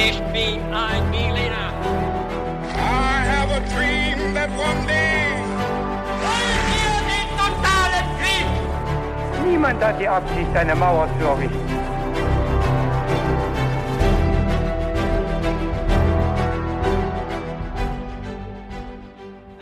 Ich 0.00 0.20
bin 0.32 0.60
ein 0.72 1.10
Berliner. 1.10 1.72
I 2.72 3.24
have 3.26 3.50
a 3.50 3.58
dream 3.74 4.32
that 4.32 4.48
one 4.50 4.86
day. 4.86 5.34
Wollen 6.22 6.62
wir 6.70 6.94
den 7.10 7.28
totalen 7.36 8.06
Krieg? 8.20 9.44
Niemand 9.44 9.82
hat 9.82 10.00
die 10.00 10.06
Absicht, 10.06 10.54
eine 10.54 10.76
Mauer 10.76 11.08
zu 11.18 11.26
errichten. 11.26 11.68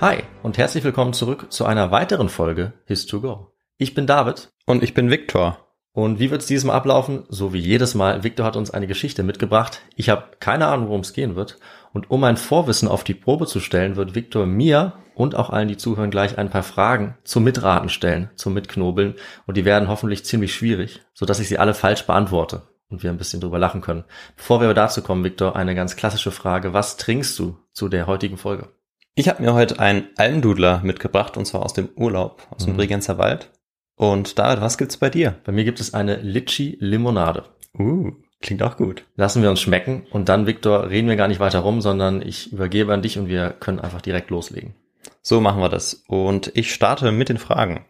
Hi 0.03 0.19
und 0.43 0.59
herzlich 0.59 0.85
willkommen 0.85 1.15
zurück 1.15 1.51
zu 1.51 1.65
einer 1.65 1.91
weiteren 1.91 2.29
Folge 2.29 2.75
His2Go. 2.91 3.53
Ich 3.79 3.95
bin 3.95 4.07
David 4.07 4.51
Und 4.67 4.83
ich 4.83 4.93
bin 4.93 5.11
Viktor. 5.11 5.66
Und 5.97 6.19
wie 6.21 6.31
wird 6.31 6.43
es 6.43 6.47
dieses 6.47 6.65
Mal 6.65 6.75
ablaufen? 6.75 7.23
So 7.31 7.55
wie 7.55 7.59
jedes 7.59 7.95
Mal. 7.95 8.23
Victor 8.23 8.45
hat 8.45 8.55
uns 8.55 8.71
eine 8.71 8.87
Geschichte 8.87 9.23
mitgebracht. 9.23 9.81
Ich 9.97 10.11
habe 10.11 10.25
keine 10.41 10.67
Ahnung, 10.67 10.89
worum 10.89 11.01
es 11.01 11.15
gehen 11.15 11.37
wird. 11.37 11.57
Und 11.95 12.11
um 12.11 12.21
mein 12.21 12.37
Vorwissen 12.37 12.87
auf 12.87 13.03
die 13.03 13.15
Probe 13.15 13.47
zu 13.47 13.61
stellen, 13.61 13.97
wird 13.97 14.15
Victor 14.15 14.45
mir 14.45 14.93
und 15.15 15.35
auch 15.35 15.49
allen, 15.49 15.69
die 15.69 15.79
zuhören, 15.79 16.11
gleich 16.11 16.37
ein 16.37 16.51
paar 16.51 16.65
Fragen 16.65 17.17
zum 17.25 17.45
Mitraten 17.45 17.89
stellen, 17.89 18.29
zum 18.35 18.53
Mitknobeln. 18.53 19.15
Und 19.47 19.57
die 19.57 19.65
werden 19.65 19.89
hoffentlich 19.89 20.27
ziemlich 20.27 20.55
schwierig, 20.55 21.01
sodass 21.15 21.41
ich 21.41 21.49
sie 21.49 21.57
alle 21.57 21.73
falsch 21.73 22.05
beantworte 22.05 22.65
und 22.91 23.03
wir 23.03 23.09
ein 23.09 23.17
bisschen 23.17 23.41
drüber 23.41 23.59
lachen 23.59 23.81
können. 23.81 24.05
Bevor 24.37 24.61
wir 24.61 24.67
aber 24.67 24.75
dazu 24.75 25.01
kommen, 25.01 25.25
Victor, 25.25 25.57
eine 25.57 25.75
ganz 25.75 25.97
klassische 25.97 26.31
Frage. 26.31 26.75
Was 26.75 26.99
trinkst 26.99 27.39
du 27.39 27.57
zu 27.73 27.89
der 27.89 28.07
heutigen 28.07 28.37
Folge? 28.37 28.69
Ich 29.15 29.31
habe 29.31 29.43
mir 29.43 29.55
heute 29.55 29.81
einen 29.81 30.09
Almdudler 30.19 30.83
mitgebracht 30.85 31.39
und 31.39 31.47
zwar 31.47 31.63
aus 31.63 31.73
dem 31.73 31.89
Urlaub, 31.97 32.47
aus 32.51 32.67
dem 32.67 32.75
Mhm. 32.75 32.77
Bregenzer 32.77 33.17
Wald. 33.17 33.51
Und 33.97 34.39
David, 34.39 34.61
was 34.61 34.79
gibt's 34.79 34.99
bei 34.99 35.11
dir? 35.11 35.37
Bei 35.45 35.53
mir 35.53 35.65
gibt 35.65 35.81
es 35.81 35.95
eine 35.95 36.17
Litchi-Limonade. 36.17 37.45
Uh, 37.79 38.13
klingt 38.41 38.63
auch 38.63 38.77
gut. 38.77 39.05
Lassen 39.17 39.43
wir 39.43 39.51
uns 39.51 39.61
schmecken 39.61 40.07
und 40.11 40.29
dann, 40.29 40.47
Victor, 40.47 40.91
reden 40.91 41.09
wir 41.09 41.17
gar 41.17 41.29
nicht 41.29 41.41
weiter 41.41 41.61
rum, 41.61 41.81
sondern 41.81 42.23
ich 42.23 42.53
übergebe 42.53 42.93
an 42.93 43.03
dich 43.03 43.19
und 43.19 43.29
wir 43.29 43.51
können 43.51 43.81
einfach 43.81 44.03
direkt 44.03 44.31
loslegen. 44.31 44.75
So 45.23 45.41
machen 45.41 45.61
wir 45.61 45.69
das. 45.69 46.05
Und 46.07 46.53
ich 46.55 46.73
starte 46.73 47.11
mit 47.11 47.31
den 47.31 47.39
Fragen. 47.39 47.87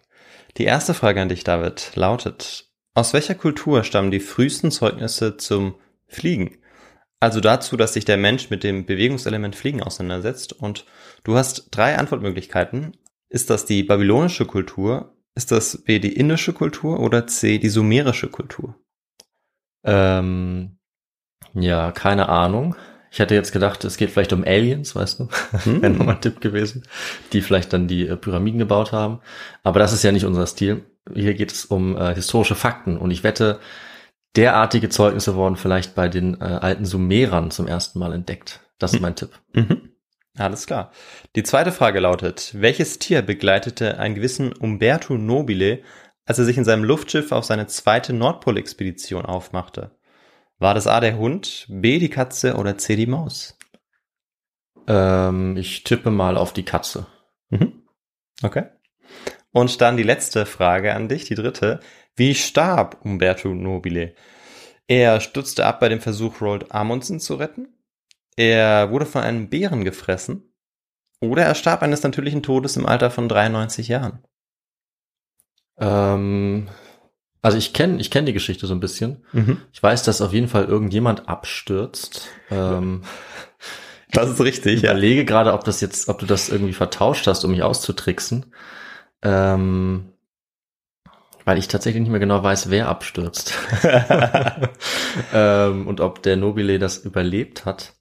Die 0.56 0.64
erste 0.64 0.94
Frage 0.94 1.20
an 1.20 1.28
dich, 1.28 1.44
David, 1.44 1.90
lautet, 1.96 2.66
aus 2.94 3.12
welcher 3.12 3.34
Kultur 3.34 3.84
stammen 3.84 4.10
die 4.10 4.20
frühesten 4.20 4.70
Zeugnisse 4.70 5.36
zum 5.36 5.74
Fliegen? 6.06 6.56
Also 7.18 7.40
dazu, 7.40 7.76
dass 7.76 7.94
sich 7.94 8.04
der 8.04 8.16
Mensch 8.16 8.48
mit 8.48 8.62
dem 8.62 8.86
Bewegungselement 8.86 9.56
Fliegen 9.56 9.82
auseinandersetzt. 9.82 10.52
Und 10.52 10.86
du 11.24 11.36
hast 11.36 11.68
drei 11.72 11.98
Antwortmöglichkeiten. 11.98 12.96
Ist 13.28 13.50
das 13.50 13.66
die 13.66 13.82
babylonische 13.82 14.46
Kultur? 14.46 15.15
Ist 15.36 15.52
das 15.52 15.82
B 15.84 15.98
die 15.98 16.14
indische 16.14 16.54
Kultur 16.54 16.98
oder 16.98 17.26
C 17.26 17.58
die 17.58 17.68
sumerische 17.68 18.28
Kultur? 18.28 18.74
Ähm, 19.84 20.78
ja, 21.52 21.92
keine 21.92 22.30
Ahnung. 22.30 22.74
Ich 23.10 23.18
hätte 23.18 23.34
jetzt 23.34 23.52
gedacht, 23.52 23.84
es 23.84 23.98
geht 23.98 24.10
vielleicht 24.10 24.32
um 24.32 24.44
Aliens, 24.44 24.96
weißt 24.96 25.20
du? 25.20 25.28
Hm. 25.64 25.82
Wäre 25.82 25.92
nochmal 25.92 26.14
ein 26.16 26.20
Tipp 26.22 26.40
gewesen, 26.40 26.84
die 27.34 27.42
vielleicht 27.42 27.74
dann 27.74 27.86
die 27.86 28.08
äh, 28.08 28.16
Pyramiden 28.16 28.58
gebaut 28.58 28.92
haben. 28.92 29.20
Aber 29.62 29.78
das 29.78 29.92
ist 29.92 30.02
ja 30.02 30.10
nicht 30.10 30.24
unser 30.24 30.46
Stil. 30.46 30.86
Hier 31.14 31.34
geht 31.34 31.52
es 31.52 31.66
um 31.66 31.98
äh, 31.98 32.14
historische 32.14 32.54
Fakten 32.54 32.96
und 32.96 33.10
ich 33.10 33.22
wette, 33.22 33.60
derartige 34.36 34.88
Zeugnisse 34.88 35.34
wurden 35.34 35.56
vielleicht 35.56 35.94
bei 35.94 36.08
den 36.08 36.40
äh, 36.40 36.44
alten 36.44 36.86
Sumerern 36.86 37.50
zum 37.50 37.66
ersten 37.66 37.98
Mal 37.98 38.14
entdeckt. 38.14 38.60
Das 38.78 38.94
ist 38.94 39.00
mein 39.00 39.16
Tipp. 39.16 39.38
Mhm. 39.52 39.85
Alles 40.38 40.66
klar. 40.66 40.92
Die 41.34 41.42
zweite 41.42 41.72
Frage 41.72 42.00
lautet, 42.00 42.52
welches 42.54 42.98
Tier 42.98 43.22
begleitete 43.22 43.98
einen 43.98 44.14
gewissen 44.14 44.52
Umberto 44.52 45.14
Nobile, 45.14 45.82
als 46.26 46.38
er 46.38 46.44
sich 46.44 46.58
in 46.58 46.64
seinem 46.64 46.84
Luftschiff 46.84 47.32
auf 47.32 47.44
seine 47.44 47.66
zweite 47.68 48.12
Nordpolexpedition 48.12 49.24
aufmachte? 49.24 49.92
War 50.58 50.74
das 50.74 50.86
A 50.86 51.00
der 51.00 51.16
Hund, 51.18 51.66
B 51.68 51.98
die 51.98 52.10
Katze 52.10 52.56
oder 52.56 52.76
C 52.78 52.96
die 52.96 53.06
Maus? 53.06 53.58
Ähm, 54.86 55.56
ich 55.56 55.84
tippe 55.84 56.10
mal 56.10 56.36
auf 56.36 56.52
die 56.52 56.64
Katze. 56.64 57.06
Mhm. 57.50 57.82
Okay. 58.42 58.64
Und 59.52 59.80
dann 59.80 59.96
die 59.96 60.02
letzte 60.02 60.44
Frage 60.44 60.94
an 60.94 61.08
dich, 61.08 61.24
die 61.24 61.34
dritte. 61.34 61.80
Wie 62.14 62.34
starb 62.34 62.98
Umberto 63.04 63.48
Nobile? 63.54 64.14
Er 64.86 65.20
stürzte 65.20 65.64
ab 65.66 65.80
bei 65.80 65.88
dem 65.88 66.00
Versuch, 66.00 66.40
Roald 66.40 66.72
Amundsen 66.72 67.20
zu 67.20 67.36
retten. 67.36 67.75
Er 68.36 68.90
wurde 68.90 69.06
von 69.06 69.22
einem 69.22 69.48
Bären 69.48 69.84
gefressen. 69.84 70.52
Oder 71.20 71.44
er 71.44 71.54
starb 71.54 71.82
eines 71.82 72.02
natürlichen 72.02 72.42
Todes 72.42 72.76
im 72.76 72.86
Alter 72.86 73.10
von 73.10 73.28
93 73.28 73.88
Jahren. 73.88 74.22
Ähm, 75.78 76.68
also 77.40 77.56
ich 77.56 77.72
kenne 77.72 78.00
ich 78.00 78.10
kenn 78.10 78.26
die 78.26 78.34
Geschichte 78.34 78.66
so 78.66 78.74
ein 78.74 78.80
bisschen. 78.80 79.24
Mhm. 79.32 79.60
Ich 79.72 79.82
weiß, 79.82 80.02
dass 80.02 80.20
auf 80.20 80.32
jeden 80.32 80.48
Fall 80.48 80.66
irgendjemand 80.66 81.28
abstürzt. 81.28 82.28
Ähm, 82.50 83.02
Das 84.12 84.30
ist 84.30 84.40
richtig, 84.40 84.76
ich 84.76 84.84
überlege 84.84 85.24
gerade, 85.24 85.52
ob 85.52 85.64
das 85.64 85.80
jetzt, 85.80 86.08
ob 86.08 86.20
du 86.20 86.26
das 86.26 86.48
irgendwie 86.48 86.72
vertauscht 86.72 87.26
hast, 87.26 87.44
um 87.44 87.50
mich 87.50 87.62
auszutricksen. 87.62 88.46
Ähm, 89.20 90.12
weil 91.44 91.58
ich 91.58 91.68
tatsächlich 91.68 92.00
nicht 92.00 92.10
mehr 92.10 92.20
genau 92.20 92.42
weiß, 92.42 92.70
wer 92.70 92.88
abstürzt. 92.88 93.52
ähm, 95.34 95.86
und 95.86 96.00
ob 96.00 96.22
der 96.22 96.36
Nobile 96.36 96.78
das 96.78 96.98
überlebt 96.98 97.66
hat. 97.66 97.94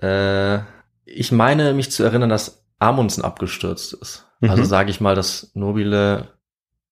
Äh, 0.00 0.58
ich 1.04 1.32
meine 1.32 1.72
mich 1.74 1.90
zu 1.90 2.02
erinnern, 2.04 2.28
dass 2.28 2.64
Amundsen 2.78 3.24
abgestürzt 3.24 3.92
ist. 3.94 4.26
Also 4.42 4.62
Mhm. 4.62 4.66
sage 4.66 4.90
ich 4.90 5.00
mal, 5.00 5.14
dass 5.14 5.50
Nobile 5.54 6.28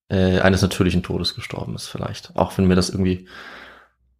äh, 0.08 0.40
eines 0.40 0.62
natürlichen 0.62 1.02
Todes 1.02 1.34
gestorben 1.34 1.74
ist, 1.74 1.88
vielleicht. 1.88 2.34
Auch 2.36 2.56
wenn 2.56 2.66
mir 2.66 2.76
das 2.76 2.90
irgendwie. 2.90 3.28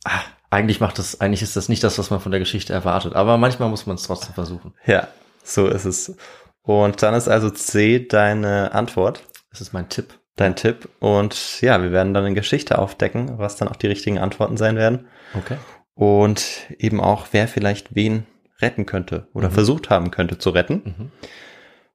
Ah, 0.04 0.20
eigentlich 0.50 0.80
macht 0.80 0.98
das, 0.98 1.20
eigentlich 1.20 1.42
ist 1.42 1.56
das 1.56 1.68
nicht 1.68 1.82
das, 1.82 1.98
was 1.98 2.10
man 2.10 2.20
von 2.20 2.30
der 2.32 2.38
Geschichte 2.40 2.72
erwartet. 2.72 3.14
Aber 3.14 3.38
manchmal 3.38 3.68
muss 3.70 3.86
man 3.86 3.96
es 3.96 4.02
trotzdem 4.04 4.34
versuchen. 4.34 4.74
Ja, 4.86 5.08
so 5.42 5.66
ist 5.68 5.84
es. 5.84 6.16
Und 6.62 7.02
dann 7.02 7.14
ist 7.14 7.28
also 7.28 7.50
C 7.50 8.06
deine 8.06 8.72
Antwort, 8.72 9.22
Das 9.50 9.60
ist 9.60 9.72
mein 9.72 9.88
Tipp. 9.88 10.18
dein 10.36 10.56
Tipp. 10.56 10.88
Und 11.00 11.60
ja, 11.60 11.82
wir 11.82 11.92
werden 11.92 12.12
dann 12.14 12.24
eine 12.24 12.34
Geschichte 12.34 12.78
aufdecken, 12.78 13.38
was 13.38 13.56
dann 13.56 13.68
auch 13.68 13.76
die 13.76 13.86
richtigen 13.86 14.18
Antworten 14.18 14.56
sein 14.56 14.76
werden. 14.76 15.06
Okay. 15.34 15.56
Und 15.94 16.44
eben 16.78 17.00
auch, 17.00 17.28
wer 17.32 17.46
vielleicht 17.48 17.94
wen 17.94 18.26
retten 18.60 18.86
könnte 18.86 19.28
oder 19.32 19.48
Mhm. 19.48 19.54
versucht 19.54 19.90
haben 19.90 20.10
könnte 20.10 20.38
zu 20.38 20.50
retten. 20.50 20.82
Mhm. 20.84 21.12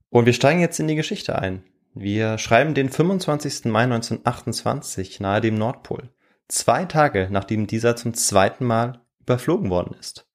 Und 0.10 0.26
wir 0.26 0.34
steigen 0.34 0.60
jetzt 0.60 0.80
in 0.80 0.88
die 0.88 0.96
Geschichte 0.96 1.38
ein. 1.40 1.64
Wir 1.94 2.38
schreiben 2.38 2.74
den 2.74 2.90
25. 2.90 3.66
Mai 3.72 3.84
1928 3.84 5.20
nahe 5.20 5.42
dem 5.42 5.56
Nordpol. 5.56 6.10
Zwei 6.48 6.86
Tage 6.86 7.28
nachdem 7.32 7.68
dieser 7.68 7.96
zum 7.96 8.14
zweiten 8.14 8.66
Mal 8.66 9.02
überflogen 9.22 9.70
worden 9.70 9.96
ist. 10.00 10.26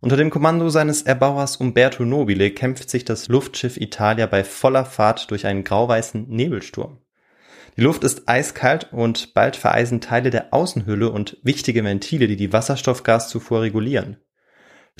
Unter 0.00 0.16
dem 0.16 0.30
Kommando 0.30 0.68
seines 0.68 1.02
Erbauers 1.02 1.56
Umberto 1.56 2.04
Nobile 2.04 2.50
kämpft 2.52 2.88
sich 2.88 3.04
das 3.04 3.28
Luftschiff 3.28 3.76
Italia 3.76 4.26
bei 4.26 4.44
voller 4.44 4.84
Fahrt 4.84 5.30
durch 5.30 5.46
einen 5.46 5.64
grauweißen 5.64 6.28
Nebelsturm. 6.28 6.98
Die 7.76 7.80
Luft 7.80 8.04
ist 8.04 8.28
eiskalt 8.28 8.92
und 8.92 9.34
bald 9.34 9.56
vereisen 9.56 10.00
Teile 10.00 10.30
der 10.30 10.52
Außenhülle 10.52 11.10
und 11.10 11.38
wichtige 11.42 11.82
Ventile, 11.84 12.28
die 12.28 12.36
die 12.36 12.52
Wasserstoffgaszufuhr 12.52 13.62
regulieren. 13.62 14.18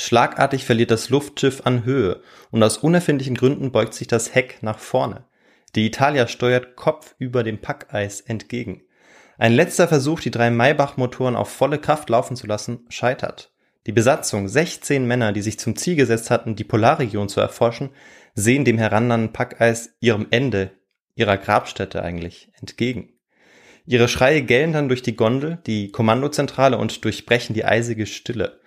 Schlagartig 0.00 0.64
verliert 0.64 0.92
das 0.92 1.10
Luftschiff 1.10 1.62
an 1.64 1.84
Höhe 1.84 2.22
und 2.52 2.62
aus 2.62 2.78
unerfindlichen 2.78 3.34
Gründen 3.34 3.72
beugt 3.72 3.94
sich 3.94 4.06
das 4.06 4.32
Heck 4.32 4.62
nach 4.62 4.78
vorne. 4.78 5.24
Die 5.74 5.84
Italia 5.84 6.28
steuert 6.28 6.76
kopfüber 6.76 7.42
dem 7.42 7.60
Packeis 7.60 8.20
entgegen. 8.20 8.82
Ein 9.38 9.52
letzter 9.52 9.88
Versuch, 9.88 10.20
die 10.20 10.30
drei 10.30 10.50
Maybach-Motoren 10.50 11.34
auf 11.34 11.48
volle 11.48 11.78
Kraft 11.78 12.10
laufen 12.10 12.36
zu 12.36 12.46
lassen, 12.46 12.86
scheitert. 12.88 13.52
Die 13.86 13.92
Besatzung, 13.92 14.48
16 14.48 15.04
Männer, 15.04 15.32
die 15.32 15.42
sich 15.42 15.58
zum 15.58 15.74
Ziel 15.74 15.96
gesetzt 15.96 16.30
hatten, 16.30 16.54
die 16.54 16.64
Polarregion 16.64 17.28
zu 17.28 17.40
erforschen, 17.40 17.90
sehen 18.34 18.64
dem 18.64 18.78
herannahenden 18.78 19.32
Packeis 19.32 19.96
ihrem 19.98 20.28
Ende, 20.30 20.70
ihrer 21.16 21.36
Grabstätte 21.36 22.02
eigentlich, 22.02 22.52
entgegen. 22.60 23.14
Ihre 23.84 24.06
Schreie 24.06 24.42
gellen 24.42 24.72
dann 24.72 24.88
durch 24.88 25.02
die 25.02 25.16
Gondel, 25.16 25.58
die 25.66 25.90
Kommandozentrale 25.90 26.78
und 26.78 27.04
durchbrechen 27.04 27.54
die 27.54 27.64
eisige 27.64 28.06
Stille. 28.06 28.57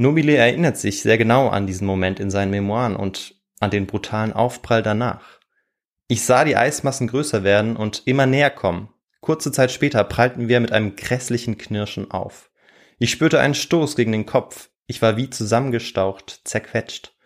Nobile 0.00 0.36
erinnert 0.36 0.76
sich 0.76 1.02
sehr 1.02 1.18
genau 1.18 1.48
an 1.48 1.66
diesen 1.66 1.84
Moment 1.84 2.20
in 2.20 2.30
seinen 2.30 2.52
Memoiren 2.52 2.94
und 2.94 3.34
an 3.58 3.72
den 3.72 3.88
brutalen 3.88 4.32
Aufprall 4.32 4.80
danach. 4.80 5.40
Ich 6.06 6.24
sah 6.24 6.44
die 6.44 6.56
Eismassen 6.56 7.08
größer 7.08 7.42
werden 7.42 7.74
und 7.74 8.04
immer 8.06 8.24
näher 8.24 8.50
kommen. 8.50 8.90
Kurze 9.20 9.50
Zeit 9.50 9.72
später 9.72 10.04
prallten 10.04 10.46
wir 10.46 10.60
mit 10.60 10.70
einem 10.70 10.94
grässlichen 10.94 11.58
Knirschen 11.58 12.12
auf. 12.12 12.48
Ich 13.00 13.10
spürte 13.10 13.40
einen 13.40 13.56
Stoß 13.56 13.96
gegen 13.96 14.12
den 14.12 14.24
Kopf. 14.24 14.70
Ich 14.86 15.02
war 15.02 15.16
wie 15.16 15.30
zusammengestaucht, 15.30 16.42
zerquetscht. 16.44 17.16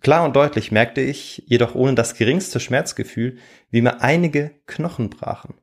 Klar 0.00 0.24
und 0.24 0.34
deutlich 0.34 0.72
merkte 0.72 1.02
ich, 1.02 1.42
jedoch 1.46 1.74
ohne 1.74 1.94
das 1.94 2.14
geringste 2.14 2.60
Schmerzgefühl, 2.60 3.36
wie 3.70 3.82
mir 3.82 4.00
einige 4.00 4.52
Knochen 4.66 5.10
brachen. 5.10 5.54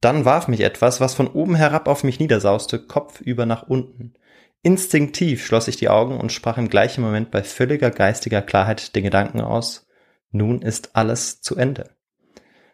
Dann 0.00 0.24
warf 0.24 0.48
mich 0.48 0.62
etwas, 0.62 1.00
was 1.00 1.14
von 1.14 1.28
oben 1.28 1.54
herab 1.54 1.86
auf 1.86 2.02
mich 2.02 2.18
niedersauste, 2.18 2.84
kopfüber 2.84 3.46
nach 3.46 3.62
unten. 3.68 4.14
Instinktiv 4.62 5.44
schloss 5.44 5.68
ich 5.68 5.76
die 5.76 5.88
Augen 5.88 6.20
und 6.20 6.32
sprach 6.32 6.58
im 6.58 6.68
gleichen 6.68 7.02
Moment 7.02 7.30
bei 7.30 7.42
völliger 7.42 7.90
geistiger 7.90 8.42
Klarheit 8.42 8.94
den 8.94 9.04
Gedanken 9.04 9.40
aus, 9.40 9.86
nun 10.32 10.62
ist 10.62 10.94
alles 10.94 11.40
zu 11.40 11.56
Ende. 11.56 11.90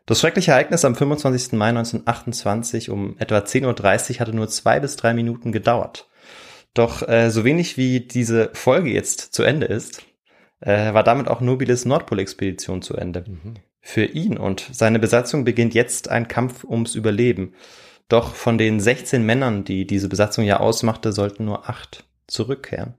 Das 0.05 0.21
schreckliche 0.21 0.53
Ereignis 0.53 0.85
am 0.85 0.95
25. 0.95 1.53
Mai 1.53 1.69
1928 1.69 2.91
um 2.91 3.17
etwa 3.19 3.39
10.30 3.39 4.15
Uhr 4.15 4.21
hatte 4.21 4.33
nur 4.35 4.49
zwei 4.49 4.79
bis 4.79 4.97
drei 4.97 5.15
Minuten 5.15 5.53
gedauert. 5.53 6.09
Doch 6.75 7.07
äh, 7.09 7.31
so 7.31 7.45
wenig 7.45 7.77
wie 7.77 8.01
diese 8.01 8.51
Folge 8.53 8.91
jetzt 8.91 9.35
zu 9.35 9.43
Ende 9.43 9.67
ist, 9.67 10.03
äh, 10.61 10.93
war 10.93 11.03
damit 11.03 11.29
auch 11.29 11.41
Nobiles 11.41 11.85
Nordpol-Expedition 11.87 12.83
zu 12.83 12.95
Ende. 12.95 13.25
Mhm. 13.27 13.55
Für 13.81 14.05
ihn 14.05 14.37
und 14.37 14.69
seine 14.73 14.99
Besatzung 14.99 15.45
beginnt 15.45 15.75
jetzt 15.75 16.09
ein 16.09 16.29
Kampf 16.29 16.65
ums 16.65 16.95
Überleben. 16.95 17.55
Doch 18.09 18.35
von 18.35 18.59
den 18.59 18.79
16 18.81 19.25
Männern, 19.25 19.65
die 19.65 19.87
diese 19.87 20.09
Besatzung 20.09 20.45
ja 20.45 20.61
ausmachte, 20.61 21.13
sollten 21.13 21.45
nur 21.45 21.69
acht 21.69 22.05
zurückkehren. 22.27 22.95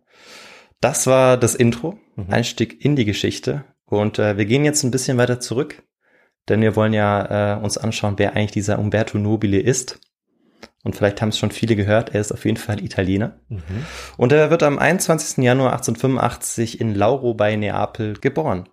Das 0.82 1.08
war 1.08 1.38
das 1.38 1.56
Intro, 1.56 1.98
mhm. 2.16 2.26
Einstieg 2.30 2.84
in 2.84 2.96
die 2.96 3.06
Geschichte. 3.06 3.66
Und 3.86 4.20
äh, 4.20 4.38
wir 4.38 4.46
gehen 4.46 4.66
jetzt 4.66 4.84
ein 4.84 4.92
bisschen 4.92 5.18
weiter 5.18 5.40
zurück, 5.40 5.84
denn 6.50 6.62
wir 6.62 6.76
wollen 6.76 6.94
ja 6.94 7.56
äh, 7.56 7.64
uns 7.64 7.78
anschauen, 7.78 8.16
wer 8.18 8.36
eigentlich 8.36 8.52
dieser 8.52 8.80
Umberto 8.80 9.18
Nobile 9.18 9.60
ist. 9.60 10.00
Und 10.84 10.96
vielleicht 10.96 11.22
haben 11.22 11.30
es 11.30 11.38
schon 11.38 11.52
viele 11.52 11.76
gehört, 11.76 12.14
er 12.14 12.22
ist 12.22 12.32
auf 12.32 12.46
jeden 12.46 12.58
Fall 12.58 12.84
Italiener. 12.84 13.40
Mhm. 13.50 13.86
Und 14.18 14.32
er 14.32 14.50
wird 14.50 14.64
am 14.64 14.78
21. 14.78 15.44
Januar 15.44 15.72
1885 15.72 16.80
in 16.80 16.96
Lauro 16.96 17.34
bei 17.34 17.56
Neapel 17.56 18.20
geboren. 18.20 18.70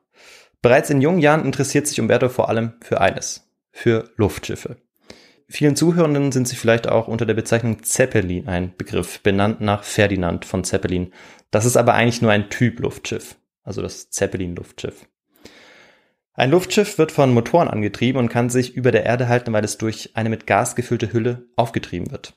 Bereits 0.63 0.91
in 0.91 1.01
jungen 1.01 1.19
Jahren 1.19 1.45
interessiert 1.45 1.87
sich 1.87 2.01
Umberto 2.01 2.29
vor 2.29 2.49
allem 2.49 2.75
für 2.81 3.01
eines, 3.01 3.51
für 3.71 4.11
Luftschiffe. 4.17 4.77
Vielen 5.49 5.76
Zuhörenden 5.76 6.32
sind 6.32 6.49
sie 6.49 6.56
vielleicht 6.56 6.88
auch 6.88 7.06
unter 7.06 7.26
der 7.26 7.35
Bezeichnung 7.35 7.82
Zeppelin 7.82 8.49
ein 8.49 8.75
Begriff, 8.76 9.20
benannt 9.20 9.61
nach 9.61 9.85
Ferdinand 9.85 10.44
von 10.44 10.64
Zeppelin. 10.64 11.12
Das 11.50 11.64
ist 11.64 11.76
aber 11.76 11.94
eigentlich 11.94 12.23
nur 12.23 12.32
ein 12.32 12.49
Typ 12.50 12.81
Luftschiff, 12.81 13.37
also 13.62 13.82
das 13.82 14.11
Zeppelin-Luftschiff. 14.11 15.06
Ein 16.32 16.50
Luftschiff 16.50 16.99
wird 16.99 17.12
von 17.12 17.32
Motoren 17.32 17.69
angetrieben 17.69 18.19
und 18.19 18.29
kann 18.29 18.50
sich 18.50 18.75
über 18.75 18.91
der 18.91 19.05
Erde 19.05 19.29
halten, 19.29 19.52
weil 19.52 19.64
es 19.64 19.79
durch 19.79 20.17
eine 20.17 20.31
mit 20.31 20.46
Gas 20.46 20.75
gefüllte 20.75 21.12
Hülle 21.12 21.47
aufgetrieben 21.56 22.11
wird. 22.11 22.35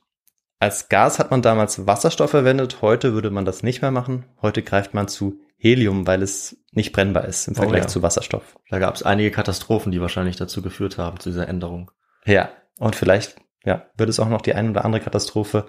Als 0.59 0.89
Gas 0.89 1.17
hat 1.17 1.31
man 1.31 1.41
damals 1.41 1.87
Wasserstoff 1.87 2.31
verwendet, 2.31 2.81
heute 2.81 3.13
würde 3.13 3.31
man 3.31 3.45
das 3.45 3.63
nicht 3.63 3.81
mehr 3.81 3.91
machen. 3.91 4.25
Heute 4.41 4.63
greift 4.63 4.93
man 4.93 5.07
zu 5.07 5.39
Helium, 5.57 6.05
weil 6.05 6.21
es 6.21 6.57
nicht 6.71 6.93
brennbar 6.93 7.25
ist 7.25 7.47
im 7.47 7.55
Vergleich 7.55 7.81
oh 7.81 7.85
ja. 7.85 7.87
zu 7.87 8.03
Wasserstoff. 8.03 8.57
Da 8.69 8.77
gab 8.77 8.93
es 8.93 9.03
einige 9.03 9.31
Katastrophen, 9.31 9.91
die 9.91 10.01
wahrscheinlich 10.01 10.35
dazu 10.35 10.61
geführt 10.61 10.97
haben, 10.97 11.19
zu 11.19 11.29
dieser 11.29 11.47
Änderung. 11.47 11.91
Ja, 12.25 12.49
und 12.79 12.95
vielleicht 12.95 13.37
ja, 13.65 13.85
wird 13.97 14.09
es 14.09 14.19
auch 14.19 14.29
noch 14.29 14.41
die 14.41 14.53
eine 14.53 14.69
oder 14.69 14.85
andere 14.85 15.01
Katastrophe 15.01 15.65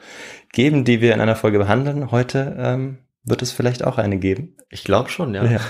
geben, 0.52 0.84
die 0.84 1.00
wir 1.00 1.14
in 1.14 1.20
einer 1.20 1.36
Folge 1.36 1.58
behandeln. 1.58 2.10
Heute 2.10 2.56
ähm, 2.58 2.98
wird 3.24 3.42
es 3.42 3.52
vielleicht 3.52 3.84
auch 3.84 3.98
eine 3.98 4.18
geben. 4.18 4.56
Ich 4.70 4.84
glaube 4.84 5.10
schon, 5.10 5.34
ja. 5.34 5.44
ja. 5.44 5.60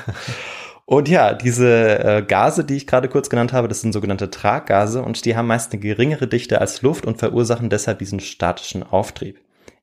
Und 0.84 1.08
ja, 1.08 1.34
diese 1.34 1.98
äh, 1.98 2.22
Gase, 2.22 2.64
die 2.64 2.76
ich 2.76 2.86
gerade 2.86 3.08
kurz 3.08 3.28
genannt 3.28 3.52
habe, 3.52 3.68
das 3.68 3.82
sind 3.82 3.92
sogenannte 3.92 4.30
Traggase 4.30 5.02
und 5.02 5.24
die 5.26 5.36
haben 5.36 5.46
meist 5.46 5.72
eine 5.72 5.80
geringere 5.80 6.26
Dichte 6.26 6.62
als 6.62 6.80
Luft 6.80 7.04
und 7.04 7.18
verursachen 7.18 7.68
deshalb 7.68 7.98
diesen 7.98 8.20
statischen 8.20 8.82
Auftrieb. 8.82 9.38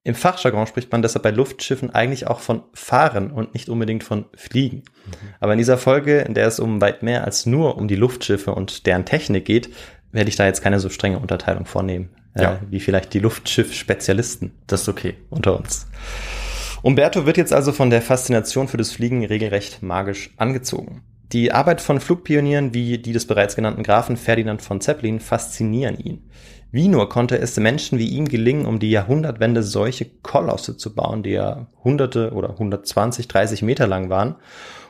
Im 0.05 0.13
Fachjargon 0.13 0.67
spricht 0.67 0.91
man 0.91 1.01
deshalb 1.01 1.23
bei 1.23 1.31
Luftschiffen 1.31 1.89
eigentlich 1.89 2.27
auch 2.27 2.39
von 2.39 2.61
Fahren 2.73 3.31
und 3.31 3.55
nicht 3.55 3.69
unbedingt 3.69 4.03
von 4.03 4.25
Fliegen. 4.35 4.77
Mhm. 4.77 5.11
Aber 5.39 5.53
in 5.53 5.57
dieser 5.57 5.79
Folge, 5.79 6.19
in 6.19 6.35
der 6.35 6.45
es 6.45 6.59
um 6.59 6.79
weit 6.79 7.01
mehr 7.01 7.23
als 7.25 7.47
nur 7.47 7.75
um 7.75 7.87
die 7.87 7.95
Luftschiffe 7.95 8.53
und 8.53 8.85
deren 8.85 9.05
Technik 9.05 9.45
geht, 9.45 9.71
werde 10.11 10.29
ich 10.29 10.35
da 10.35 10.45
jetzt 10.45 10.61
keine 10.61 10.79
so 10.79 10.89
strenge 10.89 11.17
Unterteilung 11.17 11.65
vornehmen, 11.65 12.09
äh, 12.35 12.43
ja. 12.43 12.53
äh, 12.53 12.57
wie 12.69 12.79
vielleicht 12.79 13.15
die 13.15 13.19
Luftschiff-Spezialisten. 13.19 14.51
Das 14.67 14.83
ist 14.83 14.89
okay. 14.89 15.15
Unter 15.31 15.57
uns. 15.57 15.87
Umberto 16.83 17.25
wird 17.25 17.37
jetzt 17.37 17.51
also 17.51 17.71
von 17.71 17.89
der 17.89 18.03
Faszination 18.03 18.67
für 18.67 18.77
das 18.77 18.91
Fliegen 18.91 19.25
regelrecht 19.25 19.81
magisch 19.81 20.35
angezogen. 20.37 21.01
Die 21.31 21.51
Arbeit 21.51 21.81
von 21.81 21.99
Flugpionieren 21.99 22.75
wie 22.75 22.99
die 22.99 23.11
des 23.11 23.25
bereits 23.25 23.55
genannten 23.55 23.81
Grafen 23.81 24.17
Ferdinand 24.17 24.61
von 24.61 24.81
Zeppelin 24.81 25.19
faszinieren 25.19 25.97
ihn. 25.97 26.29
Wie 26.75 26.89
nur 26.89 27.07
konnte 27.07 27.37
es 27.37 27.55
Menschen 27.55 27.99
wie 27.99 28.09
ihm 28.09 28.27
gelingen, 28.27 28.65
um 28.65 28.79
die 28.79 28.91
Jahrhundertwende 28.91 29.63
solche 29.63 30.03
Kolosse 30.03 30.75
zu 30.75 30.93
bauen, 30.93 31.23
die 31.23 31.29
ja 31.29 31.67
hunderte 31.85 32.33
oder 32.33 32.49
120, 32.49 33.29
30 33.29 33.61
Meter 33.61 33.87
lang 33.87 34.09
waren 34.09 34.35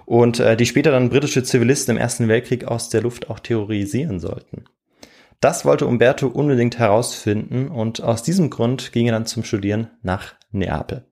und 0.07 0.39
äh, 0.39 0.57
die 0.57 0.65
später 0.65 0.89
dann 0.89 1.11
britische 1.11 1.43
Zivilisten 1.43 1.95
im 1.95 2.01
Ersten 2.01 2.27
Weltkrieg 2.27 2.65
aus 2.65 2.89
der 2.89 3.03
Luft 3.03 3.29
auch 3.29 3.37
terrorisieren 3.37 4.19
sollten. 4.19 4.65
Das 5.41 5.63
wollte 5.63 5.85
Umberto 5.85 6.25
unbedingt 6.25 6.79
herausfinden 6.79 7.67
und 7.67 8.01
aus 8.01 8.23
diesem 8.23 8.49
Grund 8.49 8.91
ging 8.91 9.05
er 9.05 9.13
dann 9.13 9.27
zum 9.27 9.43
Studieren 9.43 9.91
nach 10.01 10.33
Neapel. 10.49 11.05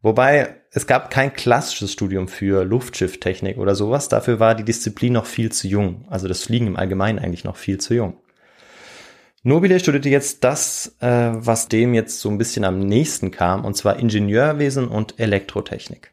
Wobei 0.00 0.60
es 0.70 0.86
gab 0.86 1.10
kein 1.10 1.32
klassisches 1.32 1.92
Studium 1.92 2.28
für 2.28 2.64
Luftschifftechnik 2.64 3.58
oder 3.58 3.74
sowas, 3.74 4.08
dafür 4.08 4.38
war 4.38 4.54
die 4.54 4.64
Disziplin 4.64 5.14
noch 5.14 5.26
viel 5.26 5.50
zu 5.50 5.66
jung, 5.66 6.06
also 6.08 6.28
das 6.28 6.44
Fliegen 6.44 6.68
im 6.68 6.76
Allgemeinen 6.76 7.18
eigentlich 7.18 7.42
noch 7.42 7.56
viel 7.56 7.78
zu 7.78 7.94
jung. 7.94 8.21
Nobile 9.44 9.80
studierte 9.80 10.08
jetzt 10.08 10.44
das, 10.44 10.94
äh, 11.00 11.30
was 11.32 11.66
dem 11.66 11.94
jetzt 11.94 12.20
so 12.20 12.28
ein 12.28 12.38
bisschen 12.38 12.64
am 12.64 12.78
nächsten 12.78 13.32
kam, 13.32 13.64
und 13.64 13.76
zwar 13.76 13.98
Ingenieurwesen 13.98 14.86
und 14.86 15.18
Elektrotechnik. 15.18 16.12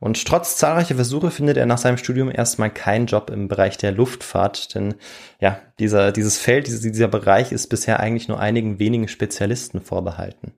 Und 0.00 0.26
trotz 0.26 0.56
zahlreicher 0.56 0.94
Versuche 0.94 1.30
findet 1.30 1.56
er 1.56 1.66
nach 1.66 1.78
seinem 1.78 1.98
Studium 1.98 2.30
erstmal 2.30 2.70
keinen 2.70 3.06
Job 3.06 3.30
im 3.30 3.48
Bereich 3.48 3.76
der 3.76 3.92
Luftfahrt, 3.92 4.74
denn 4.74 4.94
ja, 5.40 5.60
dieser, 5.78 6.12
dieses 6.12 6.38
Feld, 6.38 6.66
dieser, 6.66 6.90
dieser 6.90 7.08
Bereich 7.08 7.52
ist 7.52 7.68
bisher 7.68 8.00
eigentlich 8.00 8.28
nur 8.28 8.40
einigen 8.40 8.78
wenigen 8.78 9.08
Spezialisten 9.08 9.80
vorbehalten. 9.80 10.52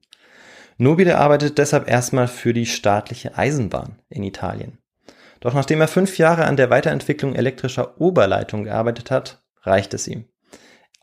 Nobile 0.76 1.18
arbeitet 1.18 1.58
deshalb 1.58 1.88
erstmal 1.88 2.28
für 2.28 2.52
die 2.52 2.66
staatliche 2.66 3.36
Eisenbahn 3.36 3.98
in 4.08 4.22
Italien. 4.22 4.78
Doch 5.40 5.54
nachdem 5.54 5.80
er 5.80 5.88
fünf 5.88 6.18
Jahre 6.18 6.44
an 6.44 6.56
der 6.56 6.70
Weiterentwicklung 6.70 7.34
elektrischer 7.34 8.00
Oberleitung 8.00 8.64
gearbeitet 8.64 9.10
hat, 9.10 9.42
reicht 9.62 9.94
es 9.94 10.06
ihm. 10.06 10.24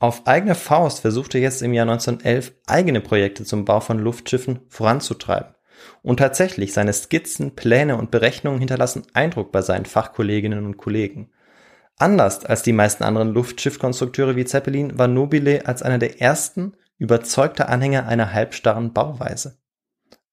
Auf 0.06 0.28
eigene 0.28 0.54
Faust 0.54 1.00
versuchte 1.00 1.40
er 1.40 1.46
jetzt 1.46 1.64
im 1.64 1.74
Jahr 1.74 1.90
1911 1.90 2.54
eigene 2.68 3.02
Projekte 3.02 3.44
zum 3.44 3.66
Bau 3.66 3.80
von 3.80 3.98
Luftschiffen 3.98 4.60
voranzutreiben. 4.70 5.56
Und 6.04 6.18
tatsächlich, 6.18 6.74
seine 6.74 6.94
Skizzen, 6.94 7.56
Pläne 7.56 7.98
und 7.98 8.12
Berechnungen 8.12 8.60
hinterlassen 8.60 9.08
Eindruck 9.16 9.52
bei 9.52 9.64
seinen 9.64 9.86
Fachkolleginnen 9.86 10.64
und 10.64 10.78
Kollegen. 10.78 11.32
Anders 11.98 12.46
als 12.46 12.62
die 12.62 12.72
meisten 12.72 13.04
anderen 13.04 13.30
Luftschiffkonstrukteure 13.30 14.36
wie 14.36 14.46
Zeppelin 14.46 14.96
war 14.96 15.08
Nobile 15.08 15.66
als 15.66 15.82
einer 15.82 15.98
der 15.98 16.22
ersten 16.22 16.78
überzeugter 17.00 17.68
Anhänger 17.70 18.06
einer 18.06 18.32
halbstarren 18.32 18.94
Bauweise. 18.94 19.58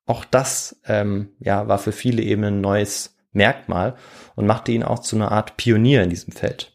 Auch 0.04 0.26
das 0.26 0.82
ähm, 0.84 1.30
ja, 1.38 1.66
war 1.66 1.78
für 1.78 1.92
viele 1.92 2.20
eben 2.20 2.44
ein 2.44 2.60
neues 2.60 3.16
Merkmal 3.32 3.96
und 4.36 4.46
machte 4.46 4.70
ihn 4.70 4.82
auch 4.82 4.98
zu 4.98 5.16
einer 5.16 5.32
Art 5.32 5.56
Pionier 5.56 6.02
in 6.02 6.10
diesem 6.10 6.34
Feld. 6.34 6.71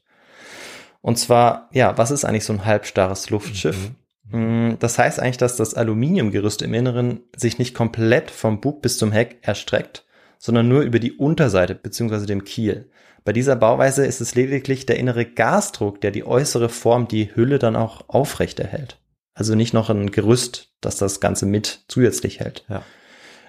Und 1.01 1.17
zwar, 1.17 1.69
ja, 1.71 1.97
was 1.97 2.11
ist 2.11 2.25
eigentlich 2.25 2.45
so 2.45 2.53
ein 2.53 2.65
halbstarres 2.65 3.29
Luftschiff? 3.29 3.91
Mhm. 4.31 4.71
Mm, 4.71 4.79
das 4.79 4.97
heißt 4.97 5.19
eigentlich, 5.19 5.37
dass 5.37 5.55
das 5.55 5.73
Aluminiumgerüst 5.73 6.61
im 6.61 6.73
Inneren 6.73 7.21
sich 7.35 7.59
nicht 7.59 7.73
komplett 7.73 8.31
vom 8.31 8.59
Bug 8.59 8.81
bis 8.81 8.97
zum 8.97 9.11
Heck 9.11 9.37
erstreckt, 9.41 10.05
sondern 10.37 10.67
nur 10.67 10.81
über 10.81 10.99
die 10.99 11.13
Unterseite 11.13 11.75
bzw. 11.75 12.25
dem 12.25 12.43
Kiel. 12.43 12.89
Bei 13.23 13.33
dieser 13.33 13.55
Bauweise 13.55 14.05
ist 14.05 14.21
es 14.21 14.35
lediglich 14.35 14.85
der 14.85 14.97
innere 14.97 15.25
Gasdruck, 15.25 15.99
der 16.01 16.11
die 16.11 16.25
äußere 16.25 16.69
Form, 16.69 17.07
die 17.07 17.35
Hülle 17.35 17.59
dann 17.59 17.75
auch 17.75 18.07
aufrecht 18.07 18.59
erhält. 18.59 18.99
Also 19.33 19.53
nicht 19.53 19.73
noch 19.73 19.89
ein 19.89 20.11
Gerüst, 20.11 20.73
das 20.81 20.97
das 20.97 21.19
Ganze 21.19 21.45
mit 21.45 21.83
zusätzlich 21.87 22.39
hält. 22.39 22.65
Ja. 22.69 22.83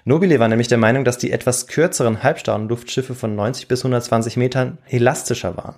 Nobile 0.05 0.39
war 0.39 0.47
nämlich 0.47 0.67
der 0.67 0.77
Meinung, 0.77 1.03
dass 1.03 1.17
die 1.17 1.31
etwas 1.31 1.67
kürzeren 1.67 2.23
halbstarren 2.23 2.67
Luftschiffe 2.67 3.15
von 3.15 3.35
90 3.35 3.67
bis 3.67 3.81
120 3.81 4.37
Metern 4.37 4.79
elastischer 4.87 5.57
waren. 5.57 5.75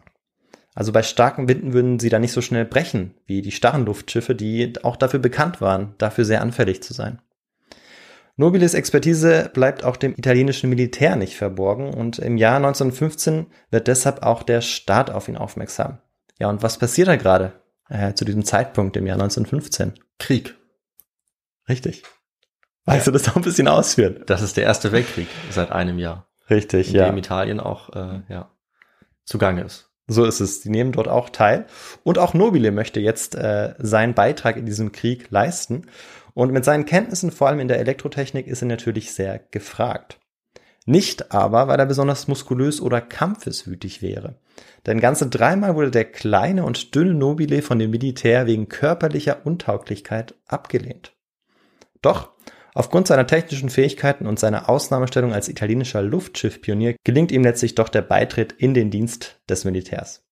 Also 0.73 0.91
bei 0.91 1.03
starken 1.03 1.49
Winden 1.49 1.73
würden 1.73 1.99
sie 1.99 2.09
da 2.09 2.19
nicht 2.19 2.31
so 2.31 2.41
schnell 2.41 2.65
brechen 2.65 3.15
wie 3.25 3.41
die 3.41 3.51
starren 3.51 3.85
Luftschiffe, 3.85 4.35
die 4.35 4.73
auch 4.83 4.95
dafür 4.95 5.19
bekannt 5.19 5.59
waren, 5.59 5.95
dafür 5.97 6.25
sehr 6.25 6.41
anfällig 6.41 6.81
zu 6.81 6.93
sein. 6.93 7.21
Nobiles 8.37 8.73
Expertise 8.73 9.51
bleibt 9.53 9.83
auch 9.83 9.97
dem 9.97 10.13
italienischen 10.13 10.69
Militär 10.69 11.15
nicht 11.15 11.35
verborgen 11.35 11.93
und 11.93 12.17
im 12.19 12.37
Jahr 12.37 12.55
1915 12.55 13.47
wird 13.69 13.87
deshalb 13.87 14.23
auch 14.23 14.43
der 14.43 14.61
Staat 14.61 15.09
auf 15.09 15.27
ihn 15.27 15.37
aufmerksam. 15.37 15.99
Ja, 16.39 16.49
und 16.49 16.63
was 16.63 16.79
passiert 16.79 17.09
da 17.09 17.17
gerade 17.17 17.53
äh, 17.89 18.13
zu 18.13 18.25
diesem 18.25 18.45
Zeitpunkt 18.45 18.95
im 18.97 19.05
Jahr 19.05 19.15
1915? 19.15 19.93
Krieg. 20.17 20.55
Richtig. 21.67 22.03
Weißt 22.85 23.05
ja. 23.05 23.11
du 23.11 23.17
das 23.17 23.29
auch 23.29 23.35
ein 23.35 23.43
bisschen 23.43 23.67
ausführen? 23.67 24.23
Das 24.25 24.41
ist 24.41 24.57
der 24.57 24.63
Erste 24.63 24.91
Weltkrieg 24.91 25.27
seit 25.51 25.71
einem 25.71 25.99
Jahr. 25.99 26.27
Richtig, 26.49 26.89
in 26.89 26.95
ja. 26.95 27.05
dem 27.05 27.17
Italien 27.17 27.59
auch 27.59 27.89
äh, 27.89 28.21
ja, 28.27 28.49
zugange 29.23 29.61
ist. 29.63 29.90
So 30.11 30.25
ist 30.25 30.41
es. 30.41 30.59
Die 30.59 30.69
nehmen 30.69 30.91
dort 30.91 31.07
auch 31.07 31.29
teil. 31.29 31.65
Und 32.03 32.19
auch 32.19 32.33
Nobile 32.33 32.71
möchte 32.71 32.99
jetzt 32.99 33.33
äh, 33.35 33.75
seinen 33.79 34.13
Beitrag 34.13 34.57
in 34.57 34.65
diesem 34.65 34.91
Krieg 34.91 35.31
leisten. 35.31 35.83
Und 36.33 36.51
mit 36.51 36.65
seinen 36.65 36.85
Kenntnissen, 36.85 37.31
vor 37.31 37.47
allem 37.47 37.61
in 37.61 37.69
der 37.69 37.79
Elektrotechnik, 37.79 38.45
ist 38.45 38.61
er 38.61 38.67
natürlich 38.67 39.13
sehr 39.13 39.39
gefragt. 39.51 40.19
Nicht 40.85 41.31
aber, 41.31 41.69
weil 41.69 41.79
er 41.79 41.85
besonders 41.85 42.27
muskulös 42.27 42.81
oder 42.81 42.99
kampfeswütig 42.99 44.01
wäre. 44.01 44.35
Denn 44.85 44.99
ganze 44.99 45.29
dreimal 45.29 45.75
wurde 45.75 45.91
der 45.91 46.05
kleine 46.05 46.65
und 46.65 46.93
dünne 46.93 47.13
Nobile 47.13 47.61
von 47.61 47.79
dem 47.79 47.91
Militär 47.91 48.47
wegen 48.47 48.67
körperlicher 48.67 49.45
Untauglichkeit 49.45 50.35
abgelehnt. 50.45 51.13
Doch 52.01 52.31
Aufgrund 52.73 53.07
seiner 53.07 53.27
technischen 53.27 53.69
Fähigkeiten 53.69 54.25
und 54.25 54.39
seiner 54.39 54.69
Ausnahmestellung 54.69 55.33
als 55.33 55.49
italienischer 55.49 56.01
Luftschiffpionier 56.01 56.95
gelingt 57.03 57.31
ihm 57.31 57.43
letztlich 57.43 57.75
doch 57.75 57.89
der 57.89 58.01
Beitritt 58.01 58.53
in 58.53 58.73
den 58.73 58.91
Dienst 58.91 59.41
des 59.49 59.65
Militärs. 59.65 60.23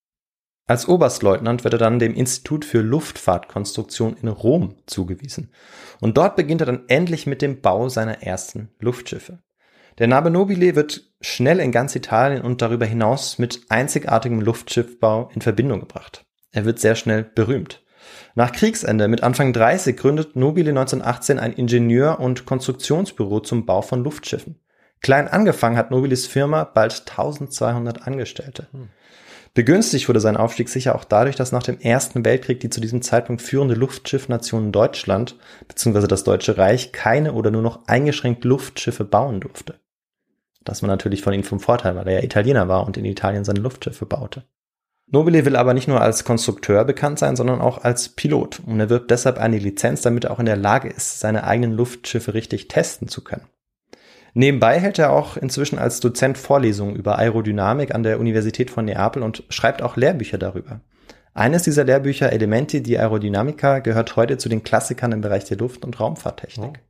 Als 0.66 0.88
Oberstleutnant 0.88 1.64
wird 1.64 1.74
er 1.74 1.80
dann 1.80 1.98
dem 1.98 2.14
Institut 2.14 2.64
für 2.64 2.82
Luftfahrtkonstruktion 2.82 4.16
in 4.22 4.28
Rom 4.28 4.76
zugewiesen. 4.86 5.52
Und 6.00 6.16
dort 6.18 6.36
beginnt 6.36 6.62
er 6.62 6.68
dann 6.68 6.84
endlich 6.88 7.26
mit 7.26 7.42
dem 7.42 7.62
Bau 7.62 7.90
seiner 7.90 8.22
ersten 8.22 8.70
Luftschiffe. 8.80 9.40
Der 9.98 10.08
Name 10.08 10.30
Nobile 10.30 10.76
wird 10.76 11.12
schnell 11.22 11.60
in 11.60 11.72
ganz 11.72 11.96
Italien 11.96 12.44
und 12.44 12.62
darüber 12.62 12.86
hinaus 12.86 13.40
mit 13.40 13.62
einzigartigem 13.70 14.42
Luftschiffbau 14.42 15.30
in 15.34 15.42
Verbindung 15.42 15.80
gebracht. 15.80 16.24
Er 16.52 16.66
wird 16.66 16.80
sehr 16.80 16.96
schnell 16.96 17.24
berühmt. 17.24 17.84
Nach 18.40 18.54
Kriegsende 18.54 19.10
mit 19.10 19.22
Anfang 19.22 19.52
30 19.52 19.98
gründet 19.98 20.38
Nobile 20.38 20.70
1918 20.70 21.40
ein 21.40 21.52
Ingenieur- 21.52 22.22
und 22.22 22.46
Konstruktionsbüro 22.46 23.42
zum 23.42 23.66
Bau 23.66 23.82
von 23.82 24.02
Luftschiffen. 24.02 24.56
Klein 25.02 25.28
angefangen 25.28 25.76
hat 25.76 25.92
Nobiles 25.92 26.26
Firma 26.26 26.64
bald 26.64 27.04
1200 27.10 28.08
Angestellte. 28.08 28.68
Hm. 28.72 28.88
Begünstigt 29.54 30.08
wurde 30.08 30.22
sein 30.22 30.38
Aufstieg 30.38 30.70
sicher 30.70 30.96
auch 30.96 31.04
dadurch, 31.04 31.36
dass 31.36 31.52
nach 31.52 31.64
dem 31.64 31.82
Ersten 31.82 32.24
Weltkrieg 32.24 32.62
die 32.62 32.70
zu 32.70 32.80
diesem 32.80 33.02
Zeitpunkt 33.02 33.42
führende 33.42 33.76
Luftschiffnation 33.76 34.72
Deutschland 34.72 35.36
bzw. 35.68 36.08
das 36.08 36.24
Deutsche 36.24 36.58
Reich 36.58 36.94
keine 36.94 37.34
oder 37.34 37.52
nur 37.52 37.62
noch 37.62 37.88
eingeschränkt 37.88 38.46
Luftschiffe 38.46 39.04
bauen 39.04 39.42
durfte. 39.42 39.82
Das 40.64 40.82
war 40.82 40.88
natürlich 40.88 41.24
von 41.24 41.34
ihm 41.34 41.44
vom 41.44 41.60
Vorteil, 41.60 41.98
weil 41.98 42.08
er 42.08 42.20
ja 42.20 42.24
Italiener 42.24 42.70
war 42.70 42.88
und 42.88 42.96
in 42.96 43.04
Italien 43.04 43.44
seine 43.44 43.60
Luftschiffe 43.60 44.06
baute. 44.06 44.46
Nobile 45.12 45.44
will 45.46 45.56
aber 45.56 45.74
nicht 45.74 45.88
nur 45.88 46.02
als 46.02 46.24
Konstrukteur 46.24 46.86
bekannt 46.86 47.18
sein, 47.18 47.36
sondern 47.36 47.62
auch 47.62 47.84
als 47.84 48.10
Pilot 48.10 48.62
und 48.66 48.80
er 48.80 48.90
wirbt 48.90 49.10
deshalb 49.10 49.40
eine 49.40 49.58
Lizenz, 49.58 50.02
damit 50.02 50.26
er 50.26 50.32
auch 50.32 50.40
in 50.40 50.46
der 50.46 50.58
Lage 50.58 50.90
ist, 50.90 51.20
seine 51.20 51.46
eigenen 51.46 51.72
Luftschiffe 51.72 52.34
richtig 52.34 52.68
testen 52.68 53.08
zu 53.08 53.24
können. 53.24 53.48
Nebenbei 54.36 54.80
hält 54.80 55.00
er 55.00 55.12
auch 55.12 55.38
inzwischen 55.38 55.80
als 55.80 56.00
Dozent 56.00 56.38
Vorlesungen 56.38 56.96
über 56.96 57.18
Aerodynamik 57.18 57.96
an 57.96 58.04
der 58.04 58.20
Universität 58.20 58.70
von 58.70 58.86
Neapel 58.86 59.24
und 59.24 59.44
schreibt 59.50 59.82
auch 59.82 59.98
Lehrbücher 59.98 60.38
darüber. 60.38 60.82
Eines 61.34 61.64
dieser 61.64 61.84
Lehrbücher, 61.84 62.32
Elementi 62.32 62.84
di 62.84 62.98
Aerodynamica, 62.98 63.80
gehört 63.80 64.16
heute 64.16 64.38
zu 64.38 64.50
den 64.50 64.64
Klassikern 64.64 65.12
im 65.12 65.22
Bereich 65.22 65.46
der 65.46 65.58
Luft- 65.58 65.86
und 65.86 66.00
Raumfahrttechnik. 66.00 66.80
Oh. 66.80 66.90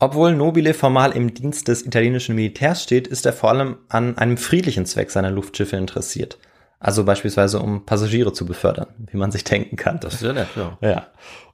Obwohl 0.00 0.34
Nobile 0.34 0.74
formal 0.74 1.12
im 1.12 1.34
Dienst 1.34 1.68
des 1.68 1.84
italienischen 1.84 2.34
Militärs 2.34 2.82
steht, 2.82 3.06
ist 3.06 3.26
er 3.26 3.32
vor 3.32 3.50
allem 3.50 3.76
an 3.88 4.18
einem 4.18 4.36
friedlichen 4.36 4.86
Zweck 4.86 5.10
seiner 5.10 5.30
Luftschiffe 5.30 5.76
interessiert. 5.76 6.38
Also 6.84 7.02
beispielsweise 7.04 7.60
um 7.60 7.86
Passagiere 7.86 8.34
zu 8.34 8.44
befördern, 8.44 8.88
wie 9.10 9.16
man 9.16 9.32
sich 9.32 9.42
denken 9.42 9.76
kann. 9.76 10.00
Das 10.00 10.16
ist 10.16 10.22
ja 10.22 10.34
nett, 10.34 10.48
ja. 10.54 10.76
Ja. 10.82 11.06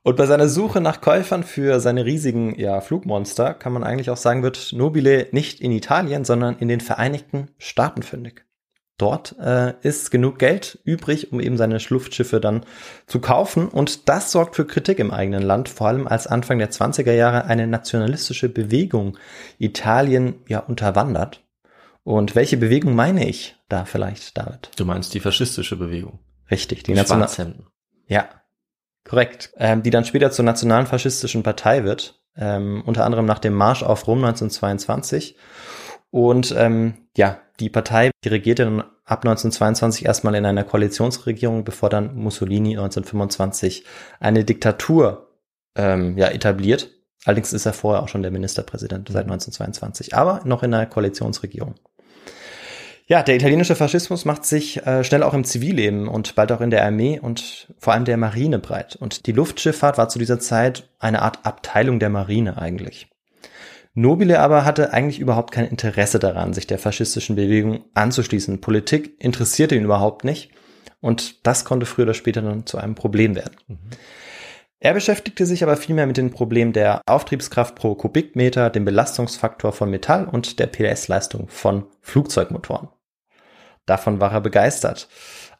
Und 0.02 0.16
bei 0.16 0.26
seiner 0.26 0.48
Suche 0.48 0.80
nach 0.80 1.00
Käufern 1.00 1.44
für 1.44 1.78
seine 1.78 2.04
riesigen 2.04 2.58
ja, 2.58 2.80
Flugmonster 2.80 3.54
kann 3.54 3.72
man 3.72 3.84
eigentlich 3.84 4.10
auch 4.10 4.16
sagen, 4.16 4.42
wird 4.42 4.72
Nobile 4.72 5.28
nicht 5.30 5.60
in 5.60 5.70
Italien, 5.70 6.24
sondern 6.24 6.56
in 6.56 6.66
den 6.66 6.80
Vereinigten 6.80 7.46
Staaten 7.58 8.02
fündig. 8.02 8.44
Dort 8.98 9.36
äh, 9.38 9.74
ist 9.82 10.10
genug 10.10 10.40
Geld 10.40 10.80
übrig, 10.82 11.32
um 11.32 11.38
eben 11.38 11.56
seine 11.56 11.78
Schluftschiffe 11.78 12.40
dann 12.40 12.66
zu 13.06 13.20
kaufen. 13.20 13.68
Und 13.68 14.08
das 14.08 14.32
sorgt 14.32 14.56
für 14.56 14.66
Kritik 14.66 14.98
im 14.98 15.12
eigenen 15.12 15.44
Land, 15.44 15.68
vor 15.68 15.86
allem 15.86 16.08
als 16.08 16.26
Anfang 16.26 16.58
der 16.58 16.72
20er 16.72 17.12
Jahre 17.12 17.44
eine 17.44 17.68
nationalistische 17.68 18.48
Bewegung 18.48 19.16
Italien 19.60 20.34
ja 20.48 20.58
unterwandert. 20.58 21.40
Und 22.02 22.34
welche 22.34 22.56
Bewegung 22.56 22.94
meine 22.94 23.28
ich 23.28 23.56
da 23.68 23.84
vielleicht, 23.84 24.36
David? 24.36 24.70
Du 24.76 24.84
meinst 24.84 25.14
die 25.14 25.20
faschistische 25.20 25.76
Bewegung. 25.76 26.20
Richtig, 26.50 26.82
die, 26.82 26.92
die 26.92 26.98
National 26.98 27.54
Ja, 28.06 28.28
Korrekt. 29.04 29.52
Ähm, 29.56 29.82
die 29.82 29.90
dann 29.90 30.04
später 30.04 30.30
zur 30.30 30.44
nationalen 30.44 30.86
faschistischen 30.86 31.42
Partei 31.42 31.84
wird, 31.84 32.20
ähm, 32.36 32.82
unter 32.86 33.04
anderem 33.04 33.26
nach 33.26 33.38
dem 33.38 33.54
Marsch 33.54 33.82
auf 33.82 34.06
Rom 34.06 34.18
1922. 34.18 35.36
Und 36.10 36.54
ähm, 36.56 37.08
ja, 37.16 37.40
die 37.60 37.70
Partei, 37.70 38.10
die 38.24 38.28
regierte 38.28 38.64
dann 38.64 38.80
ab 39.04 39.24
1922 39.24 40.04
erstmal 40.04 40.34
in 40.34 40.46
einer 40.46 40.64
Koalitionsregierung, 40.64 41.64
bevor 41.64 41.88
dann 41.88 42.14
Mussolini 42.14 42.70
1925 42.70 43.84
eine 44.18 44.44
Diktatur 44.44 45.34
ähm, 45.76 46.16
ja, 46.18 46.28
etabliert. 46.28 46.90
Allerdings 47.24 47.52
ist 47.52 47.66
er 47.66 47.72
vorher 47.72 48.02
auch 48.02 48.08
schon 48.08 48.22
der 48.22 48.30
Ministerpräsident 48.30 49.08
seit 49.08 49.24
1922, 49.24 50.14
aber 50.14 50.40
noch 50.44 50.62
in 50.62 50.72
einer 50.72 50.86
Koalitionsregierung. 50.86 51.74
Ja, 53.06 53.24
der 53.24 53.34
italienische 53.34 53.74
Faschismus 53.74 54.24
macht 54.24 54.46
sich 54.46 54.86
äh, 54.86 55.02
schnell 55.02 55.24
auch 55.24 55.34
im 55.34 55.42
Zivilleben 55.42 56.06
und 56.06 56.36
bald 56.36 56.52
auch 56.52 56.60
in 56.60 56.70
der 56.70 56.84
Armee 56.84 57.18
und 57.18 57.66
vor 57.76 57.92
allem 57.92 58.04
der 58.04 58.16
Marine 58.16 58.60
breit. 58.60 58.94
Und 58.94 59.26
die 59.26 59.32
Luftschifffahrt 59.32 59.98
war 59.98 60.08
zu 60.08 60.20
dieser 60.20 60.38
Zeit 60.38 60.88
eine 61.00 61.20
Art 61.22 61.44
Abteilung 61.44 61.98
der 61.98 62.08
Marine 62.08 62.56
eigentlich. 62.56 63.08
Nobile 63.94 64.38
aber 64.38 64.64
hatte 64.64 64.92
eigentlich 64.92 65.18
überhaupt 65.18 65.50
kein 65.50 65.66
Interesse 65.66 66.20
daran, 66.20 66.52
sich 66.52 66.68
der 66.68 66.78
faschistischen 66.78 67.34
Bewegung 67.34 67.84
anzuschließen. 67.94 68.60
Politik 68.60 69.16
interessierte 69.18 69.74
ihn 69.74 69.84
überhaupt 69.84 70.24
nicht. 70.24 70.52
Und 71.00 71.44
das 71.46 71.64
konnte 71.64 71.86
früher 71.86 72.04
oder 72.04 72.14
später 72.14 72.42
dann 72.42 72.64
zu 72.66 72.78
einem 72.78 72.94
Problem 72.94 73.34
werden. 73.34 73.56
Mhm. 73.66 73.78
Er 74.82 74.94
beschäftigte 74.94 75.44
sich 75.44 75.62
aber 75.62 75.76
vielmehr 75.76 76.06
mit 76.06 76.16
dem 76.16 76.30
Problem 76.30 76.72
der 76.72 77.02
Auftriebskraft 77.06 77.74
pro 77.74 77.94
Kubikmeter, 77.94 78.70
dem 78.70 78.86
Belastungsfaktor 78.86 79.72
von 79.72 79.90
Metall 79.90 80.26
und 80.26 80.58
der 80.58 80.66
PS-Leistung 80.66 81.48
von 81.48 81.84
Flugzeugmotoren. 82.00 82.88
Davon 83.84 84.20
war 84.20 84.32
er 84.32 84.40
begeistert. 84.40 85.08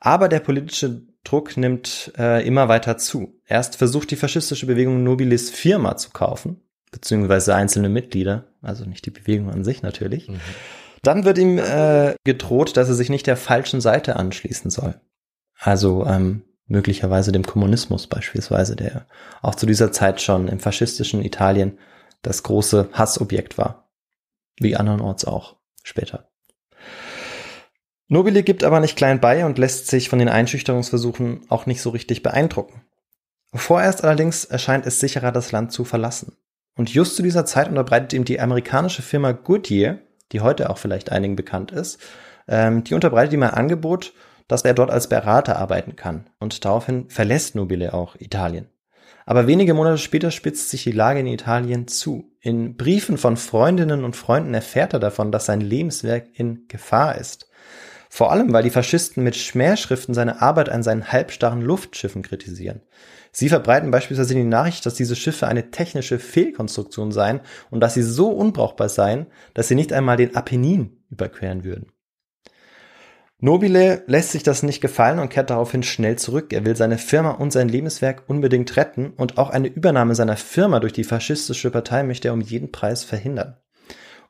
Aber 0.01 0.29
der 0.29 0.41
politische 0.41 1.03
Druck 1.23 1.59
nimmt 1.59 2.13
äh, 2.17 2.47
immer 2.47 2.69
weiter 2.69 2.97
zu. 2.97 3.39
Erst 3.47 3.77
versucht 3.77 4.11
die 4.11 4.17
faschistische 4.17 4.67
Bewegung 4.67 5.03
Nobilis 5.03 5.51
Firma 5.51 5.99
zu 5.99 6.11
kaufen, 6.11 6.63
beziehungsweise 6.91 7.55
einzelne 7.55 7.91
Mitglieder, 7.91 8.47
also 8.63 8.87
nicht 8.87 9.05
die 9.05 9.11
Bewegung 9.11 9.51
an 9.51 9.65
sich 9.65 9.83
natürlich. 9.83 10.29
Mhm. 10.29 10.41
Dann 11.03 11.27
wird 11.27 11.37
ihm 11.37 11.59
äh, 11.59 12.15
gedroht, 12.25 12.79
dass 12.79 12.89
er 12.89 12.95
sich 12.95 13.11
nicht 13.11 13.27
der 13.27 13.37
falschen 13.37 13.83
Seite 13.83 14.17
anschließen 14.17 14.71
soll. 14.71 14.99
Also 15.59 16.07
ähm, 16.07 16.43
möglicherweise 16.71 17.33
dem 17.33 17.45
Kommunismus 17.45 18.07
beispielsweise, 18.07 18.77
der 18.77 19.07
auch 19.43 19.57
zu 19.57 19.67
dieser 19.67 19.93
Zeit 19.93 20.21
schon 20.21 20.49
im 20.49 20.61
faschistischen 20.61 21.23
Italien 21.23 21.79
das 22.23 22.43
große 22.43 22.89
Hassobjekt 22.93 23.59
war. 23.59 23.91
Wie 24.59 24.77
andernorts 24.77 25.25
auch 25.25 25.57
später. 25.83 26.29
Nobile 28.09 28.43
gibt 28.43 28.65
aber 28.65 28.81
nicht 28.81 28.97
klein 28.97 29.21
bei 29.21 29.45
und 29.45 29.59
lässt 29.59 29.89
sich 29.89 30.09
von 30.09 30.19
den 30.19 30.29
Einschüchterungsversuchen 30.29 31.43
auch 31.49 31.67
nicht 31.67 31.83
so 31.83 31.91
richtig 31.91 32.23
beeindrucken. 32.23 32.83
Vorerst 33.53 34.05
allerdings 34.05 34.45
erscheint 34.45 34.87
es 34.87 35.01
sicherer, 35.01 35.33
das 35.33 35.53
Land 35.53 35.73
zu 35.73 35.85
verlassen. 35.85 36.37
Und 36.77 36.93
just 36.93 37.17
zu 37.17 37.23
dieser 37.23 37.45
Zeit 37.45 37.69
unterbreitet 37.69 38.13
ihm 38.13 38.25
die 38.25 38.41
amerikanische 38.41 39.03
Firma 39.03 39.33
Goodyear, 39.33 39.99
die 40.31 40.41
heute 40.41 40.71
auch 40.71 40.79
vielleicht 40.79 41.11
einigen 41.11 41.35
bekannt 41.35 41.73
ist, 41.73 41.99
ähm, 42.47 42.85
die 42.85 42.95
unterbreitet 42.95 43.33
ihm 43.33 43.43
ein 43.43 43.51
Angebot, 43.51 44.13
dass 44.51 44.63
er 44.63 44.75
dort 44.75 44.91
als 44.91 45.09
Berater 45.09 45.59
arbeiten 45.59 45.95
kann. 45.95 46.29
Und 46.41 46.65
daraufhin 46.65 47.09
verlässt 47.09 47.55
Nobile 47.55 47.95
auch 47.95 48.17
Italien. 48.19 48.67
Aber 49.25 49.47
wenige 49.47 49.75
Monate 49.75 49.99
später 49.99 50.33
spitzt 50.33 50.71
sich 50.71 50.83
die 50.83 50.91
Lage 50.91 51.21
in 51.21 51.29
Italien 51.29 51.87
zu. 51.87 52.33
In 52.41 52.77
Briefen 52.77 53.17
von 53.17 53.37
Freundinnen 53.37 54.03
und 54.03 54.17
Freunden 54.17 54.53
erfährt 54.53 54.93
er 54.93 54.99
davon, 54.99 55.31
dass 55.31 55.47
sein 55.47 55.61
Lebenswerk 55.61 56.27
in 56.33 56.67
Gefahr 56.67 57.17
ist. 57.17 57.49
Vor 58.09 58.33
allem, 58.33 58.53
weil 58.53 58.65
die 58.65 58.71
Faschisten 58.71 59.23
mit 59.23 59.37
Schmähschriften 59.37 60.15
seine 60.15 60.43
Arbeit 60.43 60.69
an 60.69 60.83
seinen 60.83 61.13
halbstarren 61.13 61.63
Luftschiffen 61.63 62.23
kritisieren. 62.23 62.81
Sie 63.31 63.49
verbreiten 63.49 63.93
beispielsweise 63.93 64.35
die 64.35 64.43
Nachricht, 64.43 64.85
dass 64.85 64.95
diese 64.95 65.15
Schiffe 65.15 65.47
eine 65.47 65.71
technische 65.71 66.19
Fehlkonstruktion 66.19 67.13
seien 67.13 67.41
und 67.71 67.79
dass 67.79 67.95
sie 67.95 68.03
so 68.03 68.31
unbrauchbar 68.31 68.89
seien, 68.89 69.27
dass 69.55 69.69
sie 69.69 69.77
nicht 69.77 69.93
einmal 69.93 70.17
den 70.17 70.35
Apennin 70.35 71.05
überqueren 71.09 71.63
würden. 71.63 71.93
Nobile 73.43 74.03
lässt 74.07 74.33
sich 74.33 74.43
das 74.43 74.63
nicht 74.63 74.83
gefallen 74.83 75.19
und 75.19 75.31
kehrt 75.31 75.49
daraufhin 75.49 75.83
schnell 75.83 76.17
zurück. 76.17 76.53
Er 76.53 76.67
will 76.67 76.77
seine 76.77 76.99
Firma 76.99 77.31
und 77.31 77.53
sein 77.53 77.71
Lebenswerk 77.71 78.25
unbedingt 78.27 78.77
retten 78.77 79.15
und 79.17 79.39
auch 79.39 79.49
eine 79.49 79.69
Übernahme 79.69 80.15
seiner 80.15 80.37
Firma 80.37 80.79
durch 80.79 80.93
die 80.93 81.05
faschistische 81.05 81.71
Partei 81.71 82.03
möchte 82.03 82.29
er 82.29 82.35
um 82.35 82.43
jeden 82.43 82.71
Preis 82.71 83.03
verhindern. 83.03 83.57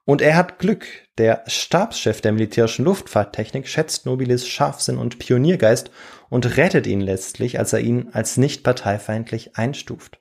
Und 0.04 0.22
er 0.22 0.36
hat 0.36 0.58
Glück. 0.58 0.86
Der 1.18 1.42
Stabschef 1.48 2.20
der 2.20 2.32
militärischen 2.32 2.84
Luftfahrttechnik 2.84 3.68
schätzt 3.68 4.06
Nobilis 4.06 4.46
Scharfsinn 4.46 4.96
und 4.96 5.18
Pioniergeist 5.18 5.90
und 6.30 6.56
rettet 6.56 6.86
ihn 6.86 7.00
letztlich, 7.00 7.58
als 7.58 7.72
er 7.72 7.80
ihn 7.80 8.08
als 8.12 8.36
nicht 8.36 8.62
parteifeindlich 8.62 9.56
einstuft. 9.56 10.20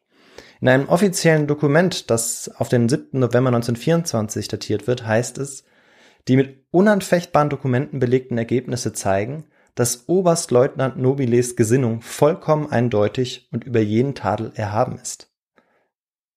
In 0.61 0.67
einem 0.67 0.89
offiziellen 0.89 1.47
Dokument, 1.47 2.09
das 2.09 2.51
auf 2.57 2.69
den 2.69 2.89
7. 2.89 3.19
November 3.19 3.49
1924 3.49 4.47
datiert 4.47 4.87
wird, 4.87 5.05
heißt 5.05 5.37
es, 5.37 5.63
die 6.29 6.37
mit 6.37 6.63
unanfechtbaren 6.71 7.49
Dokumenten 7.49 7.99
belegten 7.99 8.37
Ergebnisse 8.37 8.93
zeigen, 8.93 9.45
dass 9.73 10.07
Oberstleutnant 10.07 10.97
Nobiles 10.97 11.55
Gesinnung 11.55 12.01
vollkommen 12.01 12.71
eindeutig 12.71 13.49
und 13.51 13.63
über 13.63 13.79
jeden 13.79 14.13
Tadel 14.13 14.51
erhaben 14.53 14.99
ist. 15.01 15.31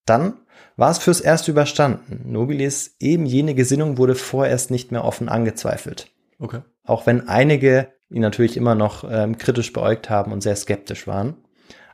Dann 0.07 0.41
war 0.77 0.91
es 0.91 0.99
fürs 0.99 1.21
Erste 1.21 1.51
überstanden. 1.51 2.33
Nobiles 2.33 2.97
eben 3.01 3.27
jene 3.27 3.55
Gesinnung 3.55 3.99
wurde 3.99 4.15
vorerst 4.15 4.71
nicht 4.71 4.93
mehr 4.93 5.05
offen 5.05 5.29
angezweifelt. 5.29 6.11
Okay. 6.39 6.61
Auch 6.85 7.07
wenn 7.07 7.29
einige 7.29 7.89
ihn 8.09 8.23
natürlich 8.23 8.57
immer 8.57 8.75
noch 8.75 9.05
ähm, 9.09 9.37
kritisch 9.37 9.73
beäugt 9.75 10.09
haben 10.09 10.33
und 10.33 10.43
sehr 10.43 10.57
skeptisch 10.57 11.07
waren. 11.07 11.37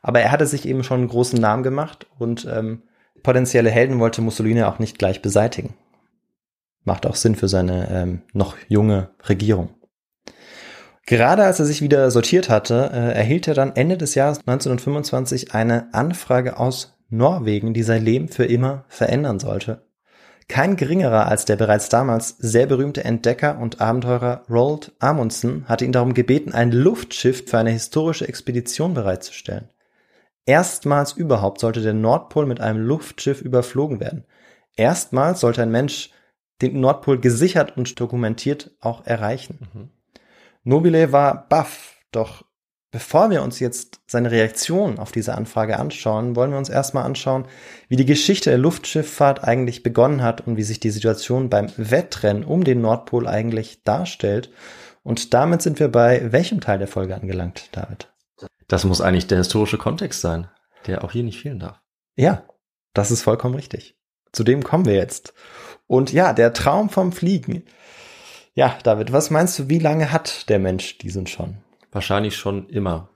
Aber 0.03 0.21
er 0.21 0.31
hatte 0.31 0.47
sich 0.47 0.67
eben 0.67 0.85
schon 0.85 1.01
einen 1.01 1.09
großen 1.09 1.41
Namen 1.41 1.65
gemacht 1.65 2.07
und 2.19 2.47
ähm, 2.49 2.83
potenzielle 3.25 3.71
Helden 3.71 3.99
wollte 3.99 4.23
Mussolini 4.23 4.63
auch 4.63 4.79
nicht 4.79 4.99
gleich 4.99 5.21
beseitigen. 5.21 5.75
Macht 6.89 7.05
auch 7.05 7.17
Sinn 7.17 7.35
für 7.35 7.49
seine 7.49 7.91
ähm, 7.91 8.23
noch 8.33 8.57
junge 8.67 9.11
Regierung. 9.29 9.69
Gerade 11.05 11.45
als 11.45 11.61
er 11.61 11.67
sich 11.67 11.83
wieder 11.83 12.11
sortiert 12.11 12.49
hatte, 12.49 12.91
äh, 12.95 13.13
erhielt 13.13 13.47
er 13.47 13.53
dann 13.53 13.77
Ende 13.77 13.99
des 13.99 14.15
Jahres 14.15 14.39
1925 14.39 15.53
eine 15.53 15.93
Anfrage 15.93 16.59
aus 16.59 16.97
Norwegen, 17.11 17.75
die 17.75 17.83
sein 17.83 18.03
Leben 18.03 18.29
für 18.29 18.47
immer 18.47 18.87
verändern 18.89 19.39
sollte. 19.39 19.87
Kein 20.49 20.77
geringerer 20.77 21.27
als 21.27 21.45
der 21.45 21.57
bereits 21.57 21.91
damals 21.91 22.37
sehr 22.39 22.65
berühmte 22.65 23.05
Entdecker 23.05 23.59
und 23.59 23.83
Abenteurer 23.83 24.45
Roald 24.49 24.93
Amundsen 24.99 25.69
hatte 25.69 25.85
ihn 25.85 25.93
darum 25.93 26.15
gebeten, 26.15 26.55
ein 26.55 26.73
Luftschiff 26.73 27.45
für 27.47 27.59
eine 27.59 27.71
historische 27.71 28.27
Expedition 28.27 28.95
bereitzustellen. 28.95 29.69
Erstmals 30.47 31.13
überhaupt 31.13 31.61
sollte 31.61 31.83
der 31.83 31.93
Nordpol 31.93 32.47
mit 32.47 32.63
einem 32.63 32.81
Luftschiff 32.81 33.43
überflogen 33.43 34.01
werden. 34.01 34.25
Erstmals 34.75 35.41
sollte 35.41 35.61
ein 35.61 35.71
Mensch 35.71 36.13
den 36.61 36.81
Nordpol 36.81 37.21
gesichert 37.21 37.77
und 37.77 37.99
dokumentiert 38.01 38.73
auch 38.81 39.07
erreichen. 39.07 39.69
Mhm. 39.73 39.89
Nobile 40.65 41.13
war 41.13 41.49
baff, 41.49 41.97
doch 42.11 42.45
bevor 42.91 43.31
wir 43.31 43.43
uns 43.43 43.61
jetzt 43.61 44.01
seine 44.07 44.31
Reaktion 44.31 44.99
auf 44.99 45.13
diese 45.13 45.35
Anfrage 45.35 45.79
anschauen, 45.79 46.37
wollen 46.37 46.51
wir 46.51 46.59
uns 46.59 46.69
erstmal 46.69 47.05
anschauen, 47.05 47.47
wie 47.89 47.97
die 47.97 48.07
Geschichte 48.07 48.51
der 48.51 48.59
Luftschifffahrt 48.59 49.45
eigentlich 49.45 49.83
begonnen 49.83 50.23
hat 50.23 50.47
und 50.47 50.57
wie 50.57 50.63
sich 50.63 50.81
die 50.81 50.91
Situation 50.91 51.51
beim 51.51 51.71
Wettrennen 51.77 52.45
um 52.45 52.65
den 52.65 52.81
Nordpol 52.81 53.27
eigentlich 53.27 53.83
darstellt. 53.85 54.51
Und 55.03 55.35
damit 55.35 55.63
sind 55.63 55.81
wir 55.81 55.89
bei 55.89 56.33
welchem 56.33 56.61
Teil 56.61 56.79
der 56.79 56.89
Folge 56.89 57.15
angelangt, 57.15 57.69
David? 57.73 58.13
Das 58.67 58.85
muss 58.85 59.01
eigentlich 59.01 59.27
der 59.27 59.39
historische 59.39 59.79
Kontext 59.79 60.21
sein, 60.21 60.49
der 60.87 61.05
auch 61.05 61.13
hier 61.13 61.25
nicht 61.25 61.41
fehlen 61.41 61.59
darf. 61.59 61.81
Ja, 62.17 62.45
das 62.95 63.11
ist 63.11 63.23
vollkommen 63.23 63.55
richtig. 63.55 63.97
Zu 64.33 64.45
dem 64.45 64.63
kommen 64.63 64.85
wir 64.85 64.95
jetzt. 64.95 65.33
Und 65.89 66.13
ja, 66.13 66.33
der 66.33 66.53
Traum 66.53 66.91
vom 66.91 67.11
Fliegen. 67.11 67.65
Ja, 68.55 68.79
David, 68.85 69.13
was 69.13 69.31
meinst 69.31 69.59
du, 69.59 69.69
wie 69.69 69.79
lange 69.81 70.13
hat 70.13 70.49
der 70.49 70.61
Mensch 70.61 70.99
diesen 70.99 71.27
schon? 71.27 71.57
Wahrscheinlich 71.91 72.37
schon 72.37 72.69
immer. 72.69 73.09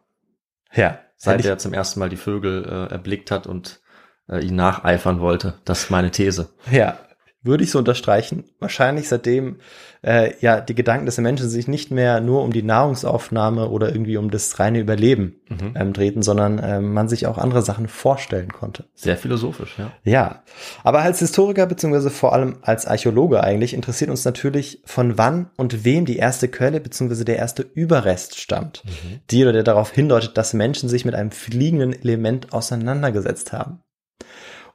Ja. 0.74 0.98
Seit 1.16 1.44
er 1.44 1.58
zum 1.58 1.72
ersten 1.72 2.00
Mal 2.00 2.08
die 2.08 2.16
Vögel 2.16 2.64
äh, 2.64 2.92
erblickt 2.92 3.30
hat 3.30 3.46
und 3.46 3.80
äh, 4.28 4.44
ihn 4.44 4.56
nacheifern 4.56 5.20
wollte. 5.20 5.60
Das 5.64 5.84
ist 5.84 5.90
meine 5.90 6.10
These. 6.10 6.48
Ja, 6.70 6.98
würde 7.42 7.64
ich 7.64 7.70
so 7.70 7.78
unterstreichen. 7.78 8.44
Wahrscheinlich 8.61 9.08
seitdem 9.08 9.56
äh, 10.02 10.32
ja 10.40 10.61
die 10.61 10.75
Gedanken 10.75 11.06
des 11.06 11.18
Menschen 11.18 11.49
sich 11.49 11.68
nicht 11.68 11.90
mehr 11.90 12.20
nur 12.20 12.42
um 12.42 12.52
die 12.52 12.62
Nahrungsaufnahme 12.62 13.68
oder 13.68 13.88
irgendwie 13.90 14.16
um 14.16 14.30
das 14.30 14.58
reine 14.58 14.80
Überleben 14.80 15.40
mhm. 15.49 15.75
ähm, 15.75 15.92
drehten, 15.92 16.22
sondern 16.22 16.61
ähm, 16.62 16.92
man 16.92 17.08
sich 17.08 17.26
auch 17.26 17.38
andere 17.38 17.62
Sachen 17.62 17.88
vorstellen 17.88 18.52
konnte. 18.52 18.84
Sehr 18.94 19.16
philosophisch, 19.16 19.76
ja. 19.78 19.92
Ja, 20.04 20.42
aber 20.84 21.00
als 21.00 21.18
Historiker 21.18 21.66
beziehungsweise 21.66 22.11
vor 22.11 22.32
allem 22.32 22.58
als 22.62 22.87
Archäologe 22.87 23.42
eigentlich 23.42 23.75
interessiert 23.75 24.11
uns 24.11 24.25
natürlich, 24.25 24.82
von 24.84 25.18
wann 25.18 25.50
und 25.56 25.84
wem 25.84 26.04
die 26.04 26.16
erste 26.16 26.49
Quelle 26.49 26.80
beziehungsweise 26.80 27.25
der 27.25 27.37
erste 27.37 27.62
Überrest 27.62 28.38
stammt, 28.40 28.82
mhm. 28.84 29.20
die 29.30 29.42
oder 29.42 29.52
der 29.52 29.64
darauf 29.64 29.90
hindeutet, 29.90 30.37
dass 30.37 30.54
Menschen 30.54 30.88
sich 30.88 31.04
mit 31.04 31.14
einem 31.14 31.30
fliegenden 31.30 31.92
Element 31.92 32.52
auseinandergesetzt 32.52 33.52
haben. 33.52 33.81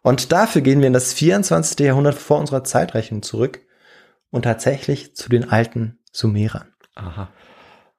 Und 0.01 0.31
dafür 0.31 0.61
gehen 0.61 0.79
wir 0.79 0.87
in 0.87 0.93
das 0.93 1.13
24. 1.13 1.79
Jahrhundert 1.79 2.15
vor 2.15 2.39
unserer 2.39 2.63
Zeitrechnung 2.63 3.21
zurück 3.23 3.61
und 4.29 4.43
tatsächlich 4.43 5.15
zu 5.15 5.29
den 5.29 5.49
alten 5.49 5.99
Sumerern. 6.11 6.73
Aha. 6.95 7.29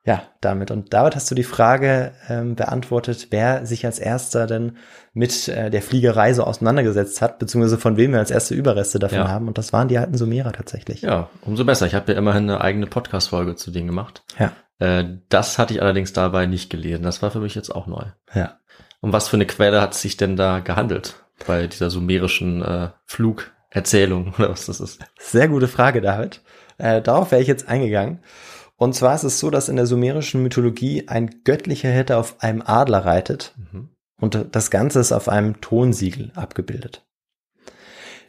Ja, 0.09 0.23
damit. 0.41 0.71
Und 0.71 0.95
damit 0.95 1.17
hast 1.17 1.31
du 1.31 1.35
die 1.35 1.43
Frage 1.43 2.13
ähm, 2.31 2.57
beantwortet, 2.57 3.27
wer 3.31 3.67
sich 3.67 3.85
als 3.85 3.99
erster 3.99 4.47
denn 4.47 4.79
mit 5.13 5.49
äh, 5.49 5.69
der 5.69 5.83
Fliegerei 5.83 6.33
so 6.33 6.45
auseinandergesetzt 6.45 7.21
hat, 7.21 7.39
beziehungsweise 7.39 7.77
von 7.77 7.99
wem 7.99 8.13
wir 8.13 8.19
als 8.19 8.31
erste 8.31 8.55
Überreste 8.55 8.99
davon 8.99 9.19
ja. 9.19 9.29
haben. 9.29 9.49
Und 9.49 9.59
das 9.59 9.75
waren 9.75 9.89
die 9.89 9.99
alten 9.99 10.17
Sumerer 10.17 10.53
tatsächlich. 10.53 11.03
Ja, 11.03 11.29
umso 11.43 11.67
besser. 11.67 11.85
Ich 11.87 11.95
habe 11.95 12.11
ja 12.11 12.19
immerhin 12.19 12.45
eine 12.45 12.63
eigene 12.63 12.87
Podcast-Folge 12.87 13.57
zu 13.57 13.71
denen 13.71 13.89
gemacht. 13.89 14.23
Ja. 14.39 14.53
Äh, 14.79 15.19
das 15.29 15.59
hatte 15.59 15.75
ich 15.75 15.83
allerdings 15.83 16.15
dabei 16.15 16.47
nicht 16.47 16.71
gelesen. 16.71 17.03
Das 17.03 17.21
war 17.21 17.31
für 17.31 17.41
mich 17.41 17.55
jetzt 17.55 17.75
auch 17.75 17.87
neu. 17.87 18.05
Ja. 18.33 18.61
Um 19.01 19.13
was 19.13 19.29
für 19.29 19.37
eine 19.37 19.47
Quelle 19.47 19.83
hat 19.83 19.93
sich 19.93 20.17
denn 20.17 20.37
da 20.37 20.61
gehandelt? 20.61 21.17
Bei 21.47 21.67
dieser 21.67 21.91
sumerischen 21.91 22.63
äh, 22.63 22.91
Flugerzählung 23.07 24.35
oder 24.39 24.51
was 24.51 24.67
das 24.67 24.81
ist? 24.81 25.01
Sehr 25.19 25.49
gute 25.49 25.69
Frage, 25.69 26.01
David. 26.01 26.43
Äh, 26.79 27.03
darauf 27.03 27.31
wäre 27.31 27.43
ich 27.43 27.49
jetzt 27.49 27.69
eingegangen. 27.69 28.21
Und 28.77 28.95
zwar 28.95 29.15
ist 29.15 29.25
es 29.25 29.41
so, 29.41 29.51
dass 29.51 29.69
in 29.69 29.77
der 29.77 29.87
sumerischen 29.87 30.43
Mythologie 30.43 31.09
ein 31.09 31.43
göttlicher 31.43 31.91
Hirte 31.91 32.17
auf 32.17 32.41
einem 32.43 32.63
Adler 32.65 33.05
reitet 33.05 33.55
mhm. 33.57 33.91
und 34.21 34.47
das 34.53 34.71
Ganze 34.71 35.01
ist 35.01 35.11
auf 35.11 35.29
einem 35.29 35.61
Tonsiegel 35.61 36.31
abgebildet. 36.37 37.05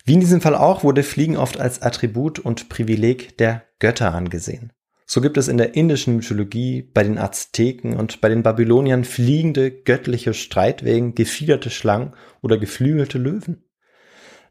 Wie 0.06 0.14
in 0.16 0.22
diesem 0.22 0.42
Fall 0.42 0.56
auch 0.56 0.84
wurde 0.84 1.04
Fliegen 1.04 1.38
oft 1.38 1.60
als 1.60 1.84
Attribut 1.84 2.40
und 2.40 2.68
Privileg 2.68 3.38
der 3.38 3.64
Götter 3.78 4.16
angesehen. 4.16 4.74
So 5.12 5.22
gibt 5.22 5.38
es 5.40 5.48
in 5.48 5.58
der 5.58 5.74
indischen 5.74 6.18
Mythologie, 6.18 6.84
bei 6.84 7.02
den 7.02 7.18
Azteken 7.18 7.98
und 7.98 8.22
bei 8.22 8.30
den 8.30 8.44
Babyloniern 8.44 9.04
fliegende 9.04 9.72
göttliche 9.72 10.36
Streitwegen, 10.36 11.16
gefiederte 11.16 11.72
Schlangen 11.72 12.14
oder 12.44 12.60
geflügelte 12.60 13.18
Löwen. 13.18 13.64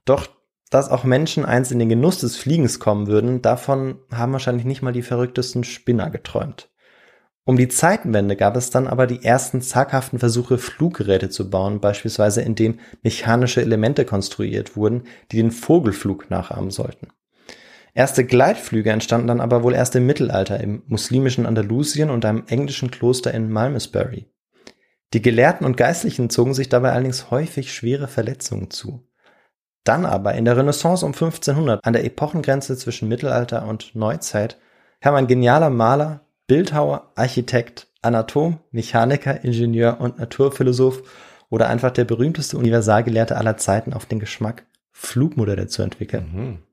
Doch 0.05 0.27
dass 0.69 0.91
auch 0.91 1.05
Menschen 1.05 1.45
einst 1.45 1.71
in 1.71 1.79
den 1.79 1.89
Genuss 1.89 2.19
des 2.19 2.37
Fliegens 2.37 2.81
kommen 2.81 3.07
würden, 3.07 3.41
davon 3.41 4.01
haben 4.13 4.33
wahrscheinlich 4.33 4.67
nicht 4.67 4.83
mal 4.83 4.93
die 4.93 5.03
verrücktesten 5.03 5.63
Spinner 5.63 6.11
geträumt. 6.11 6.69
Um 7.45 7.57
die 7.57 7.69
Zeitenwende 7.69 8.35
gab 8.35 8.57
es 8.57 8.71
dann 8.71 8.89
aber 8.89 9.07
die 9.07 9.25
ersten 9.25 9.63
zaghaften 9.63 10.19
Versuche, 10.19 10.59
Fluggeräte 10.59 11.31
zu 11.31 11.51
bauen, 11.51 11.79
beispielsweise 11.79 12.43
indem 12.43 12.81
mechanische 13.05 13.61
Elemente 13.61 14.05
konstruiert 14.05 14.77
wurden, 14.77 15.05
die 15.31 15.37
den 15.37 15.53
Vogelflug 15.53 16.31
nachahmen 16.31 16.73
sollten. 16.73 17.07
Erste 17.99 18.25
Gleitflüge 18.25 18.93
entstanden 18.93 19.27
dann 19.27 19.41
aber 19.41 19.65
wohl 19.65 19.75
erst 19.75 19.97
im 19.97 20.07
Mittelalter 20.07 20.61
im 20.61 20.85
muslimischen 20.87 21.47
Andalusien 21.47 22.11
und 22.11 22.25
einem 22.25 22.45
englischen 22.47 22.93
Kloster 22.93 23.35
in 23.35 23.51
Malmesbury. 23.51 24.31
Die 25.15 25.21
Gelehrten 25.21 25.67
und 25.67 25.77
Geistlichen 25.77 26.31
zogen 26.31 26.55
sich 26.55 26.69
dabei 26.69 26.93
allerdings 26.93 27.33
häufig 27.33 27.75
schwere 27.75 28.07
Verletzungen 28.07 28.71
zu. 28.71 29.05
Dann 29.83 30.07
aber 30.07 30.35
in 30.35 30.45
der 30.45 30.57
Renaissance 30.57 31.05
um 31.05 31.13
1500 31.13 31.85
an 31.85 31.93
der 31.93 32.05
Epochengrenze 32.05 32.77
zwischen 32.77 33.09
Mittelalter 33.09 33.67
und 33.67 33.97
Neuzeit 33.97 34.59
kam 35.01 35.17
ein 35.17 35.27
genialer 35.27 35.71
Maler, 35.71 36.21
Bildhauer, 36.47 37.11
Architekt, 37.17 37.89
Anatom, 38.01 38.61
Mechaniker, 38.71 39.43
Ingenieur 39.43 40.01
und 40.01 40.21
Naturphilosoph 40.21 41.03
oder 41.51 41.69
einfach 41.69 41.91
der 41.91 42.05
berühmteste 42.05 42.59
Universalgelehrte 42.59 43.37
aller 43.37 43.57
Zeiten 43.57 43.93
auf 43.93 44.07
den 44.07 44.21
Geschmack, 44.21 44.67
Flugmodelle 44.93 45.67
zu 45.67 45.83
entwickeln. 45.83 46.31
Mhm. 46.33 46.68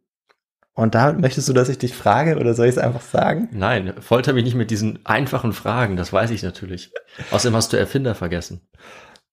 Und 0.75 0.93
da 0.93 1.13
möchtest 1.13 1.47
du, 1.47 1.53
dass 1.53 1.69
ich 1.69 1.77
dich 1.77 1.95
frage 1.95 2.37
oder 2.37 2.53
soll 2.53 2.67
ich 2.67 2.75
es 2.75 2.77
einfach 2.77 3.01
sagen? 3.01 3.47
Nein, 3.53 3.93
folter 3.99 4.33
mich 4.33 4.43
nicht 4.43 4.55
mit 4.55 4.71
diesen 4.71 5.05
einfachen 5.05 5.53
Fragen, 5.53 5.95
das 5.95 6.11
weiß 6.11 6.31
ich 6.31 6.43
natürlich. 6.43 6.91
Außerdem 7.31 7.55
hast 7.55 7.71
du 7.71 7.77
Erfinder 7.77 8.13
vergessen. 8.13 8.67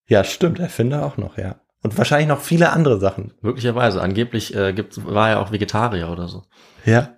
Ja, 0.06 0.22
stimmt, 0.22 0.60
Erfinder 0.60 1.04
auch 1.04 1.16
noch, 1.16 1.36
ja. 1.38 1.56
Und 1.82 1.98
wahrscheinlich 1.98 2.28
noch 2.28 2.40
viele 2.40 2.70
andere 2.70 3.00
Sachen. 3.00 3.34
Möglicherweise. 3.40 4.00
Angeblich 4.00 4.54
äh, 4.54 4.72
gibt, 4.72 5.04
war 5.04 5.30
er 5.30 5.40
auch 5.40 5.50
Vegetarier 5.50 6.10
oder 6.10 6.28
so. 6.28 6.44
Ja. 6.84 7.16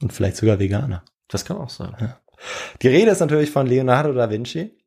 Und 0.00 0.14
vielleicht 0.14 0.36
sogar 0.36 0.58
Veganer. 0.58 1.04
Das 1.28 1.44
kann 1.44 1.58
auch 1.58 1.68
sein. 1.68 1.94
Ja. 2.00 2.18
Die 2.80 2.88
Rede 2.88 3.10
ist 3.10 3.20
natürlich 3.20 3.50
von 3.50 3.66
Leonardo 3.66 4.14
da 4.14 4.30
Vinci. 4.30 4.78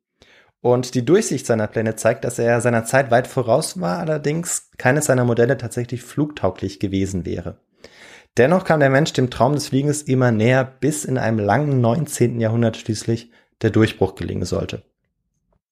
Und 0.60 0.94
die 0.94 1.04
Durchsicht 1.04 1.46
seiner 1.46 1.68
Pläne 1.68 1.94
zeigt, 1.94 2.24
dass 2.24 2.40
er 2.40 2.60
seiner 2.60 2.84
Zeit 2.84 3.10
weit 3.12 3.28
voraus 3.28 3.80
war, 3.80 3.98
allerdings 3.98 4.70
keines 4.78 5.04
seiner 5.04 5.24
Modelle 5.24 5.58
tatsächlich 5.58 6.02
flugtauglich 6.02 6.80
gewesen 6.80 7.24
wäre. 7.24 7.60
Dennoch 8.36 8.64
kam 8.64 8.80
der 8.80 8.90
Mensch 8.90 9.12
dem 9.12 9.30
Traum 9.30 9.54
des 9.54 9.68
Fliegens 9.68 10.02
immer 10.02 10.32
näher, 10.32 10.64
bis 10.64 11.04
in 11.04 11.18
einem 11.18 11.38
langen 11.38 11.80
19. 11.80 12.40
Jahrhundert 12.40 12.76
schließlich 12.76 13.30
der 13.62 13.70
Durchbruch 13.70 14.16
gelingen 14.16 14.44
sollte. 14.44 14.82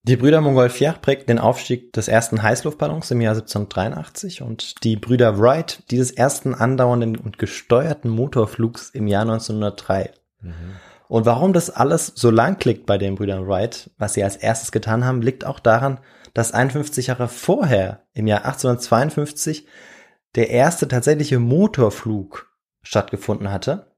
Die 0.05 0.17
Brüder 0.17 0.41
Montgolfier 0.41 0.97
prägten 1.01 1.29
den 1.29 1.39
Aufstieg 1.39 1.93
des 1.93 2.09
ersten 2.09 2.43
Heißluftballons 2.43 3.11
im 3.13 3.21
Jahr 3.21 3.35
1783 3.35 4.43
und 4.43 4.83
die 4.83 4.97
Brüder 4.97 5.39
Wright 5.39 5.85
dieses 5.93 6.11
ersten 6.11 6.55
andauernden 6.55 7.17
und 7.17 7.39
gesteuerten 7.39 8.11
Motorflugs 8.11 8.91
im 8.91 9.07
Jahr 9.07 9.23
1903. 9.23 10.11
Mhm. 10.41 10.53
Und 11.07 11.27
warum 11.27 11.53
das 11.53 11.71
alles 11.71 12.13
so 12.17 12.31
lang 12.31 12.59
klickt 12.59 12.87
bei 12.87 12.99
den 12.99 13.15
Brüdern 13.15 13.47
Wright, 13.47 13.91
was 13.99 14.15
sie 14.15 14.25
als 14.25 14.37
erstes 14.37 14.73
getan 14.73 15.05
haben, 15.05 15.23
liegt 15.23 15.45
auch 15.45 15.61
daran, 15.61 16.01
dass 16.35 16.53
51 16.53 17.09
Jahre 17.09 17.29
vorher, 17.29 18.03
im 18.13 18.27
Jahr 18.27 18.45
1852, 18.45 19.67
der 20.35 20.51
erste 20.51 20.89
tatsächliche 20.89 21.39
Motorflug 21.39 22.52
stattgefunden 22.83 23.51
hatte, 23.51 23.93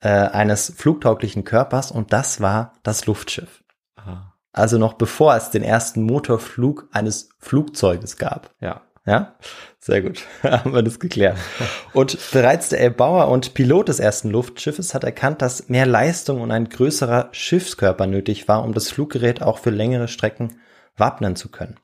äh, 0.00 0.08
eines 0.08 0.72
flugtauglichen 0.76 1.44
Körpers 1.44 1.90
und 1.90 2.12
das 2.12 2.40
war 2.40 2.74
das 2.82 3.06
Luftschiff. 3.06 3.64
Aha. 3.96 4.34
Also 4.52 4.78
noch 4.78 4.94
bevor 4.94 5.34
es 5.34 5.50
den 5.50 5.62
ersten 5.62 6.02
Motorflug 6.02 6.88
eines 6.92 7.30
Flugzeuges 7.38 8.16
gab. 8.16 8.54
Ja. 8.60 8.82
Ja, 9.06 9.34
sehr 9.78 10.00
gut, 10.00 10.24
haben 10.42 10.72
wir 10.72 10.82
das 10.82 10.98
geklärt. 10.98 11.36
Und 11.92 12.16
bereits 12.32 12.70
der 12.70 12.80
Erbauer 12.80 13.28
und 13.28 13.52
Pilot 13.52 13.88
des 13.88 14.00
ersten 14.00 14.30
Luftschiffes 14.30 14.94
hat 14.94 15.04
erkannt, 15.04 15.42
dass 15.42 15.68
mehr 15.68 15.84
Leistung 15.84 16.40
und 16.40 16.50
ein 16.50 16.70
größerer 16.70 17.28
Schiffskörper 17.32 18.06
nötig 18.06 18.48
war, 18.48 18.64
um 18.64 18.72
das 18.72 18.90
Fluggerät 18.90 19.42
auch 19.42 19.58
für 19.58 19.68
längere 19.68 20.08
Strecken 20.08 20.58
wappnen 20.96 21.36
zu 21.36 21.50
können. 21.50 21.78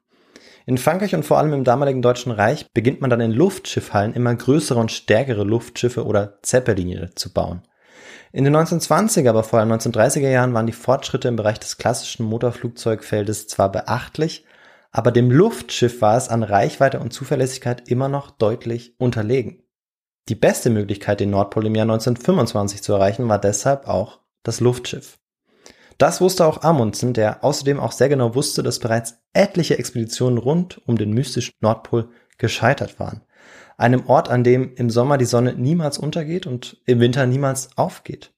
In 0.70 0.78
Frankreich 0.78 1.16
und 1.16 1.24
vor 1.24 1.38
allem 1.38 1.52
im 1.52 1.64
damaligen 1.64 2.00
Deutschen 2.00 2.30
Reich 2.30 2.70
beginnt 2.72 3.00
man 3.00 3.10
dann 3.10 3.20
in 3.20 3.32
Luftschiffhallen 3.32 4.14
immer 4.14 4.32
größere 4.32 4.78
und 4.78 4.92
stärkere 4.92 5.42
Luftschiffe 5.42 6.06
oder 6.06 6.40
Zeppeline 6.42 7.10
zu 7.16 7.32
bauen. 7.32 7.62
In 8.30 8.44
den 8.44 8.54
1920er, 8.54 9.30
aber 9.30 9.42
vor 9.42 9.58
allem 9.58 9.72
1930er 9.72 10.28
Jahren 10.28 10.54
waren 10.54 10.68
die 10.68 10.72
Fortschritte 10.72 11.26
im 11.26 11.34
Bereich 11.34 11.58
des 11.58 11.76
klassischen 11.76 12.24
Motorflugzeugfeldes 12.24 13.48
zwar 13.48 13.72
beachtlich, 13.72 14.44
aber 14.92 15.10
dem 15.10 15.32
Luftschiff 15.32 16.02
war 16.02 16.16
es 16.16 16.28
an 16.28 16.44
Reichweite 16.44 17.00
und 17.00 17.12
Zuverlässigkeit 17.12 17.88
immer 17.88 18.06
noch 18.08 18.30
deutlich 18.30 18.94
unterlegen. 18.96 19.64
Die 20.28 20.36
beste 20.36 20.70
Möglichkeit, 20.70 21.18
den 21.18 21.30
Nordpol 21.30 21.66
im 21.66 21.74
Jahr 21.74 21.86
1925 21.86 22.80
zu 22.80 22.92
erreichen, 22.92 23.28
war 23.28 23.40
deshalb 23.40 23.88
auch 23.88 24.20
das 24.44 24.60
Luftschiff. 24.60 25.19
Das 26.00 26.20
wusste 26.20 26.46
auch 26.46 26.62
Amundsen, 26.62 27.12
der 27.12 27.44
außerdem 27.44 27.78
auch 27.78 27.92
sehr 27.92 28.08
genau 28.08 28.34
wusste, 28.34 28.64
dass 28.64 28.80
bereits 28.80 29.20
etliche 29.32 29.78
Expeditionen 29.78 30.38
rund 30.38 30.80
um 30.86 30.98
den 30.98 31.12
mystischen 31.12 31.54
Nordpol 31.60 32.08
gescheitert 32.38 32.98
waren 32.98 33.22
einem 33.80 34.06
Ort, 34.06 34.28
an 34.28 34.44
dem 34.44 34.74
im 34.74 34.90
Sommer 34.90 35.16
die 35.16 35.24
Sonne 35.24 35.54
niemals 35.54 35.96
untergeht 35.98 36.46
und 36.46 36.76
im 36.84 37.00
Winter 37.00 37.26
niemals 37.26 37.70
aufgeht. 37.76 38.32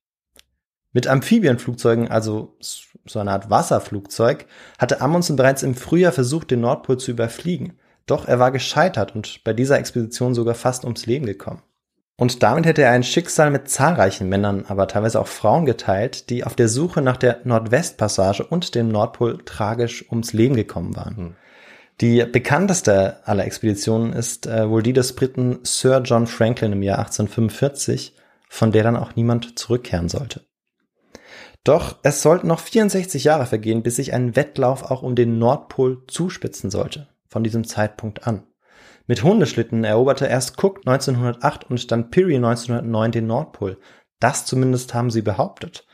Mit 0.93 1.09
Amphibienflugzeugen, 1.09 2.09
also 2.09 2.57
so 2.61 3.19
eine 3.19 3.33
Art 3.33 3.51
Wasserflugzeug, 3.51 4.47
hatte 4.79 5.01
Amundsen 5.01 5.37
bereits 5.37 5.63
im 5.63 5.75
Frühjahr 5.75 6.13
versucht, 6.13 6.51
den 6.51 6.61
Nordpol 6.61 6.99
zu 6.99 7.11
überfliegen. 7.11 7.79
Doch 8.07 8.29
er 8.29 8.39
war 8.39 8.53
gescheitert 8.53 9.17
und 9.17 9.43
bei 9.43 9.53
dieser 9.53 9.79
Expedition 9.79 10.35
sogar 10.35 10.55
fast 10.55 10.85
ums 10.85 11.07
Leben 11.07 11.27
gekommen. 11.27 11.63
Und 12.23 12.45
damit 12.45 12.67
hätte 12.67 12.83
er 12.83 12.93
ein 12.93 13.03
Schicksal 13.03 13.51
mit 13.51 13.69
zahlreichen 13.69 14.29
Männern, 14.29 14.65
aber 14.69 14.87
teilweise 14.87 15.19
auch 15.19 15.27
Frauen 15.27 15.65
geteilt, 15.65 16.31
die 16.31 16.45
auf 16.45 16.55
der 16.55 16.69
Suche 16.69 17.03
nach 17.03 17.17
der 17.17 17.41
Nordwestpassage 17.43 18.45
und 18.45 18.77
dem 18.77 18.91
Nordpol 18.91 19.39
tragisch 19.45 20.09
ums 20.09 20.33
Leben 20.33 20.55
gekommen 20.55 20.95
waren. 20.95 21.17
Hm. 21.17 21.35
Die 22.01 22.25
bekannteste 22.25 23.27
aller 23.27 23.45
Expeditionen 23.45 24.13
ist 24.13 24.47
äh, 24.47 24.71
wohl 24.71 24.85
die 24.85 24.93
des 24.93 25.17
Briten 25.17 25.59
Sir 25.65 26.01
John 26.05 26.29
Franklin 26.29 26.71
im 26.71 26.85
Jahr 26.85 27.01
1845, 27.01 28.15
von 28.49 28.71
der 28.71 28.85
dann 28.85 28.97
auch 28.97 29.17
niemand 29.17 29.59
zurückkehren 29.59 30.09
sollte. 30.09 30.43
Doch 31.65 31.97
es 32.05 32.23
sollten 32.23 32.47
noch 32.47 32.61
64 32.61 33.25
Jahre 33.25 33.47
vergehen, 33.47 33.83
bis 33.83 33.97
sich 33.97 34.13
ein 34.13 34.37
Wettlauf 34.37 34.93
auch 34.93 35.03
um 35.03 35.17
den 35.17 35.41
Nordpol 35.41 36.05
zuspitzen 36.07 36.71
sollte, 36.71 37.09
von 37.27 37.43
diesem 37.43 37.65
Zeitpunkt 37.65 38.29
an. 38.29 38.45
Mit 39.07 39.23
Hundeschlitten 39.23 39.85
eroberte 39.85 40.27
erst 40.27 40.63
Cook 40.63 40.79
1908 40.87 41.69
und 41.69 41.91
dann 41.91 42.11
Peary 42.11 42.37
1909 42.37 43.13
den 43.13 43.27
Nordpol. 43.27 43.79
Das 44.21 44.47
zumindest 44.47 44.95
haben 44.95 45.11
sie 45.11 45.23
behauptet. 45.23 45.87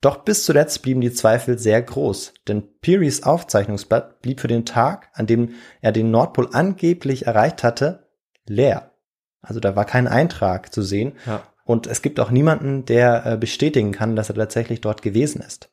Doch 0.00 0.18
bis 0.24 0.44
zuletzt 0.44 0.82
blieben 0.82 1.00
die 1.00 1.12
Zweifel 1.12 1.58
sehr 1.58 1.82
groß, 1.82 2.34
denn 2.46 2.78
Pearys 2.80 3.24
Aufzeichnungsblatt 3.24 4.22
blieb 4.22 4.40
für 4.40 4.48
den 4.48 4.64
Tag, 4.64 5.08
an 5.12 5.26
dem 5.26 5.54
er 5.80 5.90
den 5.90 6.10
Nordpol 6.10 6.48
angeblich 6.52 7.26
erreicht 7.26 7.64
hatte, 7.64 8.08
leer. 8.46 8.92
Also 9.42 9.60
da 9.60 9.74
war 9.76 9.84
kein 9.84 10.06
Eintrag 10.06 10.72
zu 10.72 10.82
sehen. 10.82 11.14
Ja. 11.26 11.42
Und 11.64 11.86
es 11.86 12.00
gibt 12.00 12.18
auch 12.20 12.30
niemanden, 12.30 12.84
der 12.84 13.26
äh, 13.26 13.36
bestätigen 13.36 13.92
kann, 13.92 14.16
dass 14.16 14.30
er 14.30 14.36
tatsächlich 14.36 14.80
dort 14.80 15.02
gewesen 15.02 15.42
ist. 15.42 15.70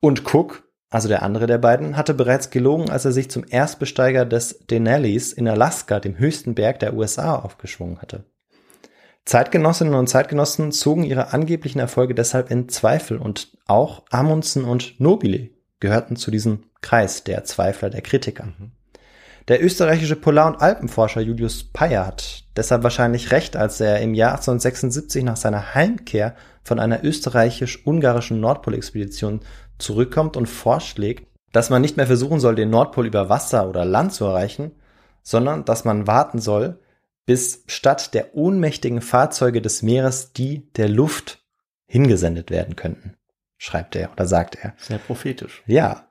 Und 0.00 0.24
Cook, 0.32 0.64
also 0.92 1.08
der 1.08 1.22
andere 1.22 1.46
der 1.46 1.58
beiden, 1.58 1.96
hatte 1.96 2.12
bereits 2.12 2.50
gelogen, 2.50 2.90
als 2.90 3.06
er 3.06 3.12
sich 3.12 3.30
zum 3.30 3.44
Erstbesteiger 3.48 4.26
des 4.26 4.66
Denali's 4.70 5.32
in 5.32 5.48
Alaska, 5.48 5.98
dem 6.00 6.18
höchsten 6.18 6.54
Berg 6.54 6.80
der 6.80 6.94
USA, 6.94 7.34
aufgeschwungen 7.34 8.00
hatte. 8.02 8.24
Zeitgenossinnen 9.24 9.94
und 9.94 10.08
Zeitgenossen 10.08 10.70
zogen 10.70 11.04
ihre 11.04 11.32
angeblichen 11.32 11.78
Erfolge 11.78 12.14
deshalb 12.14 12.50
in 12.50 12.68
Zweifel 12.68 13.16
und 13.16 13.56
auch 13.66 14.02
Amundsen 14.10 14.64
und 14.64 15.00
Nobile 15.00 15.48
gehörten 15.80 16.16
zu 16.16 16.30
diesem 16.30 16.64
Kreis 16.82 17.24
der 17.24 17.44
Zweifler, 17.44 17.88
der 17.88 18.02
Kritiker. 18.02 18.46
Mhm. 18.46 18.72
Der 19.48 19.64
österreichische 19.64 20.14
Polar- 20.14 20.46
und 20.46 20.60
Alpenforscher 20.60 21.20
Julius 21.20 21.64
Peyer 21.64 22.06
hat 22.06 22.44
deshalb 22.56 22.84
wahrscheinlich 22.84 23.32
recht, 23.32 23.56
als 23.56 23.80
er 23.80 24.00
im 24.00 24.14
Jahr 24.14 24.32
1876 24.32 25.24
nach 25.24 25.36
seiner 25.36 25.74
Heimkehr 25.74 26.36
von 26.62 26.78
einer 26.78 27.02
österreichisch-ungarischen 27.02 28.38
Nordpolexpedition 28.38 29.40
zurückkommt 29.82 30.36
und 30.36 30.46
vorschlägt, 30.46 31.26
dass 31.52 31.70
man 31.70 31.82
nicht 31.82 31.96
mehr 31.96 32.06
versuchen 32.06 32.40
soll, 32.40 32.54
den 32.54 32.70
Nordpol 32.70 33.06
über 33.06 33.28
Wasser 33.28 33.68
oder 33.68 33.84
Land 33.84 34.14
zu 34.14 34.24
erreichen, 34.24 34.72
sondern 35.22 35.64
dass 35.64 35.84
man 35.84 36.06
warten 36.06 36.40
soll, 36.40 36.78
bis 37.26 37.64
statt 37.66 38.14
der 38.14 38.34
ohnmächtigen 38.34 39.00
Fahrzeuge 39.00 39.62
des 39.62 39.82
Meeres 39.82 40.32
die 40.32 40.72
der 40.72 40.88
Luft 40.88 41.44
hingesendet 41.86 42.50
werden 42.50 42.74
könnten, 42.74 43.16
schreibt 43.58 43.94
er 43.96 44.10
oder 44.12 44.26
sagt 44.26 44.56
er. 44.60 44.74
Sehr 44.78 44.98
prophetisch. 44.98 45.62
Ja. 45.66 46.08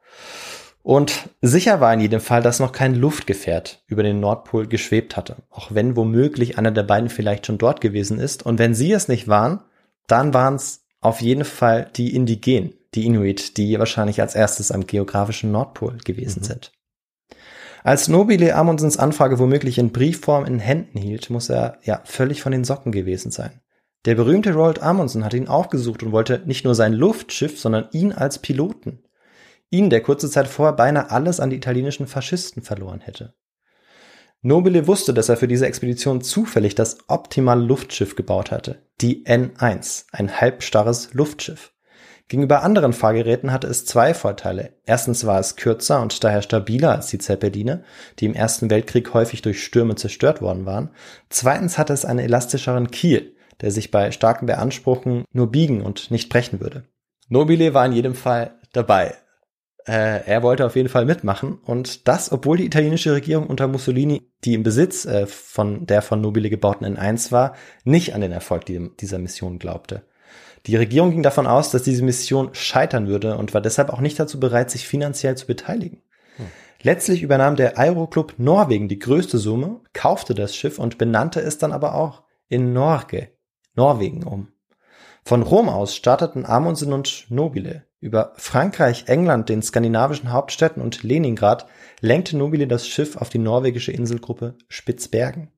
Und 0.84 1.30
sicher 1.42 1.80
war 1.80 1.94
in 1.94 2.00
jedem 2.00 2.22
Fall, 2.22 2.42
dass 2.42 2.60
noch 2.60 2.72
kein 2.72 2.96
Luftgefährt 2.96 3.84
über 3.88 4.04
den 4.04 4.20
Nordpol 4.20 4.68
geschwebt 4.68 5.16
hatte, 5.16 5.38
auch 5.50 5.74
wenn 5.74 5.96
womöglich 5.96 6.58
einer 6.58 6.72
der 6.72 6.84
beiden 6.84 7.10
vielleicht 7.10 7.46
schon 7.46 7.58
dort 7.58 7.82
gewesen 7.82 8.20
ist. 8.20 8.44
Und 8.44 8.58
wenn 8.58 8.74
sie 8.74 8.92
es 8.92 9.08
nicht 9.08 9.28
waren, 9.28 9.62
dann 10.08 10.34
waren 10.34 10.56
es 10.56 10.86
auf 11.00 11.22
jeden 11.22 11.46
Fall 11.46 11.90
die 11.96 12.16
Indigenen, 12.16 12.74
die 12.96 13.06
Inuit, 13.06 13.58
die 13.58 13.78
wahrscheinlich 13.80 14.22
als 14.22 14.36
erstes 14.36 14.72
am 14.72 14.86
geografischen 14.86 15.52
Nordpol 15.52 15.98
gewesen 16.04 16.42
mhm. 16.42 16.46
sind. 16.46 16.72
Als 17.84 18.08
Nobile 18.08 18.56
Amundsens 18.56 18.98
Anfrage 18.98 19.40
womöglich 19.40 19.78
in 19.80 19.92
Briefform 19.92 20.46
in 20.46 20.60
Händen 20.60 21.00
hielt, 21.00 21.30
muss 21.30 21.50
er 21.50 21.80
ja 21.84 22.02
völlig 22.04 22.42
von 22.42 22.52
den 22.52 22.64
Socken 22.64 22.92
gewesen 22.92 23.32
sein. 23.32 23.62
Der 24.06 24.16
berühmte 24.16 24.54
Roald 24.54 24.82
Amundsen 24.82 25.24
hatte 25.24 25.38
ihn 25.38 25.48
aufgesucht 25.48 26.02
und 26.04 26.12
wollte 26.12 26.42
nicht 26.46 26.66
nur 26.66 26.76
sein 26.76 26.94
Luftschiff, 26.94 27.60
sondern 27.60 27.88
ihn 27.92 28.14
als 28.14 28.40
Piloten. 28.40 29.04
Ihn, 29.70 29.90
der 29.90 30.02
kurze 30.02 30.30
Zeit 30.30 30.48
vorher 30.48 30.74
beinahe 30.74 31.12
alles 31.12 31.40
an 31.40 31.50
die 31.50 31.56
italienischen 31.56 32.08
Faschisten 32.08 32.64
verloren 32.64 33.00
hätte. 33.00 33.34
Nobile 34.42 34.88
wusste, 34.88 35.14
dass 35.14 35.30
er 35.30 35.38
für 35.38 35.48
diese 35.48 35.68
Expedition 35.68 36.22
zufällig 36.22 36.74
das 36.74 36.98
optimale 37.08 37.64
Luftschiff 37.64 38.16
gebaut 38.16 38.50
hatte, 38.50 38.88
die 39.00 39.24
N1, 39.26 40.06
ein 40.12 40.42
halbstarres 40.42 41.14
Luftschiff. 41.14 41.74
Gegenüber 42.32 42.64
anderen 42.64 42.94
Fahrgeräten 42.94 43.52
hatte 43.52 43.68
es 43.68 43.86
zwei 43.86 44.14
Vorteile. 44.14 44.72
Erstens 44.86 45.26
war 45.26 45.38
es 45.38 45.58
kürzer 45.58 46.02
und 46.02 46.24
daher 46.24 46.42
stabiler 46.42 46.94
als 46.94 47.08
die 47.08 47.18
Zeppeline, 47.18 47.84
die 48.20 48.26
im 48.26 48.34
Ersten 48.36 48.70
Weltkrieg 48.70 49.14
häufig 49.14 49.42
durch 49.42 49.62
Stürme 49.62 49.96
zerstört 49.96 50.42
worden 50.42 50.66
waren. 50.66 50.92
Zweitens 51.28 51.78
hatte 51.78 51.92
es 51.92 52.06
einen 52.06 52.20
elastischeren 52.20 52.90
Kiel, 52.90 53.36
der 53.60 53.70
sich 53.72 53.92
bei 53.92 54.12
starkem 54.12 54.46
Beanspruchen 54.46 55.26
nur 55.34 55.52
biegen 55.52 55.82
und 55.82 56.10
nicht 56.10 56.30
brechen 56.30 56.62
würde. 56.62 56.86
Nobile 57.28 57.74
war 57.74 57.86
in 57.86 57.92
jedem 57.92 58.16
Fall 58.16 58.56
dabei. 58.72 59.14
Äh, 59.86 60.26
er 60.26 60.42
wollte 60.42 60.66
auf 60.66 60.78
jeden 60.78 60.88
Fall 60.88 61.04
mitmachen 61.04 61.56
und 61.66 62.08
das, 62.08 62.32
obwohl 62.32 62.56
die 62.56 62.66
italienische 62.66 63.12
Regierung 63.12 63.48
unter 63.48 63.68
Mussolini, 63.68 64.32
die 64.46 64.54
im 64.54 64.64
Besitz 64.64 65.04
äh, 65.04 65.28
von 65.28 65.86
der 65.86 66.02
von 66.02 66.22
Nobile 66.22 66.50
gebauten 66.50 66.88
N1 66.88 67.34
war, 67.34 67.56
nicht 67.84 68.16
an 68.16 68.22
den 68.22 68.32
Erfolg 68.32 68.64
dieser 68.68 69.20
Mission 69.20 69.60
glaubte. 69.60 70.04
Die 70.68 70.76
Regierung 70.76 71.12
ging 71.12 71.24
davon 71.24 71.48
aus, 71.48 71.72
dass 71.72 71.84
diese 71.84 72.04
Mission 72.04 72.50
scheitern 72.54 73.08
würde 73.08 73.38
und 73.38 73.54
war 73.54 73.62
deshalb 73.62 73.90
auch 73.90 74.02
nicht 74.02 74.20
dazu 74.20 74.40
bereit, 74.40 74.70
sich 74.70 74.88
finanziell 74.88 75.36
zu 75.36 75.48
beteiligen. 75.48 76.02
Hm. 76.38 76.46
Letztlich 76.84 77.22
übernahm 77.24 77.56
der 77.56 77.78
Aeroclub 77.78 78.36
Norwegen 78.38 78.88
die 78.88 79.00
größte 79.00 79.38
Summe, 79.38 79.82
kaufte 79.94 80.34
das 80.34 80.56
Schiff 80.56 80.80
und 80.80 80.98
benannte 80.98 81.42
es 81.42 81.58
dann 81.58 81.72
aber 81.72 81.96
auch 81.96 82.24
in 82.48 82.74
Norge, 82.74 83.30
Norwegen 83.76 84.24
um. 84.24 84.50
Von 85.24 85.44
Rom 85.44 85.70
aus 85.70 85.96
starteten 85.96 86.46
Amundsen 86.46 86.94
und 86.94 87.28
Nobile. 87.30 87.86
Über 88.00 88.34
Frankreich, 88.38 89.04
England, 89.08 89.50
den 89.50 89.62
skandinavischen 89.62 90.32
Hauptstädten 90.32 90.82
und 90.82 91.04
Leningrad 91.04 91.68
lenkte 92.00 92.36
Nobile 92.36 92.68
das 92.68 92.88
Schiff 92.88 93.16
auf 93.16 93.30
die 93.30 93.38
norwegische 93.38 93.92
Inselgruppe 93.92 94.56
Spitzbergen. 94.68 95.52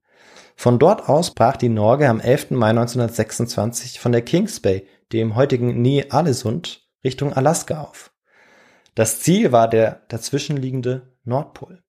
Von 0.56 0.80
dort 0.80 1.10
aus 1.10 1.32
brach 1.32 1.58
die 1.58 1.70
Norge 1.70 2.08
am 2.08 2.20
11. 2.20 2.52
Mai 2.52 2.70
1926 2.70 4.00
von 4.00 4.12
der 4.12 4.22
Kings 4.22 4.60
Bay, 4.60 4.88
dem 5.12 5.36
heutigen 5.36 5.82
Ny-Ålesund, 5.82 6.88
Richtung 7.04 7.34
Alaska 7.34 7.82
auf. 7.82 8.12
Das 8.96 9.20
Ziel 9.20 9.52
war 9.52 9.68
der 9.68 10.04
dazwischenliegende 10.08 11.14
Nordpol. 11.24 11.84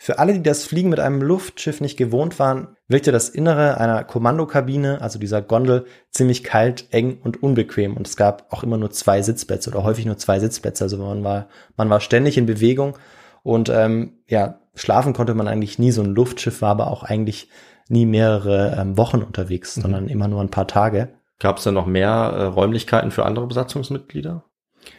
Für 0.00 0.20
alle, 0.20 0.32
die 0.32 0.42
das 0.44 0.64
Fliegen 0.64 0.90
mit 0.90 1.00
einem 1.00 1.20
Luftschiff 1.20 1.80
nicht 1.80 1.96
gewohnt 1.96 2.38
waren, 2.38 2.76
wirkte 2.86 3.10
das 3.10 3.28
Innere 3.28 3.78
einer 3.78 4.04
Kommandokabine, 4.04 5.02
also 5.02 5.18
dieser 5.18 5.42
Gondel, 5.42 5.86
ziemlich 6.12 6.44
kalt, 6.44 6.86
eng 6.92 7.18
und 7.20 7.42
unbequem. 7.42 7.96
Und 7.96 8.06
es 8.06 8.16
gab 8.16 8.52
auch 8.52 8.62
immer 8.62 8.78
nur 8.78 8.92
zwei 8.92 9.22
Sitzplätze 9.22 9.70
oder 9.70 9.82
häufig 9.82 10.06
nur 10.06 10.16
zwei 10.16 10.38
Sitzplätze. 10.38 10.84
Also 10.84 10.98
man 10.98 11.24
war, 11.24 11.48
man 11.76 11.90
war 11.90 12.00
ständig 12.00 12.38
in 12.38 12.46
Bewegung 12.46 12.96
und 13.42 13.70
ähm, 13.70 14.20
ja, 14.28 14.60
schlafen 14.76 15.14
konnte 15.14 15.34
man 15.34 15.48
eigentlich 15.48 15.80
nie. 15.80 15.90
So 15.90 16.02
ein 16.02 16.14
Luftschiff 16.14 16.62
war 16.62 16.70
aber 16.70 16.92
auch 16.92 17.02
eigentlich 17.02 17.48
nie 17.88 18.06
mehrere 18.06 18.76
ähm, 18.78 18.96
Wochen 18.96 19.22
unterwegs, 19.22 19.76
mhm. 19.76 19.82
sondern 19.82 20.08
immer 20.08 20.28
nur 20.28 20.40
ein 20.40 20.50
paar 20.50 20.66
Tage. 20.66 21.08
Gab 21.38 21.58
es 21.58 21.64
da 21.64 21.72
noch 21.72 21.86
mehr 21.86 22.10
äh, 22.10 22.42
Räumlichkeiten 22.44 23.10
für 23.10 23.24
andere 23.24 23.46
Besatzungsmitglieder 23.46 24.44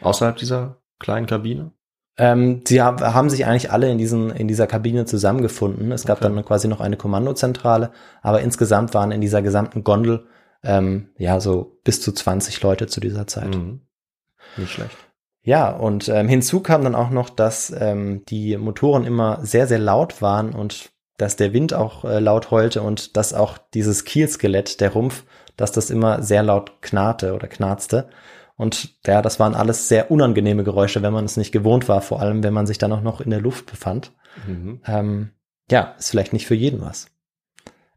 außerhalb 0.02 0.36
dieser 0.36 0.82
kleinen 1.00 1.26
Kabine? 1.26 1.72
Ähm, 2.18 2.64
sie 2.66 2.82
haben, 2.82 3.00
haben 3.02 3.30
sich 3.30 3.46
eigentlich 3.46 3.72
alle 3.72 3.90
in, 3.90 3.98
diesen, 3.98 4.30
in 4.30 4.48
dieser 4.48 4.68
Kabine 4.68 5.06
zusammengefunden. 5.06 5.92
Es 5.92 6.06
gab 6.06 6.18
okay. 6.18 6.34
dann 6.34 6.46
quasi 6.46 6.68
noch 6.68 6.82
eine 6.82 6.98
Kommandozentrale, 6.98 7.92
aber 8.22 8.42
insgesamt 8.42 8.94
waren 8.94 9.12
in 9.12 9.22
dieser 9.22 9.42
gesamten 9.42 9.86
Gondel 9.86 10.26
ähm, 10.62 11.10
ja 11.18 11.40
so 11.40 11.80
bis 11.86 12.02
zu 12.02 12.12
20 12.12 12.62
Leute 12.62 12.88
zu 12.88 13.00
dieser 13.00 13.26
Zeit. 13.28 13.56
Mhm. 13.56 13.82
Nicht 14.58 14.72
schlecht. 14.72 14.98
Ja, 15.44 15.70
und 15.72 16.10
ähm, 16.10 16.28
hinzu 16.28 16.60
kam 16.60 16.84
dann 16.84 16.96
auch 16.96 17.10
noch, 17.10 17.30
dass 17.30 17.74
ähm, 17.78 18.24
die 18.28 18.58
Motoren 18.58 19.06
immer 19.06 19.40
sehr, 19.44 19.68
sehr 19.68 19.80
laut 19.80 20.22
waren 20.22 20.54
und 20.54 20.92
dass 21.20 21.36
der 21.36 21.54
Wind 21.54 21.74
auch 21.74 22.04
äh, 22.06 22.20
laut 22.20 22.50
heulte 22.50 22.82
und 22.82 23.16
dass 23.18 23.34
auch 23.34 23.58
dieses 23.74 24.06
Kielskelett, 24.06 24.82
der 24.82 24.92
Rumpf, 24.94 25.26
dass 25.58 25.72
das 25.72 25.90
immer 25.92 26.24
sehr 26.24 26.42
laut 26.42 26.82
knarrte 26.82 27.34
oder 27.36 27.48
knarzte. 27.48 28.10
Und 28.56 28.96
ja, 29.06 29.22
das 29.22 29.40
waren 29.40 29.56
alles 29.56 29.88
sehr 29.88 30.10
unangenehme 30.12 30.64
Geräusche, 30.64 31.02
wenn 31.02 31.14
man 31.14 31.26
es 31.26 31.38
nicht 31.38 31.52
gewohnt 31.52 31.88
war, 31.88 32.02
vor 32.02 32.22
allem 32.22 32.44
wenn 32.44 32.54
man 32.54 32.68
sich 32.68 32.78
dann 32.78 32.92
auch 32.92 33.02
noch 33.02 33.22
in 33.22 33.30
der 33.30 33.40
Luft 33.42 33.68
befand. 33.68 34.12
Mhm. 34.48 34.82
Ähm, 34.86 35.30
ja, 35.72 35.96
ist 36.00 36.10
vielleicht 36.10 36.34
nicht 36.34 36.48
für 36.48 36.56
jeden 36.56 36.82
was. 36.82 37.08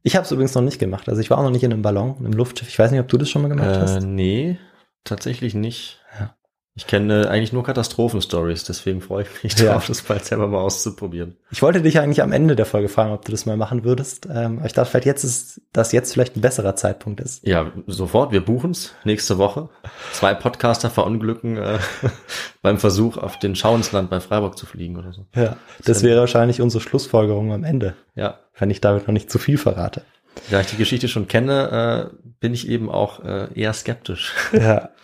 Ich 0.02 0.16
habe 0.16 0.24
es 0.24 0.32
übrigens 0.32 0.54
noch 0.54 0.62
nicht 0.62 0.78
gemacht. 0.78 1.08
Also 1.08 1.20
ich 1.20 1.30
war 1.30 1.38
auch 1.38 1.42
noch 1.44 1.50
nicht 1.50 1.62
in 1.64 1.72
einem 1.72 1.82
Ballon, 1.82 2.16
in 2.18 2.26
einem 2.26 2.34
Luftschiff. 2.34 2.68
Ich 2.68 2.78
weiß 2.78 2.90
nicht, 2.90 3.00
ob 3.00 3.08
du 3.08 3.18
das 3.18 3.30
schon 3.30 3.42
mal 3.42 3.48
gemacht 3.48 3.76
Äh, 3.76 3.80
hast. 3.80 4.02
nee, 4.02 4.58
tatsächlich 5.04 5.54
nicht. 5.54 6.00
Ja. 6.18 6.34
Ich 6.74 6.86
kenne 6.86 7.28
eigentlich 7.28 7.52
nur 7.52 7.64
Katastrophenstories, 7.64 8.64
deswegen 8.64 9.02
freue 9.02 9.24
ich 9.24 9.42
mich 9.44 9.58
Ja. 9.58 9.72
drauf, 9.74 9.86
das 9.88 10.00
bald 10.00 10.24
selber 10.24 10.46
mal 10.48 10.60
auszuprobieren. 10.60 11.36
Ich 11.50 11.60
wollte 11.60 11.82
dich 11.82 11.98
eigentlich 12.00 12.22
am 12.22 12.32
Ende 12.32 12.56
der 12.56 12.64
Folge 12.64 12.88
fragen, 12.88 13.12
ob 13.12 13.26
du 13.26 13.30
das 13.30 13.44
mal 13.44 13.58
machen 13.58 13.84
würdest. 13.84 14.26
Ähm, 14.32 14.56
aber 14.56 14.66
ich 14.66 14.72
dachte, 14.72 14.90
vielleicht 14.90 15.04
jetzt 15.04 15.22
ist, 15.22 15.60
dass 15.74 15.92
jetzt 15.92 16.14
vielleicht 16.14 16.34
ein 16.34 16.40
besserer 16.40 16.74
Zeitpunkt 16.74 17.20
ist. 17.20 17.46
Ja, 17.46 17.70
sofort, 17.86 18.32
wir 18.32 18.40
buchen's 18.42 18.94
nächste 19.04 19.36
Woche. 19.36 19.68
Zwei 20.12 20.32
Podcaster 20.32 20.88
verunglücken 20.88 21.58
äh, 21.58 21.78
beim 22.62 22.78
Versuch, 22.78 23.18
auf 23.18 23.38
den 23.38 23.54
Schauensland 23.54 24.08
bei 24.08 24.20
Freiburg 24.20 24.56
zu 24.56 24.64
fliegen 24.64 24.96
oder 24.96 25.12
so. 25.12 25.26
Ja, 25.34 25.58
das 25.84 26.02
wäre 26.02 26.20
wahrscheinlich 26.20 26.62
unsere 26.62 26.80
Schlussfolgerung 26.82 27.52
am 27.52 27.64
Ende, 27.64 27.96
Ja, 28.14 28.38
wenn 28.58 28.70
ich 28.70 28.80
damit 28.80 29.06
noch 29.06 29.12
nicht 29.12 29.30
zu 29.30 29.38
viel 29.38 29.58
verrate. 29.58 30.02
da 30.50 30.60
ich 30.62 30.68
die 30.68 30.76
Geschichte 30.76 31.08
schon 31.08 31.28
kenne, 31.28 32.10
äh, 32.14 32.16
bin 32.40 32.54
ich 32.54 32.66
eben 32.66 32.90
auch 32.90 33.22
äh, 33.22 33.48
eher 33.54 33.74
skeptisch. 33.74 34.32
Ja. 34.54 34.88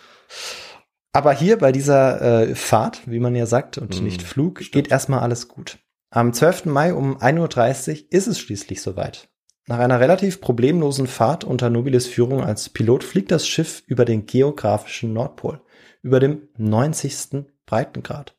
Aber 1.19 1.33
hier 1.33 1.57
bei 1.57 1.73
dieser 1.73 2.21
äh, 2.21 2.55
Fahrt, 2.55 3.01
wie 3.05 3.19
man 3.19 3.35
ja 3.35 3.45
sagt, 3.45 3.77
und 3.77 3.99
Mhm, 3.99 4.05
nicht 4.05 4.21
Flug, 4.21 4.71
geht 4.71 4.89
erstmal 4.89 5.19
alles 5.19 5.49
gut. 5.49 5.77
Am 6.11 6.31
12. 6.31 6.67
Mai 6.67 6.93
um 6.93 7.17
1.30 7.17 7.89
Uhr 7.89 8.07
ist 8.09 8.27
es 8.27 8.39
schließlich 8.39 8.81
soweit. 8.81 9.27
Nach 9.67 9.79
einer 9.79 9.99
relativ 9.99 10.39
problemlosen 10.39 11.07
Fahrt 11.07 11.43
unter 11.43 11.69
Nobiles 11.69 12.07
Führung 12.07 12.41
als 12.41 12.69
Pilot 12.69 13.03
fliegt 13.03 13.31
das 13.31 13.45
Schiff 13.45 13.83
über 13.85 14.05
den 14.05 14.27
geografischen 14.27 15.11
Nordpol, 15.11 15.59
über 16.01 16.21
dem 16.21 16.47
90. 16.55 17.47
Breitengrad. 17.65 18.37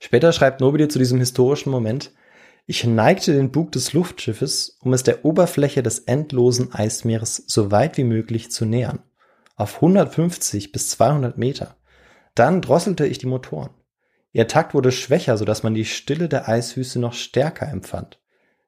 Später 0.00 0.32
schreibt 0.32 0.60
Nobile 0.60 0.88
zu 0.88 0.98
diesem 0.98 1.20
historischen 1.20 1.70
Moment, 1.70 2.12
ich 2.66 2.82
neigte 2.82 3.34
den 3.34 3.52
Bug 3.52 3.70
des 3.70 3.92
Luftschiffes, 3.92 4.78
um 4.80 4.92
es 4.94 5.04
der 5.04 5.24
Oberfläche 5.24 5.84
des 5.84 6.00
endlosen 6.00 6.74
Eismeeres 6.74 7.44
so 7.46 7.70
weit 7.70 7.98
wie 7.98 8.04
möglich 8.04 8.50
zu 8.50 8.64
nähern. 8.64 8.98
Auf 9.54 9.76
150 9.76 10.72
bis 10.72 10.90
200 10.90 11.38
Meter. 11.38 11.76
Dann 12.40 12.62
drosselte 12.62 13.04
ich 13.04 13.18
die 13.18 13.26
Motoren. 13.26 13.68
Ihr 14.32 14.48
Takt 14.48 14.72
wurde 14.72 14.92
schwächer, 14.92 15.36
sodass 15.36 15.62
man 15.62 15.74
die 15.74 15.84
Stille 15.84 16.26
der 16.26 16.48
Eiswüste 16.48 16.98
noch 16.98 17.12
stärker 17.12 17.68
empfand. 17.68 18.18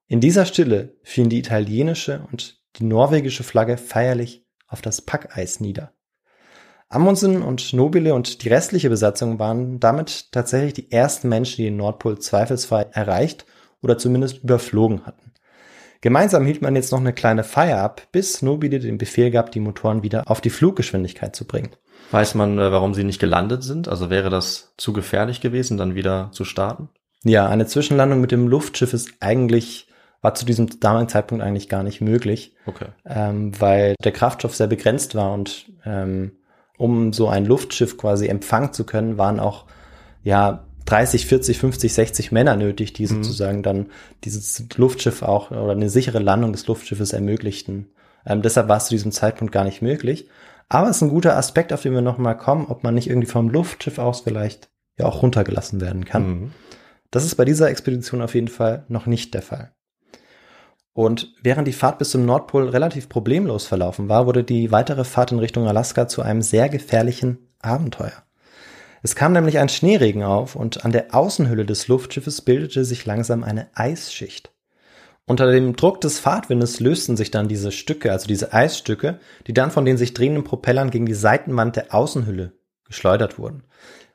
In 0.06 0.20
dieser 0.20 0.44
Stille 0.44 0.98
fielen 1.02 1.30
die 1.30 1.38
italienische 1.38 2.22
und 2.30 2.61
die 2.76 2.85
norwegische 2.85 3.44
Flagge 3.44 3.78
feierlich 3.78 4.46
auf 4.66 4.82
das 4.82 5.00
Packeis 5.00 5.61
nieder. 5.61 5.94
Amundsen 6.90 7.40
und 7.40 7.72
Nobile 7.72 8.12
und 8.12 8.44
die 8.44 8.50
restliche 8.50 8.90
Besatzung 8.90 9.38
waren 9.38 9.80
damit 9.80 10.32
tatsächlich 10.32 10.74
die 10.74 10.92
ersten 10.92 11.30
Menschen, 11.30 11.56
die 11.56 11.64
den 11.64 11.78
Nordpol 11.78 12.18
zweifelsfrei 12.18 12.88
erreicht 12.92 13.46
oder 13.80 13.96
zumindest 13.96 14.42
überflogen 14.42 15.06
hatten. 15.06 15.32
Gemeinsam 16.02 16.44
hielt 16.44 16.61
man 16.61 16.76
jetzt 16.76 16.92
noch 16.92 17.00
eine 17.00 17.14
kleine 17.14 17.42
Feier 17.42 17.78
ab, 17.78 18.02
bis 18.12 18.42
Nobile 18.42 18.80
den 18.80 18.98
Befehl 18.98 19.30
gab, 19.30 19.50
die 19.50 19.61
Motoren 19.61 20.02
wieder 20.02 20.30
auf 20.30 20.42
die 20.42 20.50
Fluggeschwindigkeit 20.50 21.35
zu 21.35 21.46
bringen. 21.46 21.70
Weiß 22.10 22.34
man, 22.34 22.58
äh, 22.58 22.70
warum 22.72 22.94
sie 22.94 23.04
nicht 23.04 23.20
gelandet 23.20 23.62
sind? 23.62 23.88
Also 23.88 24.10
wäre 24.10 24.28
das 24.30 24.74
zu 24.76 24.92
gefährlich 24.92 25.40
gewesen, 25.40 25.78
dann 25.78 25.94
wieder 25.94 26.30
zu 26.32 26.44
starten? 26.44 26.88
Ja, 27.24 27.48
eine 27.48 27.66
Zwischenlandung 27.66 28.20
mit 28.20 28.32
dem 28.32 28.48
Luftschiff 28.48 28.92
ist 28.92 29.10
eigentlich, 29.20 29.86
war 30.20 30.34
zu 30.34 30.44
diesem 30.44 30.80
damaligen 30.80 31.08
Zeitpunkt 31.08 31.42
eigentlich 31.44 31.68
gar 31.68 31.82
nicht 31.82 32.00
möglich, 32.00 32.54
Okay. 32.66 32.86
ähm, 33.06 33.58
weil 33.60 33.94
der 34.02 34.12
Kraftstoff 34.12 34.54
sehr 34.56 34.66
begrenzt 34.66 35.14
war 35.14 35.32
und 35.32 35.66
ähm, 35.84 36.32
um 36.78 37.12
so 37.12 37.28
ein 37.28 37.46
Luftschiff 37.46 37.96
quasi 37.96 38.26
empfangen 38.26 38.72
zu 38.72 38.84
können, 38.84 39.18
waren 39.18 39.38
auch 39.40 39.66
ja 40.24 40.64
30, 40.86 41.26
40, 41.26 41.58
50, 41.58 41.94
60 41.94 42.32
Männer 42.32 42.56
nötig, 42.56 42.92
die 42.92 43.04
Mhm. 43.04 43.22
sozusagen 43.22 43.62
dann 43.62 43.86
dieses 44.24 44.64
Luftschiff 44.76 45.22
auch 45.22 45.50
oder 45.52 45.70
eine 45.72 45.88
sichere 45.90 46.18
Landung 46.18 46.52
des 46.52 46.66
Luftschiffes 46.66 47.12
ermöglichten. 47.12 47.86
Ähm, 48.26 48.42
deshalb 48.42 48.68
war 48.68 48.78
es 48.78 48.86
zu 48.86 48.94
diesem 48.94 49.12
Zeitpunkt 49.12 49.52
gar 49.52 49.64
nicht 49.64 49.80
möglich. 49.80 50.28
Aber 50.68 50.88
es 50.88 50.96
ist 50.96 51.03
ein 51.03 51.11
guter 51.11 51.37
Aspekt, 51.37 51.72
auf 51.72 51.83
den 51.83 51.92
wir 51.92 52.01
nochmal 52.01 52.37
kommen, 52.37 52.66
ob 52.68 52.83
man 52.83 52.94
nicht 52.94 53.09
irgendwie 53.09 53.29
vom 53.29 53.48
Luftschiff 53.48 53.98
aus 53.98 54.20
vielleicht 54.20 54.70
ja 54.98 55.07
auch 55.07 55.22
runtergelassen 55.22 55.81
werden 55.81 56.05
kann. 56.05 56.29
Mhm. 56.29 56.53
Das 57.11 57.25
ist 57.25 57.35
bei 57.35 57.44
dieser 57.44 57.68
Expedition 57.68 58.22
auf 58.22 58.35
jeden 58.35 58.48
Fall 58.48 58.85
noch 58.88 59.07
nicht 59.07 59.35
der 59.35 59.42
Fall. 59.42 59.72
Und 60.94 61.35
während 61.42 61.66
die 61.66 61.72
Fahrt 61.72 61.98
bis 61.98 62.11
zum 62.11 62.27
Nordpol 62.27 62.68
relativ 62.68 63.09
problemlos 63.09 63.66
verlaufen 63.66 64.09
war, 64.09 64.27
wurde 64.27 64.44
die 64.44 64.70
weitere 64.72 65.05
Fahrt 65.05 65.33
in 65.33 65.38
Richtung 65.38 65.66
Alaska 65.66 66.07
zu 66.07 66.22
einem 66.22 66.42
sehr 66.42 66.68
gefährlichen 66.68 67.38
Abenteuer. 67.61 68.22
Es 69.03 69.16
kam 69.16 69.33
nämlich 69.33 69.59
ein 69.59 69.68
Schneeregen 69.68 70.22
auf 70.22 70.55
und 70.55 70.85
an 70.85 70.92
der 70.92 71.14
Außenhülle 71.14 71.64
des 71.64 71.88
Luftschiffes 71.88 72.42
bildete 72.42 72.85
sich 72.85 73.05
langsam 73.05 73.42
eine 73.42 73.68
Eisschicht. 73.75 74.51
Unter 75.32 75.50
dem 75.50 75.76
Druck 75.76 76.02
des 76.02 76.18
Fahrtwindes 76.18 76.78
lösten 76.78 77.16
sich 77.16 77.30
dann 77.30 77.48
diese 77.48 77.72
Stücke, 77.72 78.12
also 78.12 78.26
diese 78.26 78.52
Eisstücke, 78.52 79.18
die 79.46 79.54
dann 79.54 79.70
von 79.70 79.86
den 79.86 79.96
sich 79.96 80.12
drehenden 80.12 80.44
Propellern 80.44 80.90
gegen 80.90 81.06
die 81.06 81.14
Seitenwand 81.14 81.76
der 81.76 81.94
Außenhülle 81.94 82.52
geschleudert 82.84 83.38
wurden. 83.38 83.62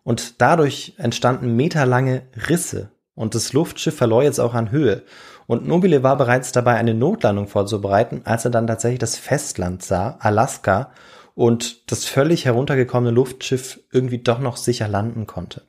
Und 0.03 0.39
dadurch 0.41 0.93
entstanden 0.99 1.55
meterlange 1.55 2.27
Risse 2.47 2.91
und 3.15 3.33
das 3.33 3.51
Luftschiff 3.51 3.97
verlor 3.97 4.21
jetzt 4.21 4.37
auch 4.37 4.53
an 4.53 4.69
Höhe. 4.69 5.05
Und 5.47 5.67
Nobile 5.67 6.03
war 6.03 6.17
bereits 6.17 6.51
dabei, 6.51 6.75
eine 6.75 6.93
Notlandung 6.93 7.47
vorzubereiten, 7.47 8.21
als 8.25 8.45
er 8.45 8.51
dann 8.51 8.67
tatsächlich 8.67 8.99
das 8.99 9.17
Festland 9.17 9.81
sah, 9.81 10.17
Alaska, 10.19 10.91
und 11.33 11.91
das 11.91 12.05
völlig 12.05 12.45
heruntergekommene 12.45 13.09
Luftschiff 13.09 13.79
irgendwie 13.91 14.19
doch 14.19 14.37
noch 14.37 14.57
sicher 14.57 14.87
landen 14.87 15.25
konnte. 15.25 15.63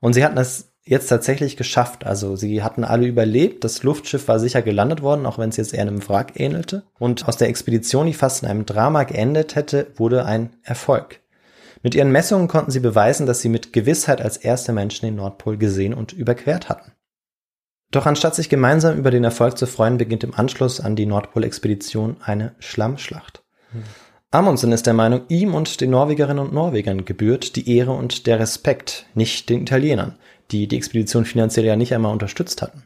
Und 0.00 0.12
sie 0.12 0.22
hatten 0.22 0.36
es 0.36 0.71
jetzt 0.84 1.08
tatsächlich 1.08 1.56
geschafft. 1.56 2.04
Also 2.04 2.36
sie 2.36 2.62
hatten 2.62 2.84
alle 2.84 3.06
überlebt. 3.06 3.64
Das 3.64 3.82
Luftschiff 3.82 4.28
war 4.28 4.38
sicher 4.38 4.62
gelandet 4.62 5.02
worden, 5.02 5.26
auch 5.26 5.38
wenn 5.38 5.50
es 5.50 5.56
jetzt 5.56 5.74
eher 5.74 5.82
einem 5.82 6.06
Wrack 6.08 6.38
ähnelte. 6.38 6.82
Und 6.98 7.28
aus 7.28 7.36
der 7.36 7.48
Expedition, 7.48 8.06
die 8.06 8.14
fast 8.14 8.42
in 8.42 8.48
einem 8.48 8.66
Drama 8.66 9.04
geendet 9.04 9.54
hätte, 9.54 9.88
wurde 9.96 10.24
ein 10.24 10.50
Erfolg. 10.62 11.20
Mit 11.82 11.94
ihren 11.94 12.12
Messungen 12.12 12.48
konnten 12.48 12.70
sie 12.70 12.80
beweisen, 12.80 13.26
dass 13.26 13.40
sie 13.40 13.48
mit 13.48 13.72
Gewissheit 13.72 14.20
als 14.20 14.36
erste 14.36 14.72
Menschen 14.72 15.06
den 15.06 15.16
Nordpol 15.16 15.56
gesehen 15.56 15.94
und 15.94 16.12
überquert 16.12 16.68
hatten. 16.68 16.92
Doch 17.90 18.06
anstatt 18.06 18.34
sich 18.34 18.48
gemeinsam 18.48 18.96
über 18.96 19.10
den 19.10 19.24
Erfolg 19.24 19.58
zu 19.58 19.66
freuen, 19.66 19.98
beginnt 19.98 20.24
im 20.24 20.34
Anschluss 20.34 20.80
an 20.80 20.96
die 20.96 21.06
Nordpol-Expedition 21.06 22.16
eine 22.22 22.54
Schlammschlacht. 22.58 23.42
Amundsen 24.30 24.72
ist 24.72 24.86
der 24.86 24.94
Meinung, 24.94 25.22
ihm 25.28 25.54
und 25.54 25.82
den 25.82 25.90
Norwegerinnen 25.90 26.42
und 26.42 26.54
Norwegern 26.54 27.04
gebührt 27.04 27.54
die 27.54 27.76
Ehre 27.76 27.92
und 27.92 28.26
der 28.26 28.40
Respekt, 28.40 29.04
nicht 29.14 29.50
den 29.50 29.60
Italienern, 29.60 30.16
die 30.52 30.68
die 30.68 30.76
Expedition 30.76 31.24
finanziell 31.24 31.66
ja 31.66 31.76
nicht 31.76 31.94
einmal 31.94 32.12
unterstützt 32.12 32.62
hatten. 32.62 32.84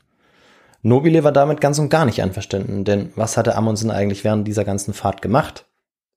Nobile 0.83 1.25
war 1.25 1.33
damit 1.33 1.61
ganz 1.61 1.79
und 1.79 1.89
gar 1.89 2.05
nicht 2.05 2.23
einverstanden, 2.23 2.85
denn 2.85 3.13
was 3.17 3.37
hatte 3.37 3.57
Amundsen 3.57 3.91
eigentlich 3.91 4.25
während 4.25 4.47
dieser 4.47 4.65
ganzen 4.65 4.95
Fahrt 4.95 5.21
gemacht? 5.21 5.67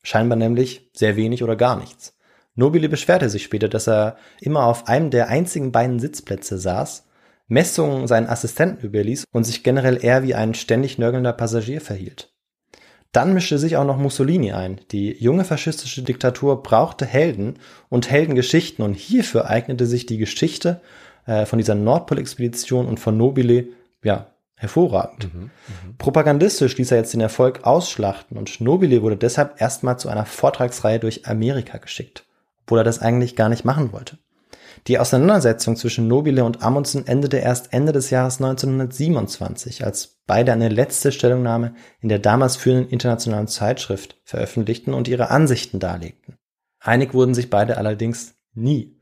Scheinbar 0.04 0.38
nämlich 0.38 0.90
sehr 0.94 1.16
wenig 1.16 1.44
oder 1.44 1.56
gar 1.56 1.78
nichts. 1.78 2.16
Nobile 2.56 2.90
beschwerte 2.90 3.30
sich 3.30 3.44
später, 3.44 3.68
dass 3.68 3.88
er 3.88 4.18
immer 4.40 4.66
auf 4.66 4.88
einem 4.88 5.10
der 5.10 5.30
einzigen 5.30 5.72
beiden 5.72 6.00
Sitzplätze 6.00 6.58
saß, 6.58 7.06
Messungen 7.48 8.08
seinen 8.08 8.28
Assistenten 8.28 8.86
überließ 8.86 9.26
und 9.32 9.44
sich 9.44 9.64
generell 9.64 10.04
eher 10.04 10.24
wie 10.24 10.36
ein 10.36 10.54
ständig 10.54 10.98
nörgelnder 11.00 11.34
Passagier 11.34 11.82
verhielt. 11.82 12.32
Dann 13.12 13.34
mischte 13.34 13.58
sich 13.58 13.76
auch 13.76 13.86
noch 13.86 13.98
Mussolini 13.98 14.52
ein. 14.52 14.82
Die 14.92 15.16
junge 15.20 15.44
faschistische 15.44 16.04
Diktatur 16.04 16.62
brauchte 16.62 17.06
Helden 17.06 17.58
und 17.90 18.12
Heldengeschichten 18.12 18.86
und 18.86 18.94
hierfür 18.94 19.50
eignete 19.50 19.88
sich 19.88 20.06
die 20.06 20.20
Geschichte 20.20 20.82
äh, 21.30 21.46
von 21.46 21.60
dieser 21.60 21.76
Nordpol-Expedition 21.76 22.88
und 22.88 23.00
von 23.00 23.15
Nobile, 23.15 23.68
ja, 24.04 24.32
hervorragend. 24.56 25.30
Propagandistisch 26.00 26.76
ließ 26.78 26.92
er 26.92 26.98
jetzt 26.98 27.13
den 27.13 27.22
Erfolg 27.22 27.63
ausschlachten 27.63 28.36
und 28.36 28.60
Nobile 28.60 29.04
wurde 29.04 29.15
deshalb 29.15 29.62
erstmal 29.62 30.00
zu 30.00 30.10
einer 30.10 30.26
Vortragsreihe 30.26 31.00
durch 31.00 31.28
Amerika 31.28 31.78
geschickt, 31.78 32.26
obwohl 32.63 32.80
er 32.80 32.84
das 32.84 33.00
eigentlich 33.00 33.36
gar 33.36 33.48
nicht 33.48 33.63
machen 33.63 33.94
wollte. 33.94 34.18
Die 34.88 34.98
Auseinandersetzung 34.98 35.76
zwischen 35.76 36.08
Nobile 36.08 36.44
und 36.44 36.63
Amundsen 36.63 37.06
endete 37.06 37.38
erst 37.38 37.74
Ende 37.74 37.92
des 37.92 38.10
Jahres 38.10 38.42
1927, 38.42 39.86
als 39.86 40.20
beide 40.26 40.52
eine 40.52 40.70
letzte 40.70 41.12
Stellungnahme 41.12 41.76
in 42.02 42.10
der 42.10 42.20
damals 42.20 42.56
führenden 42.56 42.89
internationalen 42.89 43.48
Zeitschrift 43.48 44.18
veröffentlichten 44.24 44.94
und 44.94 45.08
ihre 45.08 45.30
Ansichten 45.30 45.80
darlegten. 45.80 46.38
Einig 46.80 47.13
wurden 47.13 47.34
sich 47.34 47.50
beide 47.50 47.78
allerdings 47.78 48.36
nie. 48.54 48.99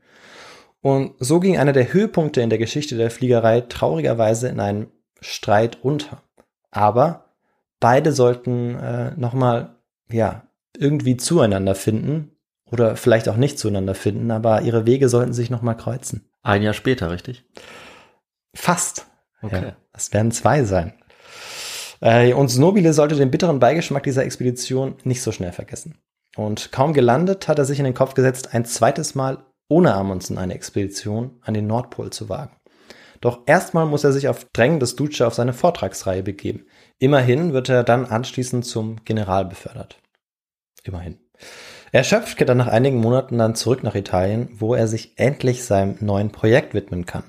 Und 0.80 1.14
so 1.18 1.40
ging 1.40 1.58
einer 1.58 1.72
der 1.72 1.92
Höhepunkte 1.92 2.40
in 2.40 2.50
der 2.50 2.58
Geschichte 2.58 2.96
der 2.96 3.10
Fliegerei 3.10 3.62
traurigerweise 3.62 4.48
in 4.48 4.60
einem 4.60 4.88
Streit 5.20 5.78
unter. 5.82 6.22
Aber 6.70 7.34
beide 7.80 8.12
sollten 8.12 8.76
äh, 8.76 9.12
nochmal, 9.16 9.76
ja, 10.10 10.44
irgendwie 10.76 11.16
zueinander 11.16 11.74
finden 11.74 12.36
oder 12.70 12.96
vielleicht 12.96 13.28
auch 13.28 13.36
nicht 13.36 13.58
zueinander 13.58 13.94
finden, 13.94 14.30
aber 14.30 14.62
ihre 14.62 14.86
Wege 14.86 15.08
sollten 15.08 15.32
sich 15.32 15.50
nochmal 15.50 15.76
kreuzen. 15.76 16.30
Ein 16.42 16.62
Jahr 16.62 16.74
später, 16.74 17.10
richtig? 17.10 17.44
Fast. 18.54 19.06
Okay. 19.42 19.62
Ja, 19.62 19.76
es 19.92 20.12
werden 20.12 20.30
zwei 20.30 20.64
sein. 20.64 20.92
Äh, 22.00 22.32
und 22.32 22.56
Nobile 22.58 22.92
sollte 22.92 23.16
den 23.16 23.30
bitteren 23.30 23.58
Beigeschmack 23.58 24.02
dieser 24.02 24.24
Expedition 24.24 24.96
nicht 25.04 25.22
so 25.22 25.32
schnell 25.32 25.52
vergessen. 25.52 25.98
Und 26.36 26.70
kaum 26.70 26.92
gelandet 26.92 27.48
hat 27.48 27.58
er 27.58 27.64
sich 27.64 27.78
in 27.78 27.84
den 27.84 27.94
Kopf 27.94 28.14
gesetzt, 28.14 28.54
ein 28.54 28.64
zweites 28.64 29.14
Mal 29.14 29.44
ohne 29.68 29.94
Amundsen 29.94 30.38
eine 30.38 30.54
Expedition 30.54 31.38
an 31.42 31.54
den 31.54 31.66
Nordpol 31.66 32.10
zu 32.10 32.28
wagen. 32.28 32.56
Doch 33.20 33.40
erstmal 33.46 33.86
muss 33.86 34.04
er 34.04 34.12
sich 34.12 34.28
auf 34.28 34.46
Drängen 34.52 34.80
des 34.80 34.96
Duce 34.96 35.22
auf 35.22 35.34
seine 35.34 35.52
Vortragsreihe 35.52 36.22
begeben. 36.22 36.66
Immerhin 36.98 37.52
wird 37.52 37.68
er 37.68 37.84
dann 37.84 38.06
anschließend 38.06 38.64
zum 38.64 39.04
General 39.04 39.44
befördert. 39.44 39.98
Immerhin. 40.84 41.18
Erschöpft 41.90 42.36
geht 42.36 42.48
er 42.48 42.54
nach 42.54 42.68
einigen 42.68 42.98
Monaten 42.98 43.38
dann 43.38 43.54
zurück 43.54 43.82
nach 43.82 43.94
Italien, 43.94 44.50
wo 44.54 44.74
er 44.74 44.86
sich 44.88 45.18
endlich 45.18 45.64
seinem 45.64 45.96
neuen 46.00 46.30
Projekt 46.30 46.74
widmen 46.74 47.06
kann. 47.06 47.24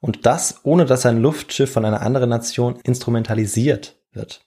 Und 0.00 0.24
das, 0.26 0.60
ohne 0.62 0.86
dass 0.86 1.02
sein 1.02 1.20
Luftschiff 1.20 1.72
von 1.72 1.84
einer 1.84 2.00
anderen 2.00 2.30
Nation 2.30 2.80
instrumentalisiert 2.84 4.00
wird. 4.12 4.46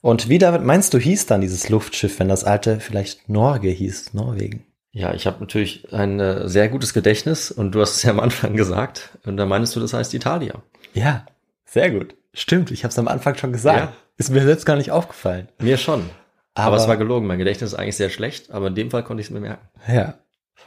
Und 0.00 0.28
wie, 0.28 0.38
David, 0.38 0.62
meinst 0.62 0.94
du, 0.94 0.98
hieß 0.98 1.26
dann 1.26 1.42
dieses 1.42 1.68
Luftschiff, 1.68 2.18
wenn 2.18 2.28
das 2.28 2.44
alte 2.44 2.80
vielleicht 2.80 3.28
Norge 3.28 3.68
hieß, 3.68 4.14
Norwegen? 4.14 4.66
Ja, 4.92 5.14
ich 5.14 5.26
habe 5.26 5.40
natürlich 5.40 5.92
ein 5.92 6.18
äh, 6.18 6.48
sehr 6.48 6.68
gutes 6.68 6.94
Gedächtnis 6.94 7.50
und 7.50 7.72
du 7.72 7.80
hast 7.80 7.96
es 7.96 8.02
ja 8.02 8.10
am 8.10 8.20
Anfang 8.20 8.56
gesagt. 8.56 9.18
Und 9.24 9.36
da 9.36 9.46
meinst 9.46 9.76
du, 9.76 9.80
das 9.80 9.92
heißt 9.92 10.14
Italia. 10.14 10.62
Ja, 10.94 11.26
sehr 11.64 11.90
gut. 11.90 12.16
Stimmt, 12.32 12.70
ich 12.70 12.84
habe 12.84 12.90
es 12.90 12.98
am 12.98 13.08
Anfang 13.08 13.36
schon 13.36 13.52
gesagt. 13.52 13.78
Ja. 13.78 13.92
Ist 14.16 14.30
mir 14.30 14.46
jetzt 14.46 14.66
gar 14.66 14.76
nicht 14.76 14.90
aufgefallen. 14.90 15.48
Mir 15.58 15.76
schon. 15.76 16.10
Aber, 16.54 16.68
aber, 16.68 16.76
es 16.76 16.88
war 16.88 16.96
gelogen. 16.96 17.26
Mein 17.26 17.38
Gedächtnis 17.38 17.72
ist 17.72 17.78
eigentlich 17.78 17.96
sehr 17.96 18.10
schlecht, 18.10 18.50
aber 18.50 18.66
in 18.66 18.74
dem 18.74 18.90
Fall 18.90 19.04
konnte 19.04 19.20
ich 19.20 19.28
es 19.28 19.32
mir 19.32 19.40
merken. 19.40 19.66
Ja. 19.88 20.14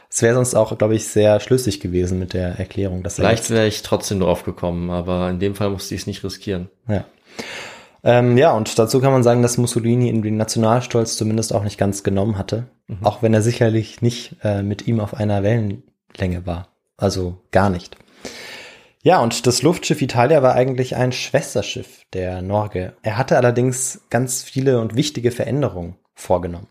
Es 0.10 0.22
wäre 0.22 0.36
sonst 0.36 0.56
auch, 0.56 0.78
glaube 0.78 0.96
ich, 0.96 1.08
sehr 1.08 1.40
schlüssig 1.40 1.80
gewesen 1.80 2.20
mit 2.20 2.34
der 2.34 2.60
Erklärung. 2.60 3.04
Dass 3.04 3.16
Vielleicht 3.16 3.50
wäre 3.50 3.68
ich 3.68 3.82
trotzdem 3.82 4.20
drauf 4.20 4.44
gekommen, 4.44 4.90
aber 4.90 5.30
in 5.30 5.40
dem 5.40 5.56
Fall 5.56 5.70
musste 5.70 5.96
ich 5.96 6.02
es 6.02 6.08
nicht 6.08 6.24
riskieren. 6.24 6.70
Ja. 6.88 7.06
Ähm, 8.04 8.38
ja, 8.38 8.52
und 8.52 8.78
dazu 8.78 9.00
kann 9.00 9.13
man 9.13 9.24
sagen, 9.24 9.42
dass 9.42 9.58
Mussolini 9.58 10.10
in 10.10 10.22
den 10.22 10.36
Nationalstolz 10.36 11.16
zumindest 11.16 11.54
auch 11.54 11.63
nicht 11.63 11.78
ganz 11.78 12.04
genommen 12.04 12.38
hatte. 12.38 12.68
Mhm. 12.88 12.98
Auch 13.04 13.22
wenn 13.22 13.34
er 13.34 13.42
sicherlich 13.42 14.02
nicht 14.02 14.36
äh, 14.44 14.62
mit 14.62 14.88
ihm 14.88 15.00
auf 15.00 15.13
einer 15.13 15.42
Wellenlänge 15.42 16.46
war. 16.46 16.68
Also 16.98 17.42
gar 17.52 17.70
nicht. 17.70 17.98
Ja, 19.04 19.22
und 19.22 19.48
das 19.48 19.62
Luftschiff 19.62 20.02
Italia 20.02 20.44
war 20.44 20.54
eigentlich 20.54 20.96
ein 20.96 21.12
Schwesterschiff 21.12 22.06
der 22.13 22.42
Norge. 22.42 22.94
Er 23.04 23.18
hatte 23.18 23.38
allerdings 23.38 24.02
ganz 24.10 24.44
viele 24.44 24.80
und 24.80 24.96
wichtige 24.96 25.32
Veränderungen 25.32 25.96
vorgenommen. 26.13 26.68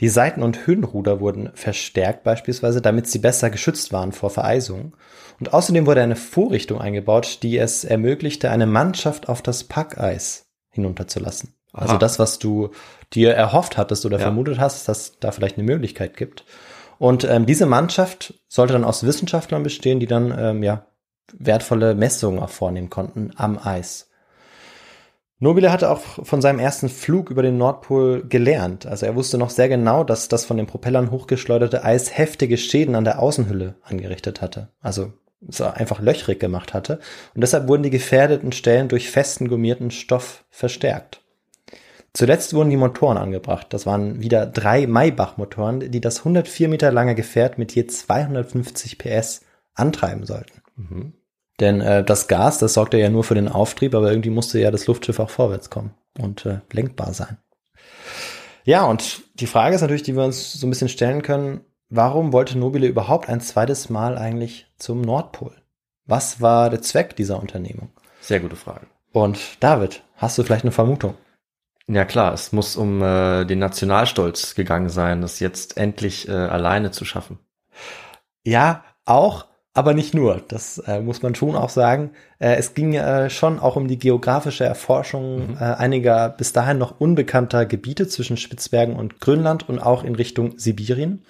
Die 0.00 0.08
Seiten- 0.08 0.42
und 0.42 0.66
Höhenruder 0.66 1.20
wurden 1.20 1.50
verstärkt 1.54 2.22
beispielsweise, 2.24 2.80
damit 2.80 3.06
sie 3.06 3.18
besser 3.18 3.50
geschützt 3.50 3.92
waren 3.92 4.12
vor 4.12 4.30
Vereisung. 4.30 4.96
Und 5.38 5.52
außerdem 5.52 5.86
wurde 5.86 6.02
eine 6.02 6.16
Vorrichtung 6.16 6.80
eingebaut, 6.80 7.40
die 7.42 7.58
es 7.58 7.84
ermöglichte, 7.84 8.50
eine 8.50 8.66
Mannschaft 8.66 9.28
auf 9.28 9.42
das 9.42 9.64
Packeis 9.64 10.49
hinunterzulassen. 10.70 11.54
Also 11.72 11.76
Aha. 11.76 11.84
Also 11.84 11.98
das, 11.98 12.18
was 12.18 12.38
du 12.38 12.70
dir 13.12 13.32
erhofft 13.32 13.76
hattest 13.76 14.04
oder 14.06 14.18
ja. 14.18 14.24
vermutet 14.24 14.58
hast, 14.58 14.88
dass 14.88 15.18
da 15.18 15.32
vielleicht 15.32 15.56
eine 15.56 15.64
Möglichkeit 15.64 16.16
gibt. 16.16 16.44
Und 16.98 17.24
ähm, 17.24 17.46
diese 17.46 17.66
Mannschaft 17.66 18.34
sollte 18.48 18.74
dann 18.74 18.84
aus 18.84 19.06
Wissenschaftlern 19.06 19.62
bestehen, 19.62 20.00
die 20.00 20.06
dann 20.06 20.36
ähm, 20.36 20.62
ja 20.62 20.86
wertvolle 21.32 21.94
Messungen 21.94 22.40
auch 22.40 22.50
vornehmen 22.50 22.90
konnten 22.90 23.30
am 23.36 23.58
Eis. 23.58 24.10
Nobile 25.38 25.72
hatte 25.72 25.90
auch 25.90 26.00
von 26.00 26.42
seinem 26.42 26.58
ersten 26.58 26.90
Flug 26.90 27.30
über 27.30 27.42
den 27.42 27.56
Nordpol 27.56 28.24
gelernt. 28.28 28.84
Also 28.84 29.06
er 29.06 29.16
wusste 29.16 29.38
noch 29.38 29.48
sehr 29.48 29.70
genau, 29.70 30.04
dass 30.04 30.28
das 30.28 30.44
von 30.44 30.58
den 30.58 30.66
Propellern 30.66 31.10
hochgeschleuderte 31.10 31.82
Eis 31.82 32.16
heftige 32.16 32.58
Schäden 32.58 32.94
an 32.94 33.04
der 33.04 33.20
Außenhülle 33.20 33.76
angerichtet 33.82 34.42
hatte. 34.42 34.68
Also 34.82 35.14
einfach 35.74 36.00
löchrig 36.00 36.38
gemacht 36.38 36.74
hatte. 36.74 37.00
Und 37.34 37.40
deshalb 37.40 37.68
wurden 37.68 37.82
die 37.82 37.90
gefährdeten 37.90 38.52
Stellen 38.52 38.88
durch 38.88 39.10
festen 39.10 39.48
gummierten 39.48 39.90
Stoff 39.90 40.44
verstärkt. 40.50 41.22
Zuletzt 42.12 42.54
wurden 42.54 42.70
die 42.70 42.76
Motoren 42.76 43.16
angebracht. 43.16 43.68
Das 43.70 43.86
waren 43.86 44.20
wieder 44.20 44.44
drei 44.46 44.86
Maybach-Motoren, 44.86 45.90
die 45.90 46.00
das 46.00 46.18
104 46.18 46.68
Meter 46.68 46.90
lange 46.90 47.14
Gefährt 47.14 47.56
mit 47.56 47.74
je 47.74 47.86
250 47.86 48.98
PS 48.98 49.42
antreiben 49.74 50.26
sollten. 50.26 50.60
Mhm. 50.76 51.12
Denn 51.60 51.80
äh, 51.80 52.02
das 52.02 52.26
Gas, 52.26 52.58
das 52.58 52.74
sorgte 52.74 52.98
ja 52.98 53.10
nur 53.10 53.22
für 53.22 53.34
den 53.34 53.48
Auftrieb, 53.48 53.94
aber 53.94 54.10
irgendwie 54.10 54.30
musste 54.30 54.58
ja 54.58 54.70
das 54.70 54.86
Luftschiff 54.86 55.20
auch 55.20 55.30
vorwärts 55.30 55.70
kommen 55.70 55.94
und 56.18 56.46
äh, 56.46 56.60
lenkbar 56.72 57.12
sein. 57.12 57.36
Ja, 58.64 58.84
und 58.84 59.22
die 59.34 59.46
Frage 59.46 59.74
ist 59.74 59.80
natürlich, 59.80 60.02
die 60.02 60.16
wir 60.16 60.24
uns 60.24 60.54
so 60.54 60.66
ein 60.66 60.70
bisschen 60.70 60.88
stellen 60.88 61.22
können, 61.22 61.60
warum 61.90 62.32
wollte 62.32 62.58
Nobile 62.58 62.86
überhaupt 62.86 63.28
ein 63.28 63.40
zweites 63.40 63.90
Mal 63.90 64.16
eigentlich 64.16 64.66
zum 64.78 65.02
Nordpol? 65.02 65.54
Was 66.06 66.40
war 66.40 66.70
der 66.70 66.82
Zweck 66.82 67.16
dieser 67.16 67.38
Unternehmung? 67.40 67.90
Sehr 68.20 68.40
gute 68.40 68.56
Frage. 68.56 68.86
Und 69.12 69.38
David, 69.60 70.02
hast 70.16 70.38
du 70.38 70.42
vielleicht 70.42 70.64
eine 70.64 70.72
Vermutung? 70.72 71.14
Ja 71.86 72.04
klar, 72.04 72.32
es 72.32 72.52
muss 72.52 72.76
um 72.76 73.02
äh, 73.02 73.44
den 73.44 73.58
Nationalstolz 73.58 74.54
gegangen 74.54 74.88
sein, 74.88 75.22
das 75.22 75.40
jetzt 75.40 75.76
endlich 75.76 76.28
äh, 76.28 76.32
alleine 76.32 76.92
zu 76.92 77.04
schaffen. 77.04 77.38
Ja, 78.44 78.84
auch, 79.04 79.46
aber 79.74 79.94
nicht 79.94 80.14
nur. 80.14 80.42
Das 80.46 80.78
äh, 80.78 81.00
muss 81.00 81.22
man 81.22 81.34
schon 81.34 81.56
auch 81.56 81.68
sagen. 81.68 82.12
Äh, 82.38 82.54
es 82.56 82.74
ging 82.74 82.94
äh, 82.94 83.28
schon 83.28 83.58
auch 83.58 83.74
um 83.74 83.88
die 83.88 83.98
geografische 83.98 84.64
Erforschung 84.64 85.50
mhm. 85.50 85.56
äh, 85.60 85.64
einiger 85.64 86.28
bis 86.28 86.52
dahin 86.52 86.78
noch 86.78 87.00
unbekannter 87.00 87.66
Gebiete 87.66 88.06
zwischen 88.06 88.36
Spitzbergen 88.36 88.94
und 88.94 89.20
Grönland 89.20 89.68
und 89.68 89.80
auch 89.80 90.04
in 90.04 90.14
Richtung 90.14 90.58
Sibirien. 90.58 91.24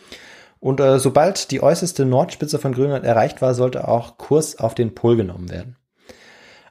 Und 0.60 0.78
äh, 0.80 0.98
sobald 0.98 1.50
die 1.50 1.62
äußerste 1.62 2.04
Nordspitze 2.04 2.58
von 2.58 2.72
Grönland 2.72 3.04
erreicht 3.04 3.42
war, 3.42 3.54
sollte 3.54 3.88
auch 3.88 4.18
Kurs 4.18 4.58
auf 4.58 4.74
den 4.74 4.94
Pol 4.94 5.16
genommen 5.16 5.50
werden. 5.50 5.76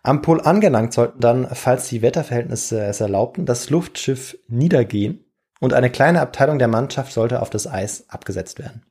Am 0.04 0.21
Pol 0.21 0.39
angelangt 0.39 0.93
sollten 0.93 1.19
dann, 1.19 1.47
falls 1.52 1.89
die 1.89 2.02
Wetterverhältnisse 2.02 2.82
es 2.82 3.02
erlaubten, 3.02 3.45
das 3.45 3.69
Luftschiff 3.69 4.38
niedergehen 4.47 5.25
und 5.60 5.73
eine 5.73 5.89
kleine 5.89 6.21
Abteilung 6.21 6.60
der 6.60 6.69
Mannschaft 6.69 7.12
sollte 7.12 7.41
auf 7.41 7.49
das 7.49 7.67
Eis 7.67 8.06
abgesetzt 8.10 8.60
werden. 8.60 8.84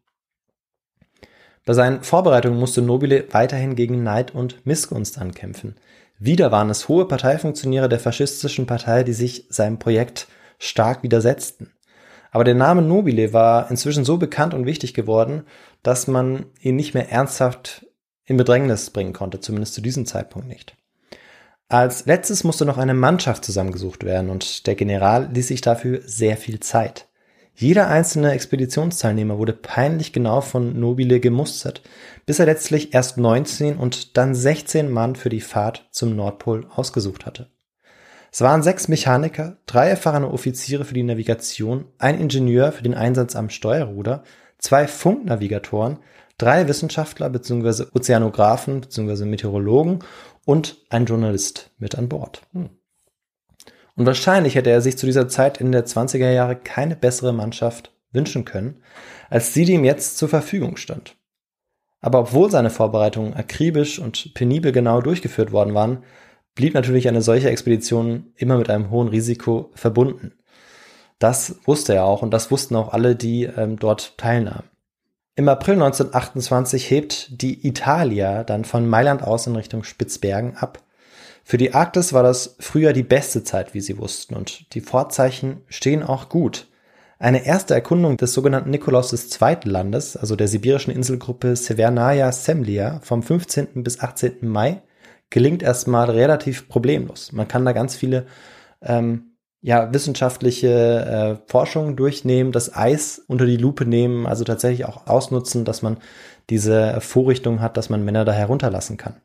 Bei 1.64 1.72
seinen 1.74 2.02
Vorbereitungen 2.02 2.58
musste 2.58 2.82
Nobile 2.82 3.26
weiterhin 3.30 3.74
gegen 3.74 4.02
Neid 4.02 4.34
und 4.34 4.66
Missgunst 4.66 5.18
ankämpfen. 5.18 5.76
Wieder 6.18 6.50
waren 6.50 6.70
es 6.70 6.88
hohe 6.88 7.06
Parteifunktionäre 7.06 7.88
der 7.88 8.00
faschistischen 8.00 8.66
Partei, 8.66 9.02
die 9.04 9.12
sich 9.12 9.46
seinem 9.50 9.78
Projekt 9.78 10.28
stark 10.58 11.02
widersetzten. 11.02 11.70
Aber 12.38 12.44
der 12.44 12.54
Name 12.54 12.82
Nobile 12.82 13.32
war 13.32 13.68
inzwischen 13.68 14.04
so 14.04 14.16
bekannt 14.16 14.54
und 14.54 14.64
wichtig 14.64 14.94
geworden, 14.94 15.42
dass 15.82 16.06
man 16.06 16.46
ihn 16.60 16.76
nicht 16.76 16.94
mehr 16.94 17.10
ernsthaft 17.10 17.84
in 18.26 18.36
Bedrängnis 18.36 18.90
bringen 18.90 19.12
konnte, 19.12 19.40
zumindest 19.40 19.74
zu 19.74 19.80
diesem 19.80 20.06
Zeitpunkt 20.06 20.46
nicht. 20.46 20.76
Als 21.66 22.06
letztes 22.06 22.44
musste 22.44 22.64
noch 22.64 22.78
eine 22.78 22.94
Mannschaft 22.94 23.44
zusammengesucht 23.44 24.04
werden 24.04 24.30
und 24.30 24.68
der 24.68 24.76
General 24.76 25.28
ließ 25.32 25.48
sich 25.48 25.62
dafür 25.62 26.00
sehr 26.04 26.36
viel 26.36 26.60
Zeit. 26.60 27.08
Jeder 27.56 27.88
einzelne 27.88 28.30
Expeditionsteilnehmer 28.30 29.36
wurde 29.36 29.52
peinlich 29.52 30.12
genau 30.12 30.40
von 30.40 30.78
Nobile 30.78 31.18
gemustert, 31.18 31.82
bis 32.24 32.38
er 32.38 32.46
letztlich 32.46 32.94
erst 32.94 33.16
19 33.16 33.76
und 33.76 34.16
dann 34.16 34.36
16 34.36 34.88
Mann 34.92 35.16
für 35.16 35.28
die 35.28 35.40
Fahrt 35.40 35.88
zum 35.90 36.14
Nordpol 36.14 36.68
ausgesucht 36.72 37.26
hatte. 37.26 37.48
Es 38.30 38.40
waren 38.40 38.62
sechs 38.62 38.88
Mechaniker, 38.88 39.56
drei 39.66 39.88
erfahrene 39.88 40.30
Offiziere 40.30 40.84
für 40.84 40.94
die 40.94 41.02
Navigation, 41.02 41.86
ein 41.98 42.20
Ingenieur 42.20 42.72
für 42.72 42.82
den 42.82 42.94
Einsatz 42.94 43.36
am 43.36 43.50
Steuerruder, 43.50 44.22
zwei 44.58 44.86
Funknavigatoren, 44.86 45.98
drei 46.36 46.68
Wissenschaftler 46.68 47.30
bzw. 47.30 47.86
Ozeanographen 47.94 48.80
bzw. 48.80 49.24
Meteorologen 49.24 50.00
und 50.44 50.76
ein 50.90 51.06
Journalist 51.06 51.70
mit 51.78 51.96
an 51.96 52.08
Bord. 52.08 52.42
Hm. 52.52 52.70
Und 53.96 54.06
wahrscheinlich 54.06 54.54
hätte 54.54 54.70
er 54.70 54.80
sich 54.80 54.96
zu 54.96 55.06
dieser 55.06 55.26
Zeit 55.26 55.60
in 55.60 55.72
der 55.72 55.84
20er 55.84 56.30
Jahre 56.30 56.54
keine 56.54 56.94
bessere 56.94 57.32
Mannschaft 57.32 57.92
wünschen 58.12 58.44
können, 58.44 58.82
als 59.28 59.52
die, 59.52 59.64
die 59.64 59.72
ihm 59.72 59.84
jetzt 59.84 60.18
zur 60.18 60.28
Verfügung 60.28 60.76
stand. 60.76 61.16
Aber 62.00 62.20
obwohl 62.20 62.48
seine 62.50 62.70
Vorbereitungen 62.70 63.34
akribisch 63.34 63.98
und 63.98 64.34
penibel 64.34 64.70
genau 64.70 65.00
durchgeführt 65.00 65.50
worden 65.50 65.74
waren, 65.74 66.04
blieb 66.58 66.74
natürlich 66.74 67.06
eine 67.06 67.22
solche 67.22 67.48
Expedition 67.50 68.32
immer 68.34 68.58
mit 68.58 68.68
einem 68.68 68.90
hohen 68.90 69.06
Risiko 69.06 69.70
verbunden. 69.76 70.32
Das 71.20 71.54
wusste 71.64 71.94
er 71.94 72.04
auch 72.04 72.20
und 72.22 72.32
das 72.32 72.50
wussten 72.50 72.74
auch 72.74 72.92
alle, 72.92 73.14
die 73.14 73.44
ähm, 73.44 73.78
dort 73.78 74.18
teilnahmen. 74.18 74.64
Im 75.36 75.48
April 75.48 75.74
1928 75.74 76.90
hebt 76.90 77.40
die 77.42 77.64
Italia 77.64 78.42
dann 78.42 78.64
von 78.64 78.88
Mailand 78.88 79.22
aus 79.22 79.46
in 79.46 79.54
Richtung 79.54 79.84
Spitzbergen 79.84 80.56
ab. 80.56 80.82
Für 81.44 81.58
die 81.58 81.74
Arktis 81.74 82.12
war 82.12 82.24
das 82.24 82.56
früher 82.58 82.92
die 82.92 83.04
beste 83.04 83.44
Zeit, 83.44 83.72
wie 83.72 83.80
sie 83.80 83.96
wussten, 83.96 84.34
und 84.34 84.74
die 84.74 84.80
Vorzeichen 84.80 85.58
stehen 85.68 86.02
auch 86.02 86.28
gut. 86.28 86.66
Eine 87.20 87.46
erste 87.46 87.74
Erkundung 87.74 88.16
des 88.16 88.32
sogenannten 88.32 88.70
Nikolaus 88.70 89.12
II. 89.12 89.58
Landes, 89.62 90.16
also 90.16 90.34
der 90.34 90.48
sibirischen 90.48 90.92
Inselgruppe 90.92 91.54
Severnaya 91.54 92.32
Semlia, 92.32 92.98
vom 93.04 93.22
15. 93.22 93.84
bis 93.84 94.00
18. 94.00 94.38
Mai, 94.42 94.82
gelingt 95.30 95.62
erstmal 95.62 96.10
relativ 96.10 96.68
problemlos. 96.68 97.32
Man 97.32 97.48
kann 97.48 97.64
da 97.64 97.72
ganz 97.72 97.96
viele 97.96 98.26
ähm, 98.82 99.36
ja, 99.60 99.92
wissenschaftliche 99.92 100.68
äh, 100.68 101.50
Forschung 101.50 101.96
durchnehmen, 101.96 102.52
das 102.52 102.74
Eis 102.74 103.22
unter 103.26 103.46
die 103.46 103.56
Lupe 103.56 103.84
nehmen, 103.84 104.26
also 104.26 104.44
tatsächlich 104.44 104.86
auch 104.86 105.06
ausnutzen, 105.06 105.64
dass 105.64 105.82
man 105.82 105.98
diese 106.48 107.00
Vorrichtung 107.00 107.60
hat, 107.60 107.76
dass 107.76 107.90
man 107.90 108.04
Männer 108.04 108.24
da 108.24 108.32
herunterlassen 108.32 108.96
kann. 108.96 109.16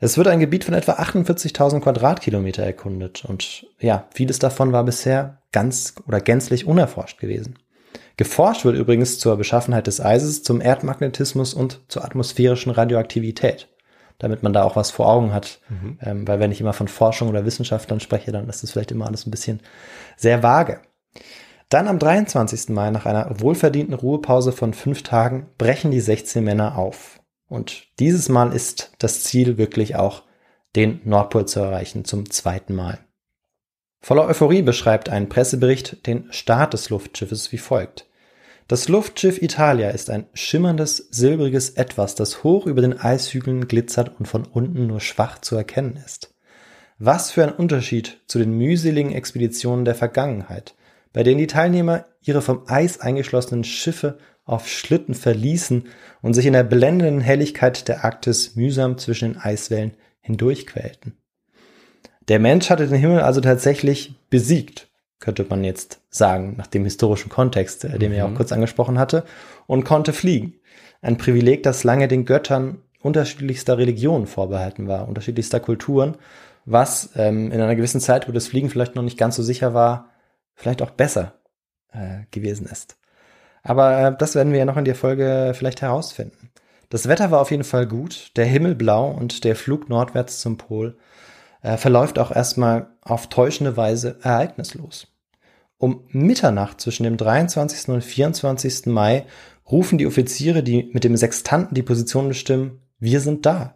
Es 0.00 0.16
wird 0.16 0.26
ein 0.26 0.40
Gebiet 0.40 0.64
von 0.64 0.74
etwa 0.74 0.94
48.000 0.94 1.80
Quadratkilometer 1.80 2.64
erkundet 2.64 3.24
und 3.24 3.66
ja, 3.78 4.08
vieles 4.12 4.40
davon 4.40 4.72
war 4.72 4.84
bisher 4.84 5.42
ganz 5.52 5.94
oder 6.08 6.20
gänzlich 6.20 6.66
unerforscht 6.66 7.20
gewesen. 7.20 7.58
Geforscht 8.16 8.64
wird 8.64 8.76
übrigens 8.76 9.18
zur 9.18 9.36
Beschaffenheit 9.36 9.86
des 9.86 10.00
Eises, 10.00 10.42
zum 10.42 10.60
Erdmagnetismus 10.60 11.54
und 11.54 11.80
zur 11.88 12.04
atmosphärischen 12.04 12.72
Radioaktivität. 12.72 13.68
Damit 14.22 14.42
man 14.42 14.52
da 14.52 14.62
auch 14.62 14.76
was 14.76 14.90
vor 14.90 15.08
Augen 15.08 15.34
hat. 15.34 15.60
Mhm. 15.68 15.98
Ähm, 16.00 16.28
weil 16.28 16.40
wenn 16.40 16.52
ich 16.52 16.60
immer 16.60 16.72
von 16.72 16.88
Forschung 16.88 17.28
oder 17.28 17.44
Wissenschaftlern 17.44 18.00
spreche, 18.00 18.32
dann 18.32 18.48
ist 18.48 18.62
das 18.62 18.70
vielleicht 18.70 18.92
immer 18.92 19.06
alles 19.06 19.26
ein 19.26 19.30
bisschen 19.30 19.60
sehr 20.16 20.42
vage. 20.42 20.80
Dann 21.68 21.88
am 21.88 21.98
23. 21.98 22.68
Mai, 22.68 22.90
nach 22.90 23.04
einer 23.04 23.40
wohlverdienten 23.40 23.94
Ruhepause 23.94 24.52
von 24.52 24.74
fünf 24.74 25.02
Tagen, 25.02 25.48
brechen 25.58 25.90
die 25.90 26.00
16 26.00 26.44
Männer 26.44 26.78
auf. 26.78 27.20
Und 27.48 27.84
dieses 27.98 28.28
Mal 28.28 28.52
ist 28.54 28.92
das 28.98 29.24
Ziel 29.24 29.58
wirklich 29.58 29.96
auch, 29.96 30.22
den 30.76 31.00
Nordpol 31.04 31.46
zu 31.46 31.60
erreichen, 31.60 32.04
zum 32.04 32.30
zweiten 32.30 32.74
Mal. 32.74 32.98
Voller 34.00 34.26
Euphorie 34.26 34.62
beschreibt 34.62 35.08
ein 35.08 35.28
Pressebericht 35.28 36.06
den 36.06 36.32
Start 36.32 36.72
des 36.72 36.90
Luftschiffes 36.90 37.52
wie 37.52 37.58
folgt. 37.58 38.06
Das 38.68 38.88
Luftschiff 38.88 39.42
Italia 39.42 39.90
ist 39.90 40.08
ein 40.08 40.26
schimmerndes, 40.34 41.08
silbriges 41.10 41.70
Etwas, 41.70 42.14
das 42.14 42.44
hoch 42.44 42.66
über 42.66 42.80
den 42.80 42.98
Eishügeln 42.98 43.68
glitzert 43.68 44.18
und 44.18 44.26
von 44.26 44.44
unten 44.44 44.86
nur 44.86 45.00
schwach 45.00 45.40
zu 45.40 45.56
erkennen 45.56 45.98
ist. 46.04 46.34
Was 46.98 47.32
für 47.32 47.42
ein 47.42 47.52
Unterschied 47.52 48.20
zu 48.28 48.38
den 48.38 48.56
mühseligen 48.56 49.12
Expeditionen 49.12 49.84
der 49.84 49.94
Vergangenheit, 49.94 50.74
bei 51.12 51.22
denen 51.22 51.38
die 51.38 51.46
Teilnehmer 51.46 52.06
ihre 52.22 52.42
vom 52.42 52.62
Eis 52.68 53.00
eingeschlossenen 53.00 53.64
Schiffe 53.64 54.18
auf 54.44 54.68
Schlitten 54.68 55.14
verließen 55.14 55.88
und 56.20 56.34
sich 56.34 56.46
in 56.46 56.52
der 56.52 56.64
blendenden 56.64 57.20
Helligkeit 57.20 57.88
der 57.88 58.04
Arktis 58.04 58.56
mühsam 58.56 58.98
zwischen 58.98 59.32
den 59.32 59.40
Eiswellen 59.40 59.94
hindurchquälten. 60.20 61.16
Der 62.28 62.38
Mensch 62.38 62.70
hatte 62.70 62.86
den 62.86 62.98
Himmel 62.98 63.20
also 63.20 63.40
tatsächlich 63.40 64.14
besiegt, 64.30 64.88
könnte 65.22 65.46
man 65.48 65.64
jetzt 65.64 66.00
sagen, 66.10 66.56
nach 66.58 66.66
dem 66.66 66.84
historischen 66.84 67.30
Kontext, 67.30 67.84
äh, 67.84 67.98
den 67.98 68.10
mhm. 68.12 68.18
ja 68.18 68.26
auch 68.26 68.34
kurz 68.34 68.52
angesprochen 68.52 68.98
hatte, 68.98 69.24
und 69.66 69.84
konnte 69.84 70.12
fliegen. 70.12 70.54
Ein 71.00 71.16
Privileg, 71.16 71.62
das 71.62 71.84
lange 71.84 72.08
den 72.08 72.26
Göttern 72.26 72.82
unterschiedlichster 73.00 73.78
Religionen 73.78 74.26
vorbehalten 74.26 74.86
war, 74.88 75.08
unterschiedlichster 75.08 75.60
Kulturen, 75.60 76.16
was 76.64 77.10
ähm, 77.16 77.50
in 77.50 77.60
einer 77.60 77.74
gewissen 77.74 78.00
Zeit, 78.00 78.28
wo 78.28 78.32
das 78.32 78.48
Fliegen 78.48 78.68
vielleicht 78.68 78.94
noch 78.94 79.02
nicht 79.02 79.18
ganz 79.18 79.36
so 79.36 79.42
sicher 79.42 79.74
war, 79.74 80.10
vielleicht 80.54 80.82
auch 80.82 80.90
besser 80.90 81.34
äh, 81.92 82.24
gewesen 82.30 82.66
ist. 82.66 82.96
Aber 83.62 83.98
äh, 83.98 84.16
das 84.16 84.34
werden 84.34 84.52
wir 84.52 84.58
ja 84.58 84.64
noch 84.64 84.76
in 84.76 84.84
der 84.84 84.94
Folge 84.94 85.52
vielleicht 85.54 85.82
herausfinden. 85.82 86.50
Das 86.90 87.08
Wetter 87.08 87.30
war 87.30 87.40
auf 87.40 87.50
jeden 87.50 87.64
Fall 87.64 87.86
gut, 87.86 88.32
der 88.36 88.44
Himmel 88.44 88.74
blau 88.74 89.10
und 89.10 89.44
der 89.44 89.56
Flug 89.56 89.88
nordwärts 89.88 90.40
zum 90.40 90.58
Pol 90.58 90.96
äh, 91.62 91.76
verläuft 91.76 92.18
auch 92.18 92.30
erstmal 92.30 92.88
auf 93.00 93.28
täuschende 93.28 93.76
Weise 93.76 94.18
ereignislos. 94.22 95.11
Um 95.82 96.04
Mitternacht 96.10 96.80
zwischen 96.80 97.02
dem 97.02 97.16
23. 97.16 97.88
und 97.88 98.04
24. 98.04 98.86
Mai 98.86 99.26
rufen 99.68 99.98
die 99.98 100.06
Offiziere, 100.06 100.62
die 100.62 100.88
mit 100.92 101.02
dem 101.02 101.16
Sextanten 101.16 101.74
die 101.74 101.82
Position 101.82 102.28
bestimmen, 102.28 102.82
wir 103.00 103.18
sind 103.18 103.46
da. 103.46 103.74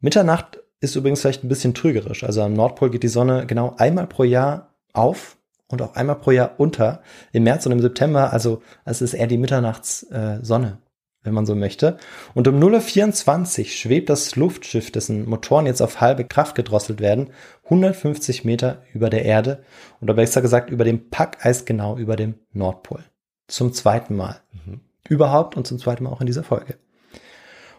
Mitternacht 0.00 0.58
ist 0.80 0.96
übrigens 0.96 1.20
vielleicht 1.20 1.44
ein 1.44 1.48
bisschen 1.48 1.74
trügerisch. 1.74 2.24
Also 2.24 2.42
am 2.42 2.54
Nordpol 2.54 2.90
geht 2.90 3.04
die 3.04 3.08
Sonne 3.08 3.46
genau 3.46 3.76
einmal 3.78 4.08
pro 4.08 4.24
Jahr 4.24 4.74
auf 4.92 5.36
und 5.68 5.80
auch 5.80 5.94
einmal 5.94 6.16
pro 6.16 6.32
Jahr 6.32 6.54
unter. 6.58 7.02
Im 7.30 7.44
März 7.44 7.66
und 7.66 7.72
im 7.72 7.80
September, 7.80 8.32
also 8.32 8.60
es 8.84 9.00
ist 9.00 9.14
eher 9.14 9.28
die 9.28 9.38
Mitternachtssonne, 9.38 10.78
wenn 11.22 11.34
man 11.34 11.46
so 11.46 11.54
möchte. 11.54 11.98
Und 12.34 12.48
um 12.48 12.58
0.24 12.58 13.66
schwebt 13.66 14.10
das 14.10 14.34
Luftschiff, 14.34 14.90
dessen 14.90 15.28
Motoren 15.28 15.66
jetzt 15.66 15.82
auf 15.82 16.00
halbe 16.00 16.24
Kraft 16.24 16.56
gedrosselt 16.56 16.98
werden, 17.00 17.30
150 17.70 18.44
Meter 18.44 18.82
über 18.92 19.10
der 19.10 19.24
Erde 19.24 19.62
oder 20.00 20.14
besser 20.14 20.42
gesagt 20.42 20.70
über 20.70 20.84
dem 20.84 21.08
Packeis 21.08 21.64
genau 21.64 21.96
über 21.96 22.16
dem 22.16 22.34
Nordpol. 22.52 23.04
Zum 23.46 23.72
zweiten 23.72 24.16
Mal. 24.16 24.40
Mhm. 24.52 24.80
Überhaupt 25.08 25.56
und 25.56 25.66
zum 25.66 25.78
zweiten 25.78 26.04
Mal 26.04 26.10
auch 26.10 26.20
in 26.20 26.26
dieser 26.26 26.42
Folge. 26.42 26.74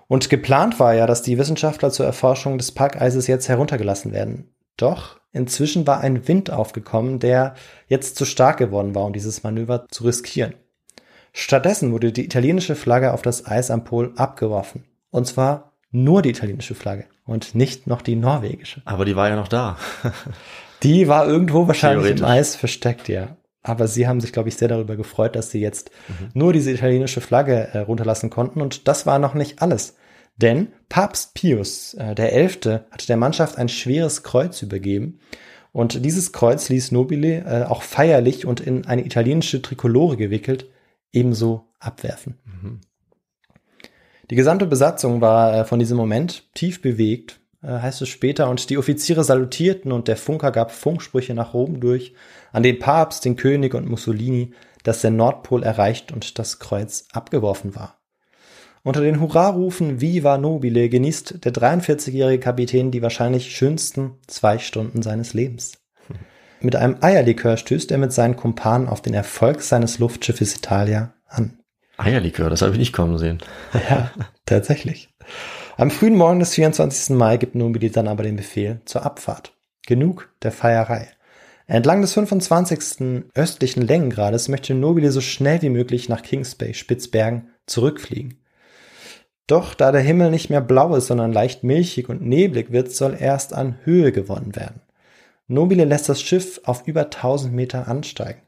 Und 0.08 0.30
geplant 0.30 0.80
war 0.80 0.94
ja, 0.94 1.08
dass 1.08 1.22
die 1.22 1.38
Wissenschaftler 1.38 1.92
zur 1.92 2.06
Erforschung 2.06 2.58
des 2.58 2.72
Packeises 2.72 3.28
jetzt 3.28 3.48
heruntergelassen 3.48 4.12
werden. 4.12 4.54
Doch 4.78 5.20
inzwischen 5.34 5.86
war 5.88 6.02
ein 6.02 6.28
Wind 6.28 6.52
aufgekommen, 6.52 7.20
der 7.20 7.56
jetzt 7.88 8.16
zu 8.16 8.26
stark 8.26 8.58
geworden 8.58 8.96
war, 8.96 9.06
um 9.06 9.14
dieses 9.14 9.44
Manöver 9.44 9.86
zu 9.90 10.06
riskieren. 10.06 10.56
Stattdessen 11.34 11.92
wurde 11.92 12.12
die 12.12 12.26
italienische 12.26 12.76
Flagge 12.76 13.14
auf 13.14 13.22
das 13.22 13.46
Eis 13.46 13.72
am 13.72 13.84
Pol 13.84 14.14
abgeworfen. 14.16 14.86
Und 15.12 15.28
zwar 15.28 15.74
nur 15.92 16.22
die 16.22 16.30
italienische 16.30 16.76
Flagge 16.76 17.06
und 17.26 17.56
nicht 17.56 17.88
noch 17.88 18.02
die 18.02 18.16
norwegische. 18.16 18.82
Aber 18.86 19.06
die 19.06 19.16
war 19.16 19.30
ja 19.30 19.36
noch 19.36 19.48
da. 19.48 19.78
die 20.84 21.08
war 21.08 21.28
irgendwo 21.28 21.68
wahrscheinlich 21.68 22.18
im 22.18 22.26
Eis 22.26 22.56
versteckt, 22.56 23.08
ja. 23.08 23.38
Aber 23.64 23.88
sie 23.88 24.08
haben 24.08 24.22
sich, 24.22 24.34
glaube 24.34 24.50
ich, 24.50 24.58
sehr 24.58 24.68
darüber 24.68 24.96
gefreut, 24.96 25.36
dass 25.36 25.52
sie 25.52 25.62
jetzt 25.62 25.92
mhm. 26.08 26.30
nur 26.34 26.54
diese 26.54 26.72
italienische 26.72 27.22
Flagge 27.22 27.70
äh, 27.74 27.80
runterlassen 27.80 28.32
konnten. 28.32 28.60
Und 28.60 28.88
das 28.88 29.06
war 29.06 29.20
noch 29.20 29.36
nicht 29.36 29.62
alles. 29.62 29.96
Denn 30.38 30.70
Papst 30.90 31.36
Pius 31.36 31.94
äh, 31.94 32.16
der 32.16 32.34
Elfte 32.34 32.86
hatte 32.90 33.06
der 33.06 33.18
Mannschaft 33.18 33.58
ein 33.58 33.70
schweres 33.70 34.24
Kreuz 34.24 34.62
übergeben. 34.64 35.20
Und 35.72 36.04
dieses 36.04 36.34
Kreuz 36.34 36.70
ließ 36.70 36.92
Nobile 36.92 37.46
äh, 37.46 37.64
auch 37.66 37.84
feierlich 37.84 38.46
und 38.46 38.60
in 38.60 38.86
eine 38.88 39.06
italienische 39.06 39.62
Trikolore 39.62 40.18
gewickelt 40.18 40.68
ebenso 41.12 41.68
abwerfen. 41.80 42.40
Mhm. 42.46 42.82
Die 44.32 44.36
gesamte 44.38 44.66
Besatzung 44.66 45.20
war 45.20 45.54
äh, 45.54 45.66
von 45.66 45.78
diesem 45.78 45.98
Moment 45.98 46.54
tief 46.54 46.82
bewegt, 46.82 47.42
äh, 47.62 47.68
heißt 47.68 48.02
es 48.02 48.08
später, 48.08 48.50
und 48.50 48.70
die 48.70 48.78
Offiziere 48.78 49.26
salutierten 49.26 49.92
und 49.92 50.08
der 50.08 50.16
Funker 50.16 50.54
gab 50.54 50.72
Funksprüche 50.72 51.34
nach 51.34 51.54
Rom 51.54 51.82
durch, 51.82 52.14
an 52.54 52.64
den 52.64 52.80
Papst, 52.80 53.26
den 53.26 53.36
König 53.36 53.74
und 53.76 53.90
Mussolini, 53.90 54.54
dass 54.84 55.02
der 55.02 55.12
Nordpol 55.12 55.64
erreicht 55.64 56.14
und 56.14 56.40
das 56.40 56.60
Kreuz 56.60 57.08
abgeworfen 57.12 57.76
war. 57.76 58.00
Unter 58.84 59.02
den 59.02 59.20
Hurrarufen 59.20 60.00
Viva 60.00 60.38
Nobile 60.38 60.88
genießt 60.88 61.44
der 61.44 61.54
43-jährige 61.54 62.40
Kapitän 62.40 62.90
die 62.90 63.02
wahrscheinlich 63.02 63.54
schönsten 63.54 64.14
zwei 64.28 64.60
Stunden 64.60 65.02
seines 65.02 65.34
Lebens. 65.34 65.74
Mit 66.62 66.78
einem 66.78 66.96
Eierlikör 67.02 67.58
stößt 67.58 67.92
er 67.92 67.98
mit 67.98 68.14
seinen 68.14 68.38
Kumpanen 68.38 68.88
auf 68.88 69.02
den 69.02 69.14
Erfolg 69.14 69.62
seines 69.62 70.00
Luftschiffes 70.00 70.56
Italia 70.56 71.14
an. 71.28 71.61
Eierlikör, 72.02 72.50
das 72.50 72.62
habe 72.62 72.74
ich 72.74 72.80
nicht 72.80 72.94
kommen 72.94 73.18
sehen. 73.18 73.40
Ja, 73.90 74.12
tatsächlich. 74.46 75.10
Am 75.78 75.92
frühen 75.92 76.16
Morgen 76.16 76.40
des 76.40 76.54
24. 76.54 77.16
Mai 77.16 77.38
gibt 77.38 77.56
Nobile 77.56 77.90
dann 77.92 78.08
aber 78.08 78.24
den 78.24 78.36
Befehl 78.36 78.82
zur 78.86 79.06
Abfahrt. 79.06 79.54
Genug 79.86 80.30
der 80.44 80.52
Feierei. 80.52 81.08
Entlang 81.68 82.02
des 82.02 82.14
25. 82.14 83.24
östlichen 83.34 83.82
Längengrades 83.82 84.50
möchte 84.50 84.74
Nobile 84.74 85.12
so 85.12 85.22
schnell 85.22 85.62
wie 85.62 85.70
möglich 85.70 86.10
nach 86.10 86.22
Kings 86.22 86.56
Bay, 86.56 86.74
Spitzbergen, 86.74 87.50
zurückfliegen. 87.66 88.44
Doch 89.48 89.74
da 89.74 89.92
der 89.92 90.02
Himmel 90.02 90.32
nicht 90.32 90.50
mehr 90.50 90.62
blau 90.62 90.96
ist, 90.96 91.08
sondern 91.08 91.32
leicht 91.32 91.64
milchig 91.64 92.10
und 92.10 92.22
neblig 92.22 92.72
wird, 92.72 92.92
soll 92.92 93.16
erst 93.20 93.54
an 93.54 93.78
Höhe 93.84 94.12
gewonnen 94.12 94.56
werden. 94.56 94.82
Nobile 95.48 95.86
lässt 95.86 96.10
das 96.10 96.22
Schiff 96.22 96.62
auf 96.64 96.88
über 96.88 97.06
1000 97.06 97.54
Meter 97.54 97.88
ansteigen. 97.88 98.42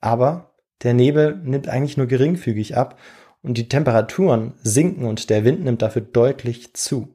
Aber 0.00 0.51
der 0.82 0.94
Nebel 0.94 1.36
nimmt 1.44 1.68
eigentlich 1.68 1.96
nur 1.96 2.06
geringfügig 2.06 2.76
ab 2.76 2.98
und 3.42 3.58
die 3.58 3.68
Temperaturen 3.68 4.54
sinken 4.62 5.04
und 5.04 5.30
der 5.30 5.44
Wind 5.44 5.64
nimmt 5.64 5.82
dafür 5.82 6.02
deutlich 6.02 6.74
zu. 6.74 7.08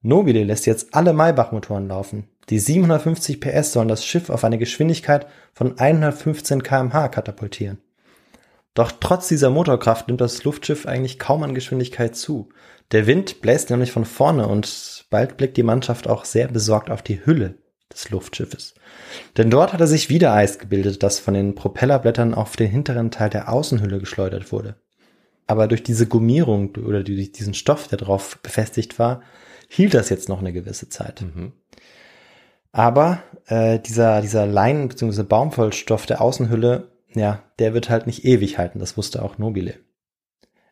Nobile 0.00 0.42
lässt 0.44 0.66
jetzt 0.66 0.94
alle 0.94 1.12
Maybach-Motoren 1.12 1.88
laufen. 1.88 2.28
Die 2.48 2.58
750 2.58 3.40
PS 3.40 3.72
sollen 3.72 3.88
das 3.88 4.04
Schiff 4.04 4.30
auf 4.30 4.42
eine 4.42 4.58
Geschwindigkeit 4.58 5.26
von 5.54 5.78
115 5.78 6.62
kmh 6.62 7.08
katapultieren. 7.08 7.78
Doch 8.74 8.90
trotz 8.98 9.28
dieser 9.28 9.50
Motorkraft 9.50 10.08
nimmt 10.08 10.20
das 10.20 10.42
Luftschiff 10.44 10.86
eigentlich 10.86 11.18
kaum 11.18 11.42
an 11.42 11.54
Geschwindigkeit 11.54 12.16
zu. 12.16 12.48
Der 12.90 13.06
Wind 13.06 13.40
bläst 13.42 13.70
nämlich 13.70 13.92
von 13.92 14.04
vorne 14.04 14.48
und 14.48 15.06
bald 15.10 15.36
blickt 15.36 15.56
die 15.56 15.62
Mannschaft 15.62 16.08
auch 16.08 16.24
sehr 16.24 16.48
besorgt 16.48 16.90
auf 16.90 17.02
die 17.02 17.24
Hülle 17.24 17.61
des 17.92 18.10
Luftschiffes. 18.10 18.74
Denn 19.36 19.50
dort 19.50 19.72
hatte 19.72 19.86
sich 19.86 20.08
wieder 20.08 20.32
Eis 20.32 20.58
gebildet, 20.58 21.02
das 21.02 21.18
von 21.18 21.34
den 21.34 21.54
Propellerblättern 21.54 22.34
auf 22.34 22.56
den 22.56 22.70
hinteren 22.70 23.10
Teil 23.10 23.30
der 23.30 23.52
Außenhülle 23.52 23.98
geschleudert 23.98 24.52
wurde. 24.52 24.76
Aber 25.46 25.68
durch 25.68 25.82
diese 25.82 26.06
Gummierung 26.06 26.74
oder 26.76 27.02
durch 27.02 27.32
diesen 27.32 27.54
Stoff, 27.54 27.88
der 27.88 27.98
darauf 27.98 28.38
befestigt 28.38 28.98
war, 28.98 29.22
hielt 29.68 29.94
das 29.94 30.08
jetzt 30.08 30.28
noch 30.28 30.40
eine 30.40 30.52
gewisse 30.52 30.88
Zeit. 30.88 31.22
Mhm. 31.22 31.52
Aber 32.72 33.22
äh, 33.46 33.78
dieser, 33.78 34.22
dieser 34.22 34.46
Leinen- 34.46 34.88
bzw. 34.88 35.22
Baumwollstoff 35.24 36.06
der 36.06 36.20
Außenhülle, 36.20 36.92
ja, 37.14 37.42
der 37.58 37.74
wird 37.74 37.90
halt 37.90 38.06
nicht 38.06 38.24
ewig 38.24 38.56
halten, 38.58 38.78
das 38.78 38.96
wusste 38.96 39.22
auch 39.22 39.38
Nobile. 39.38 39.74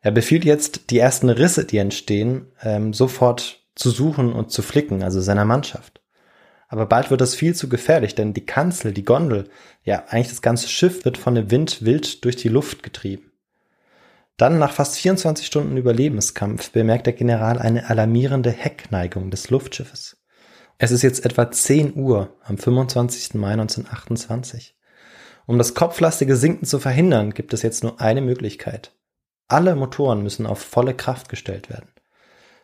Er 0.00 0.12
befiehlt 0.12 0.46
jetzt, 0.46 0.90
die 0.90 0.98
ersten 0.98 1.28
Risse, 1.28 1.66
die 1.66 1.76
entstehen, 1.76 2.46
ähm, 2.62 2.94
sofort 2.94 3.66
zu 3.74 3.90
suchen 3.90 4.32
und 4.32 4.50
zu 4.50 4.62
flicken, 4.62 5.02
also 5.02 5.20
seiner 5.20 5.44
Mannschaft. 5.44 5.99
Aber 6.70 6.86
bald 6.86 7.10
wird 7.10 7.20
das 7.20 7.34
viel 7.34 7.56
zu 7.56 7.68
gefährlich, 7.68 8.14
denn 8.14 8.32
die 8.32 8.46
Kanzel, 8.46 8.92
die 8.92 9.04
Gondel, 9.04 9.50
ja, 9.82 10.04
eigentlich 10.08 10.28
das 10.28 10.40
ganze 10.40 10.68
Schiff 10.68 11.04
wird 11.04 11.18
von 11.18 11.34
dem 11.34 11.50
Wind 11.50 11.84
wild 11.84 12.24
durch 12.24 12.36
die 12.36 12.48
Luft 12.48 12.84
getrieben. 12.84 13.32
Dann, 14.36 14.60
nach 14.60 14.72
fast 14.72 14.96
24 14.96 15.44
Stunden 15.44 15.76
Überlebenskampf, 15.76 16.70
bemerkt 16.70 17.06
der 17.06 17.12
General 17.12 17.58
eine 17.58 17.90
alarmierende 17.90 18.52
Heckneigung 18.52 19.32
des 19.32 19.50
Luftschiffes. 19.50 20.22
Es 20.78 20.92
ist 20.92 21.02
jetzt 21.02 21.24
etwa 21.24 21.50
10 21.50 21.96
Uhr 21.96 22.36
am 22.44 22.56
25. 22.56 23.34
Mai 23.34 23.52
1928. 23.52 24.78
Um 25.46 25.58
das 25.58 25.74
kopflastige 25.74 26.36
Sinken 26.36 26.66
zu 26.66 26.78
verhindern, 26.78 27.34
gibt 27.34 27.52
es 27.52 27.62
jetzt 27.62 27.82
nur 27.82 28.00
eine 28.00 28.20
Möglichkeit. 28.20 28.96
Alle 29.48 29.74
Motoren 29.74 30.22
müssen 30.22 30.46
auf 30.46 30.60
volle 30.60 30.94
Kraft 30.94 31.28
gestellt 31.28 31.68
werden. 31.68 31.90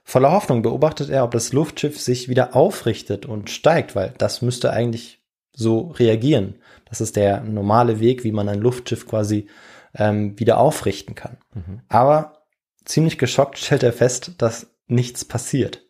Voller 0.08 0.30
Hoffnung 0.30 0.62
beobachtet 0.62 1.10
er, 1.10 1.24
ob 1.24 1.32
das 1.32 1.52
Luftschiff 1.52 2.00
sich 2.00 2.28
wieder 2.28 2.54
aufrichtet 2.54 3.26
und 3.26 3.50
steigt, 3.50 3.96
weil 3.96 4.14
das 4.18 4.40
müsste 4.40 4.70
eigentlich 4.70 5.20
so 5.52 5.88
reagieren. 5.88 6.60
Das 6.84 7.00
ist 7.00 7.16
der 7.16 7.40
normale 7.40 7.98
Weg, 7.98 8.22
wie 8.22 8.30
man 8.30 8.48
ein 8.48 8.60
Luftschiff 8.60 9.08
quasi 9.08 9.48
ähm, 9.96 10.38
wieder 10.38 10.58
aufrichten 10.58 11.16
kann. 11.16 11.38
Mhm. 11.54 11.80
Aber 11.88 12.44
ziemlich 12.84 13.18
geschockt 13.18 13.58
stellt 13.58 13.82
er 13.82 13.92
fest, 13.92 14.34
dass 14.38 14.68
nichts 14.86 15.24
passiert. 15.24 15.84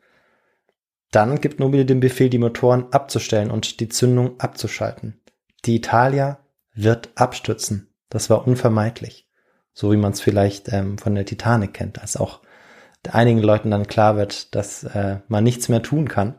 Dann 1.11 1.39
gibt 1.43 1.61
Nobile 1.61 1.85
den 1.85 2.01
Befehl, 2.01 2.31
die 2.31 2.39
Motoren 2.39 2.91
abzustellen 2.95 3.51
und 3.51 3.81
die 3.81 3.91
Zündung 3.91 4.41
abzuschalten. 4.41 5.21
Die 5.67 5.77
Italia 5.77 6.39
wird 6.73 7.11
abstürzen. 7.17 7.93
Das 8.09 8.31
war 8.31 8.47
unvermeidlich. 8.47 9.29
So 9.75 9.93
wie 9.93 9.99
man 9.99 10.13
es 10.13 10.23
vielleicht 10.23 10.73
ähm, 10.73 10.97
von 10.97 11.15
der 11.15 11.27
Titanic 11.27 11.75
kennt, 11.75 12.01
als 12.01 12.17
auch 12.17 12.41
einigen 13.15 13.41
Leuten 13.41 13.71
dann 13.71 13.87
klar 13.87 14.17
wird, 14.17 14.55
dass 14.55 14.85
äh, 14.85 15.19
man 15.29 15.45
nichts 15.45 15.69
mehr 15.69 15.83
tun 15.83 16.09
kann. 16.09 16.35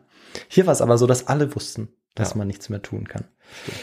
Hier 0.48 0.66
war 0.66 0.74
es 0.74 0.82
aber 0.82 0.98
so, 0.98 1.08
dass 1.08 1.28
alle 1.28 1.56
wussten, 1.56 1.90
dass 2.16 2.32
ja. 2.32 2.38
man 2.38 2.48
nichts 2.48 2.70
mehr 2.70 2.82
tun 2.82 3.08
kann. 3.08 3.26
Stimmt. 3.64 3.78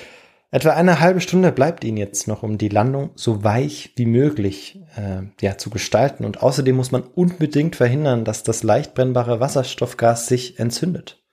Etwa 0.55 0.71
eine 0.71 1.01
halbe 1.01 1.21
Stunde 1.21 1.51
bleibt 1.51 1.83
ihnen 1.83 1.97
jetzt 1.97 2.29
noch, 2.29 2.45
um 2.45 2.59
die 2.59 2.69
Landung 2.69 3.11
so 3.17 3.43
weich 3.43 3.93
wie 3.97 4.07
möglich 4.07 4.79
äh, 4.95 5.23
ja, 5.41 5.59
zu 5.59 5.69
gestalten. 5.69 6.25
Und 6.25 6.45
außerdem 6.45 6.77
muss 6.77 6.93
man 6.93 7.03
unbedingt 7.03 7.75
verhindern, 7.75 8.25
dass 8.25 8.45
das 8.45 8.63
leicht 8.63 8.95
brennbare 8.95 9.41
Wasserstoffgas 9.41 10.29
sich 10.29 10.61
entzündet. 10.61 11.25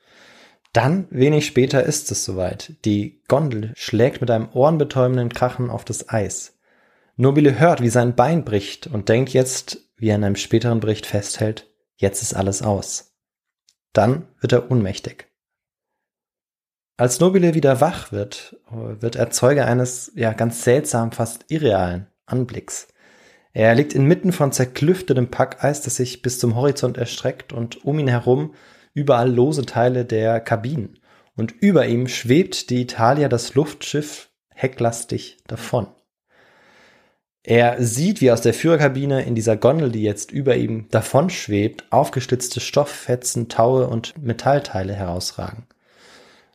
Dann, 0.73 1.05
wenig 1.11 1.45
später, 1.45 1.83
ist 1.83 2.09
es 2.09 2.25
soweit. 2.25 2.73
Die 2.83 3.21
Gondel 3.27 3.73
schlägt 3.75 4.21
mit 4.21 4.31
einem 4.31 4.49
ohrenbetäubenden 4.53 5.29
Krachen 5.29 5.69
auf 5.69 5.85
das 5.85 6.09
Eis. 6.09 6.57
Nobile 7.15 7.59
hört, 7.59 7.79
wie 7.79 7.89
sein 7.89 8.15
Bein 8.15 8.43
bricht 8.43 8.87
und 8.87 9.07
denkt 9.07 9.33
jetzt, 9.33 9.85
wie 10.01 10.09
er 10.09 10.15
in 10.15 10.23
einem 10.23 10.35
späteren 10.35 10.79
Bericht 10.79 11.05
festhält, 11.05 11.71
jetzt 11.95 12.23
ist 12.23 12.33
alles 12.33 12.63
aus. 12.63 13.15
Dann 13.93 14.27
wird 14.39 14.51
er 14.51 14.71
ohnmächtig. 14.71 15.27
Als 16.97 17.19
Nobile 17.19 17.53
wieder 17.53 17.81
wach 17.81 18.11
wird, 18.11 18.59
wird 18.71 19.15
er 19.15 19.29
Zeuge 19.29 19.65
eines, 19.65 20.11
ja, 20.15 20.33
ganz 20.33 20.63
seltsam, 20.63 21.11
fast 21.11 21.45
irrealen 21.49 22.07
Anblicks. 22.25 22.87
Er 23.53 23.75
liegt 23.75 23.93
inmitten 23.93 24.31
von 24.31 24.51
zerklüftetem 24.51 25.29
Packeis, 25.29 25.81
das 25.81 25.97
sich 25.97 26.23
bis 26.23 26.39
zum 26.39 26.55
Horizont 26.55 26.97
erstreckt 26.97 27.53
und 27.53 27.85
um 27.85 27.99
ihn 27.99 28.07
herum 28.07 28.55
überall 28.95 29.31
lose 29.31 29.65
Teile 29.67 30.03
der 30.03 30.39
Kabinen. 30.39 30.99
Und 31.35 31.51
über 31.51 31.85
ihm 31.85 32.07
schwebt 32.07 32.71
die 32.71 32.81
Italia 32.81 33.29
das 33.29 33.53
Luftschiff 33.53 34.31
hecklastig 34.49 35.37
davon. 35.45 35.87
Er 37.43 37.83
sieht, 37.83 38.21
wie 38.21 38.31
aus 38.31 38.41
der 38.41 38.53
Führerkabine 38.53 39.23
in 39.23 39.33
dieser 39.33 39.57
Gondel, 39.57 39.91
die 39.91 40.03
jetzt 40.03 40.31
über 40.31 40.55
ihm 40.57 40.87
davonschwebt, 40.91 41.85
aufgestützte 41.89 42.59
Stofffetzen, 42.59 43.49
Taue 43.49 43.87
und 43.87 44.21
Metallteile 44.21 44.93
herausragen. 44.93 45.65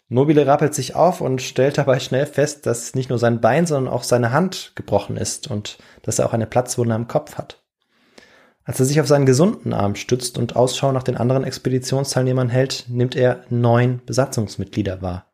Nobile 0.09 0.47
rappelt 0.47 0.73
sich 0.75 0.95
auf 0.95 1.21
und 1.21 1.43
stellt 1.43 1.79
dabei 1.79 1.99
schnell 1.99 2.27
fest, 2.27 2.67
dass 2.67 2.95
nicht 2.95 3.11
nur 3.11 3.19
sein 3.19 3.41
Bein, 3.41 3.67
sondern 3.67 3.93
auch 3.93 4.05
seine 4.05 4.31
Hand 4.31 4.73
gebrochen 4.77 5.17
ist 5.17 5.51
und 5.51 5.79
dass 6.03 6.21
er 6.21 6.27
auch 6.27 6.33
eine 6.33 6.47
Platzwunde 6.47 6.95
am 6.95 7.09
Kopf 7.09 7.37
hat. 7.37 7.65
Als 8.63 8.79
er 8.79 8.87
sich 8.87 9.01
auf 9.01 9.09
seinen 9.09 9.27
gesunden 9.27 9.73
Arm 9.73 9.97
stützt 9.97 10.39
und 10.39 10.55
Ausschau 10.55 10.93
nach 10.93 11.03
den 11.03 11.17
anderen 11.17 11.43
Expeditionsteilnehmern 11.43 12.49
hält, 12.49 12.85
nimmt 12.89 13.17
er 13.17 13.45
neun 13.49 14.01
Besatzungsmitglieder 14.07 15.03
wahr. 15.03 15.33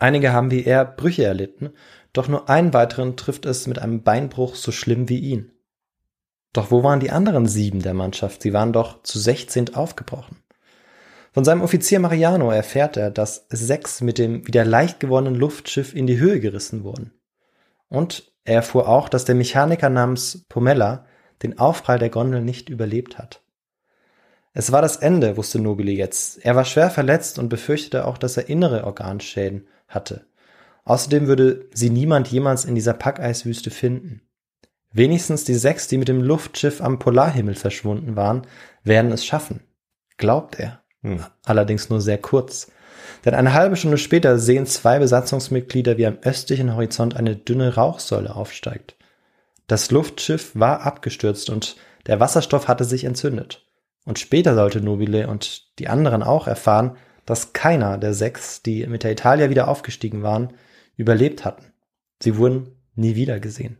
Einige 0.00 0.32
haben 0.32 0.50
wie 0.50 0.64
er 0.64 0.84
Brüche 0.84 1.24
erlitten 1.24 1.70
doch 2.12 2.28
nur 2.28 2.48
einen 2.48 2.74
weiteren 2.74 3.16
trifft 3.16 3.46
es 3.46 3.66
mit 3.66 3.78
einem 3.78 4.02
Beinbruch 4.02 4.54
so 4.54 4.72
schlimm 4.72 5.08
wie 5.08 5.18
ihn. 5.18 5.52
Doch 6.52 6.70
wo 6.70 6.82
waren 6.82 7.00
die 7.00 7.10
anderen 7.10 7.46
sieben 7.46 7.80
der 7.80 7.94
Mannschaft? 7.94 8.42
Sie 8.42 8.52
waren 8.52 8.72
doch 8.72 9.02
zu 9.02 9.18
sechzehnt 9.18 9.76
aufgebrochen. 9.76 10.36
Von 11.32 11.44
seinem 11.44 11.62
Offizier 11.62 11.98
Mariano 11.98 12.50
erfährt 12.50 12.98
er, 12.98 13.10
dass 13.10 13.46
sechs 13.48 14.02
mit 14.02 14.18
dem 14.18 14.46
wieder 14.46 14.66
leicht 14.66 15.00
gewordenen 15.00 15.34
Luftschiff 15.34 15.94
in 15.94 16.06
die 16.06 16.18
Höhe 16.18 16.40
gerissen 16.40 16.84
wurden. 16.84 17.12
Und 17.88 18.30
er 18.44 18.56
erfuhr 18.56 18.86
auch, 18.88 19.08
dass 19.08 19.24
der 19.24 19.34
Mechaniker 19.34 19.88
namens 19.88 20.44
Pomella 20.50 21.06
den 21.42 21.58
Aufprall 21.58 21.98
der 21.98 22.10
Gondel 22.10 22.42
nicht 22.42 22.68
überlebt 22.68 23.18
hat. 23.18 23.42
Es 24.52 24.72
war 24.72 24.82
das 24.82 24.96
Ende, 24.96 25.38
wusste 25.38 25.58
Nobili 25.58 25.96
jetzt. 25.96 26.44
Er 26.44 26.54
war 26.54 26.66
schwer 26.66 26.90
verletzt 26.90 27.38
und 27.38 27.48
befürchtete 27.48 28.06
auch, 28.06 28.18
dass 28.18 28.36
er 28.36 28.50
innere 28.50 28.84
Organschäden 28.84 29.66
hatte. 29.88 30.26
Außerdem 30.84 31.26
würde 31.26 31.66
sie 31.72 31.90
niemand 31.90 32.28
jemals 32.28 32.64
in 32.64 32.74
dieser 32.74 32.94
Packeiswüste 32.94 33.70
finden. 33.70 34.22
Wenigstens 34.92 35.44
die 35.44 35.54
sechs, 35.54 35.88
die 35.88 35.96
mit 35.96 36.08
dem 36.08 36.22
Luftschiff 36.22 36.80
am 36.80 36.98
Polarhimmel 36.98 37.54
verschwunden 37.54 38.16
waren, 38.16 38.42
werden 38.84 39.12
es 39.12 39.24
schaffen. 39.24 39.60
Glaubt 40.18 40.58
er. 40.58 40.82
Hm. 41.02 41.24
Allerdings 41.44 41.88
nur 41.88 42.00
sehr 42.00 42.18
kurz. 42.18 42.70
Denn 43.24 43.34
eine 43.34 43.54
halbe 43.54 43.76
Stunde 43.76 43.98
später 43.98 44.38
sehen 44.38 44.66
zwei 44.66 44.98
Besatzungsmitglieder, 44.98 45.96
wie 45.96 46.06
am 46.06 46.18
östlichen 46.22 46.74
Horizont 46.74 47.16
eine 47.16 47.36
dünne 47.36 47.74
Rauchsäule 47.74 48.34
aufsteigt. 48.34 48.96
Das 49.66 49.90
Luftschiff 49.90 50.52
war 50.54 50.82
abgestürzt 50.82 51.48
und 51.48 51.76
der 52.06 52.20
Wasserstoff 52.20 52.68
hatte 52.68 52.84
sich 52.84 53.04
entzündet. 53.04 53.64
Und 54.04 54.18
später 54.18 54.54
sollte 54.54 54.80
Nobile 54.80 55.28
und 55.28 55.78
die 55.78 55.88
anderen 55.88 56.22
auch 56.22 56.48
erfahren, 56.48 56.96
dass 57.24 57.52
keiner 57.52 57.98
der 57.98 58.14
sechs, 58.14 58.62
die 58.62 58.86
mit 58.86 59.04
der 59.04 59.12
Italia 59.12 59.48
wieder 59.48 59.68
aufgestiegen 59.68 60.22
waren, 60.22 60.52
überlebt 60.96 61.44
hatten. 61.44 61.72
Sie 62.22 62.36
wurden 62.36 62.76
nie 62.94 63.16
wieder 63.16 63.40
gesehen. 63.40 63.78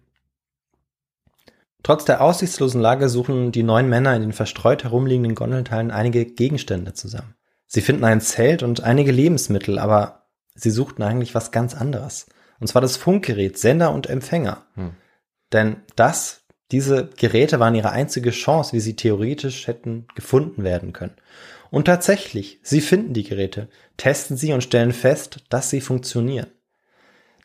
Trotz 1.82 2.04
der 2.04 2.20
aussichtslosen 2.20 2.80
Lage 2.80 3.08
suchen 3.08 3.50
die 3.50 3.64
neun 3.64 3.88
Männer 3.88 4.14
in 4.14 4.22
den 4.22 4.32
verstreut 4.32 4.84
herumliegenden 4.84 5.34
Gondelteilen 5.34 5.90
einige 5.90 6.24
Gegenstände 6.24 6.94
zusammen. 6.94 7.34
Sie 7.66 7.80
finden 7.80 8.04
ein 8.04 8.20
Zelt 8.20 8.62
und 8.62 8.82
einige 8.82 9.12
Lebensmittel, 9.12 9.78
aber 9.78 10.26
sie 10.54 10.70
suchten 10.70 11.02
eigentlich 11.02 11.34
was 11.34 11.50
ganz 11.50 11.74
anderes. 11.74 12.26
Und 12.60 12.68
zwar 12.68 12.82
das 12.82 12.96
Funkgerät, 12.96 13.58
Sender 13.58 13.92
und 13.92 14.08
Empfänger. 14.08 14.66
Hm. 14.74 14.92
Denn 15.52 15.76
das, 15.96 16.44
diese 16.70 17.10
Geräte 17.16 17.58
waren 17.58 17.74
ihre 17.74 17.90
einzige 17.90 18.30
Chance, 18.30 18.72
wie 18.72 18.80
sie 18.80 18.94
theoretisch 18.94 19.66
hätten 19.66 20.06
gefunden 20.14 20.62
werden 20.62 20.92
können. 20.92 21.16
Und 21.70 21.86
tatsächlich, 21.86 22.60
sie 22.62 22.80
finden 22.80 23.14
die 23.14 23.24
Geräte, 23.24 23.68
testen 23.96 24.36
sie 24.36 24.52
und 24.52 24.62
stellen 24.62 24.92
fest, 24.92 25.44
dass 25.48 25.70
sie 25.70 25.80
funktionieren. 25.80 26.48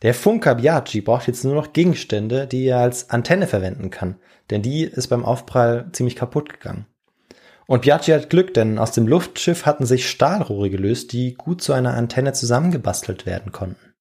Der 0.03 0.13
Funker 0.13 0.55
Biaggi 0.55 1.01
braucht 1.01 1.27
jetzt 1.27 1.43
nur 1.43 1.55
noch 1.55 1.73
Gegenstände, 1.73 2.45
die 2.45 2.65
er 2.65 2.79
als 2.79 3.09
Antenne 3.09 3.47
verwenden 3.47 3.89
kann, 3.89 4.17
denn 4.49 4.61
die 4.61 4.83
ist 4.83 5.07
beim 5.07 5.25
Aufprall 5.25 5.89
ziemlich 5.91 6.15
kaputt 6.15 6.53
gegangen. 6.53 6.85
Und 7.65 7.81
Biaggi 7.81 8.11
hat 8.11 8.29
Glück, 8.29 8.53
denn 8.53 8.77
aus 8.79 8.91
dem 8.91 9.07
Luftschiff 9.07 9.65
hatten 9.65 9.85
sich 9.85 10.09
Stahlrohre 10.09 10.69
gelöst, 10.69 11.11
die 11.11 11.33
gut 11.33 11.61
zu 11.61 11.73
einer 11.73 11.95
Antenne 11.95 12.33
zusammengebastelt 12.33 13.25
werden 13.25 13.51
konnten. 13.51 13.93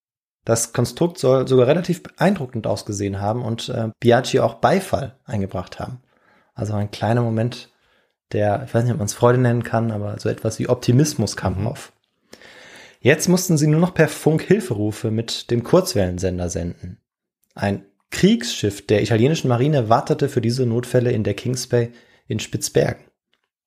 Das 0.45 0.73
Konstrukt 0.73 1.19
soll 1.19 1.49
sogar 1.49 1.67
relativ 1.67 2.05
beeindruckend 2.05 2.69
ausgesehen 2.69 3.21
haben 3.21 3.43
und 3.43 3.69
äh, 3.69 3.89
Biaggi 3.99 4.39
auch 4.39 4.55
Beifall 4.55 5.17
eingebracht 5.25 5.81
haben. 5.81 6.01
Also 6.55 6.75
ein 6.75 6.93
kleiner 6.93 7.23
Moment, 7.23 7.71
der, 8.33 8.63
ich 8.65 8.73
weiß 8.73 8.85
nicht, 8.85 8.93
ob 8.93 8.99
man 8.99 9.07
es 9.07 9.15
Freude 9.15 9.39
nennen 9.39 9.65
kann, 9.65 9.91
aber 9.91 10.21
so 10.21 10.29
etwas 10.29 10.61
wie 10.61 10.69
Optimismus 10.69 11.37
kam 11.37 11.61
mhm. 11.61 11.67
auf. 11.67 11.93
Jetzt 13.07 13.29
mussten 13.29 13.57
sie 13.57 13.69
nur 13.69 13.79
noch 13.79 13.95
per 13.95 14.09
Funk 14.09 14.43
Hilferufe 14.43 15.13
mit 15.13 15.53
dem 15.53 15.63
Kurzwellensender 15.63 16.51
senden. 16.51 16.99
Ein 17.55 17.87
Kriegsschiff 18.11 18.85
der 18.85 19.01
italienischen 19.01 19.47
Marine 19.47 19.89
wartete 19.89 20.29
für 20.29 20.41
diese 20.41 20.67
Notfälle 20.67 21.13
in 21.13 21.23
der 21.23 21.35
Kings 21.35 21.69
Bay 21.69 21.93
in 22.27 22.41
Spitzbergen. 22.41 23.05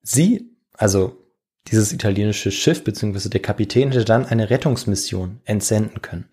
Sie, 0.02 0.50
also 0.74 1.24
dieses 1.68 1.90
italienische 1.90 2.50
Schiff 2.50 2.84
bzw. 2.84 3.30
der 3.30 3.40
Kapitän 3.40 3.92
hätte 3.92 4.04
dann 4.04 4.26
eine 4.26 4.50
Rettungsmission 4.50 5.40
entsenden 5.46 6.02
können. 6.02 6.28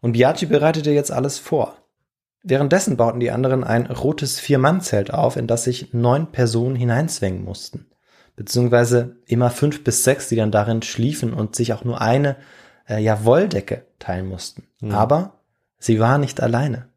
Und 0.00 0.12
Biaggi 0.12 0.46
bereitete 0.46 0.92
jetzt 0.92 1.12
alles 1.12 1.38
vor. 1.38 1.76
Währenddessen 2.42 2.96
bauten 2.96 3.20
die 3.20 3.30
anderen 3.30 3.62
ein 3.62 3.84
rotes 3.88 4.40
Vier-Mann-Zelt 4.40 5.12
auf, 5.12 5.36
in 5.36 5.46
das 5.46 5.64
sich 5.64 5.92
neun 5.92 6.32
Personen 6.32 6.76
hineinzwängen 6.76 7.44
mussten 7.44 7.84
beziehungsweise 8.36 9.16
immer 9.26 9.50
fünf 9.50 9.82
bis 9.82 10.04
sechs, 10.04 10.28
die 10.28 10.36
dann 10.36 10.52
darin 10.52 10.82
schliefen 10.82 11.32
und 11.32 11.56
sich 11.56 11.72
auch 11.72 11.84
nur 11.84 12.00
eine 12.00 12.36
äh, 12.88 13.02
ja, 13.02 13.24
Wolldecke 13.24 13.86
teilen 13.98 14.28
mussten. 14.28 14.64
Mhm. 14.80 14.92
Aber 14.92 15.32
sie 15.78 15.98
war 15.98 16.18
nicht 16.18 16.40
alleine. 16.40 16.88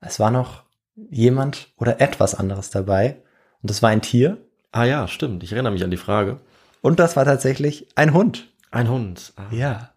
Es 0.00 0.20
war 0.20 0.30
noch 0.30 0.64
jemand 1.08 1.68
oder 1.76 2.00
etwas 2.00 2.34
anderes 2.34 2.70
dabei 2.70 3.16
und 3.62 3.70
das 3.70 3.82
war 3.82 3.90
ein 3.90 4.02
Tier. 4.02 4.38
Ah 4.72 4.84
ja, 4.84 5.08
stimmt. 5.08 5.42
Ich 5.42 5.52
erinnere 5.52 5.72
mich 5.72 5.84
an 5.84 5.90
die 5.90 5.96
Frage. 5.96 6.40
Und 6.82 6.98
das 6.98 7.16
war 7.16 7.24
tatsächlich 7.24 7.88
ein 7.94 8.12
Hund. 8.12 8.48
Ein 8.70 8.88
Hund. 8.88 9.32
Ah. 9.36 9.46
Ja. 9.50 9.90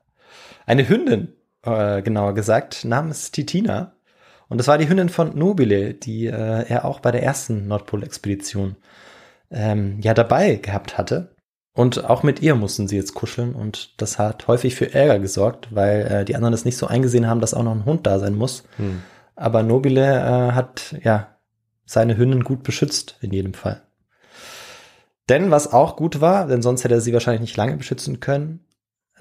Eine 0.66 0.88
Hündin, 0.88 1.30
äh, 1.64 2.02
genauer 2.02 2.34
gesagt, 2.34 2.86
namens 2.86 3.32
Titina. 3.32 3.94
Und 4.50 4.58
das 4.58 4.68
war 4.68 4.78
die 4.78 4.90
Hündin 4.90 5.10
von 5.10 5.38
Nobile, 5.38 5.94
die 5.94 6.28
äh, 6.28 6.66
er 6.68 6.86
auch 6.86 7.00
bei 7.00 7.12
der 7.12 7.24
ersten 7.24 7.68
Nordpol-Expedition 7.68 8.76
ähm, 9.54 10.00
ja 10.02 10.14
dabei 10.14 10.56
gehabt 10.56 10.98
hatte. 10.98 11.36
Und 11.76 12.06
auch 12.06 12.22
mit 12.22 12.42
ihr 12.42 12.54
mussten 12.56 12.88
sie 12.88 12.98
jetzt 12.98 13.16
kuscheln 13.16 13.56
und 13.56 14.00
das 14.00 14.20
hat 14.20 14.48
häufig 14.48 14.76
für 14.76 14.94
Ärger 14.94 15.18
gesorgt, 15.18 15.74
weil 15.74 16.02
äh, 16.02 16.26
die 16.26 16.36
anderen 16.36 16.54
es 16.54 16.66
nicht 16.66 16.78
so 16.78 16.86
eingesehen 16.86 17.28
haben, 17.28 17.40
dass 17.40 17.56
auch 17.56 17.64
noch 17.64 17.74
ein 17.74 17.86
Hund 17.86 18.06
da 18.06 18.20
sein 18.20 18.36
muss. 18.36 18.64
Hm. 18.78 19.02
Aber 19.36 19.64
Nobile 19.64 20.02
äh, 20.02 20.52
hat 20.52 20.96
ja 21.04 21.36
seine 21.86 22.16
Hündin 22.16 22.44
gut 22.44 22.62
beschützt 22.62 23.18
in 23.22 23.32
jedem 23.32 23.56
Fall. 23.56 23.82
Denn 25.30 25.50
was 25.50 25.72
auch 25.72 25.96
gut 25.96 26.22
war, 26.22 26.48
denn 26.48 26.62
sonst 26.62 26.84
hätte 26.84 26.96
er 26.96 27.02
sie 27.02 27.14
wahrscheinlich 27.14 27.42
nicht 27.42 27.58
lange 27.58 27.78
beschützen 27.78 28.20
können, 28.20 28.66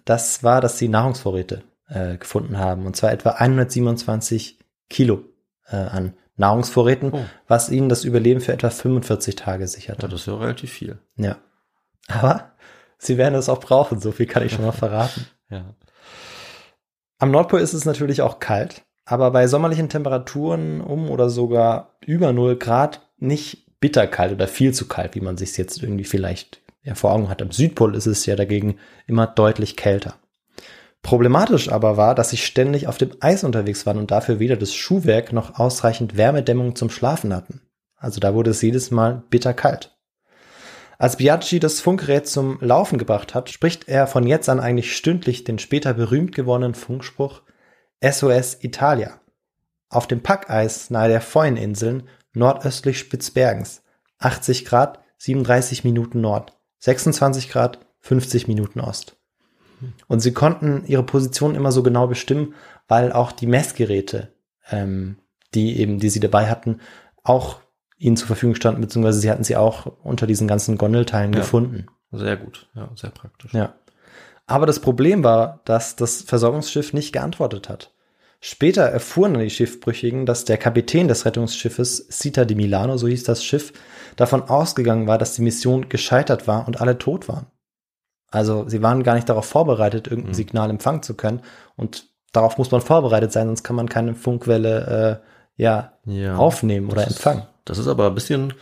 das 0.04 0.42
war, 0.42 0.60
dass 0.60 0.78
sie 0.78 0.88
Nahrungsvorräte 0.88 1.62
äh, 1.88 2.16
gefunden 2.18 2.58
haben. 2.58 2.86
Und 2.86 2.96
zwar 2.96 3.12
etwa 3.12 3.30
127 3.30 4.58
Kilo 4.90 5.24
äh, 5.68 5.76
an 5.76 6.14
Nahrungsvorräten, 6.36 7.12
Oh. 7.12 7.24
was 7.46 7.68
ihnen 7.70 7.88
das 7.88 8.04
Überleben 8.04 8.40
für 8.40 8.52
etwa 8.52 8.70
45 8.70 9.36
Tage 9.36 9.66
sicherte. 9.68 10.02
Ja, 10.02 10.08
das 10.08 10.20
ist 10.22 10.26
ja 10.26 10.36
relativ 10.36 10.72
viel. 10.72 10.98
Ja. 11.16 11.36
Aber 12.08 12.52
sie 12.98 13.16
werden 13.18 13.34
es 13.34 13.48
auch 13.48 13.60
brauchen, 13.60 14.00
so 14.00 14.12
viel 14.12 14.26
kann 14.26 14.44
ich 14.44 14.52
schon 14.52 14.64
mal 14.64 14.72
verraten. 14.72 15.26
Ja. 15.50 15.74
Am 17.18 17.30
Nordpol 17.30 17.60
ist 17.60 17.74
es 17.74 17.84
natürlich 17.84 18.22
auch 18.22 18.38
kalt, 18.40 18.86
aber 19.04 19.30
bei 19.32 19.46
sommerlichen 19.46 19.90
Temperaturen 19.90 20.80
um 20.80 21.10
oder 21.10 21.28
sogar 21.28 21.96
über 22.06 22.32
0 22.32 22.56
Grad 22.56 23.02
nicht 23.18 23.78
bitterkalt 23.80 24.32
oder 24.32 24.48
viel 24.48 24.72
zu 24.72 24.88
kalt, 24.88 25.14
wie 25.14 25.20
man 25.20 25.36
sich 25.36 25.56
jetzt 25.58 25.82
irgendwie 25.82 26.04
vielleicht 26.04 26.62
ja, 26.84 26.94
vor 26.94 27.12
Augen 27.12 27.28
hat. 27.28 27.42
Am 27.42 27.50
Südpol 27.50 27.94
ist 27.94 28.06
es 28.06 28.24
ja 28.24 28.34
dagegen 28.34 28.78
immer 29.06 29.26
deutlich 29.26 29.76
kälter. 29.76 30.14
Problematisch 31.02 31.70
aber 31.70 31.96
war, 31.96 32.14
dass 32.14 32.30
sie 32.30 32.36
ständig 32.36 32.86
auf 32.86 32.96
dem 32.96 33.10
Eis 33.20 33.44
unterwegs 33.44 33.86
waren 33.86 33.98
und 33.98 34.10
dafür 34.10 34.38
weder 34.38 34.56
das 34.56 34.74
Schuhwerk 34.74 35.32
noch 35.32 35.58
ausreichend 35.58 36.16
Wärmedämmung 36.16 36.76
zum 36.76 36.90
Schlafen 36.90 37.34
hatten. 37.34 37.60
Also 37.96 38.20
da 38.20 38.34
wurde 38.34 38.50
es 38.50 38.62
jedes 38.62 38.90
Mal 38.90 39.24
bitterkalt. 39.28 39.96
Als 40.98 41.16
Biaggi 41.16 41.58
das 41.58 41.80
Funkgerät 41.80 42.28
zum 42.28 42.58
Laufen 42.60 42.98
gebracht 42.98 43.34
hat, 43.34 43.50
spricht 43.50 43.88
er 43.88 44.06
von 44.06 44.24
jetzt 44.26 44.48
an 44.48 44.60
eigentlich 44.60 44.96
stündlich 44.96 45.42
den 45.42 45.58
später 45.58 45.94
berühmt 45.94 46.32
gewordenen 46.32 46.74
Funkspruch 46.74 47.42
SOS 48.00 48.58
Italia. 48.60 49.20
Auf 49.88 50.06
dem 50.06 50.22
Packeis 50.22 50.90
nahe 50.90 51.08
der 51.08 51.20
Foyninseln 51.20 52.08
nordöstlich 52.32 52.98
Spitzbergens 52.98 53.82
80 54.18 54.64
Grad 54.64 55.00
37 55.18 55.82
Minuten 55.82 56.20
Nord, 56.20 56.56
26 56.78 57.48
Grad 57.48 57.80
50 58.00 58.46
Minuten 58.46 58.80
Ost. 58.80 59.16
Und 60.08 60.20
sie 60.20 60.32
konnten 60.32 60.84
ihre 60.86 61.02
Position 61.02 61.54
immer 61.54 61.72
so 61.72 61.82
genau 61.82 62.06
bestimmen, 62.06 62.54
weil 62.88 63.12
auch 63.12 63.32
die 63.32 63.46
Messgeräte, 63.46 64.32
ähm, 64.70 65.16
die 65.54 65.78
eben, 65.78 65.98
die 65.98 66.10
sie 66.10 66.20
dabei 66.20 66.48
hatten, 66.48 66.80
auch 67.22 67.60
ihnen 67.98 68.16
zur 68.16 68.26
Verfügung 68.26 68.54
standen, 68.54 68.80
beziehungsweise 68.80 69.20
sie 69.20 69.30
hatten 69.30 69.44
sie 69.44 69.56
auch 69.56 69.86
unter 70.02 70.26
diesen 70.26 70.48
ganzen 70.48 70.76
Gondelteilen 70.76 71.32
Ja. 71.32 71.40
gefunden. 71.40 71.86
Sehr 72.10 72.36
gut. 72.36 72.68
Ja, 72.74 72.90
sehr 72.94 73.10
praktisch. 73.10 73.52
Ja. 73.54 73.74
Aber 74.46 74.66
das 74.66 74.80
Problem 74.80 75.22
war, 75.24 75.60
dass 75.64 75.96
das 75.96 76.22
Versorgungsschiff 76.22 76.92
nicht 76.92 77.12
geantwortet 77.12 77.68
hat. 77.68 77.92
Später 78.40 78.82
erfuhren 78.82 79.38
die 79.38 79.50
Schiffbrüchigen, 79.50 80.26
dass 80.26 80.44
der 80.44 80.58
Kapitän 80.58 81.06
des 81.06 81.24
Rettungsschiffes 81.24 82.08
Cita 82.10 82.44
di 82.44 82.56
Milano, 82.56 82.96
so 82.96 83.06
hieß 83.06 83.22
das 83.22 83.44
Schiff, 83.44 83.72
davon 84.16 84.42
ausgegangen 84.42 85.06
war, 85.06 85.16
dass 85.16 85.36
die 85.36 85.42
Mission 85.42 85.88
gescheitert 85.88 86.48
war 86.48 86.66
und 86.66 86.80
alle 86.80 86.98
tot 86.98 87.28
waren. 87.28 87.46
Also 88.32 88.68
sie 88.68 88.82
waren 88.82 89.02
gar 89.04 89.14
nicht 89.14 89.28
darauf 89.28 89.44
vorbereitet, 89.46 90.06
irgendein 90.08 90.30
Mhm. 90.30 90.34
Signal 90.34 90.70
empfangen 90.70 91.02
zu 91.02 91.14
können. 91.14 91.40
Und 91.76 92.06
darauf 92.32 92.58
muss 92.58 92.70
man 92.70 92.80
vorbereitet 92.80 93.30
sein, 93.32 93.46
sonst 93.46 93.62
kann 93.62 93.76
man 93.76 93.88
keine 93.88 94.14
Funkwelle 94.14 95.20
äh, 95.56 95.62
ja, 95.62 95.92
Ja. 96.06 96.36
aufnehmen 96.36 96.90
oder 96.90 97.02
ist- 97.06 97.18
empfangen. 97.18 97.44
Das 97.64 97.78
ist 97.78 97.86
aber 97.86 98.06
ein 98.08 98.14
bisschen, 98.14 98.54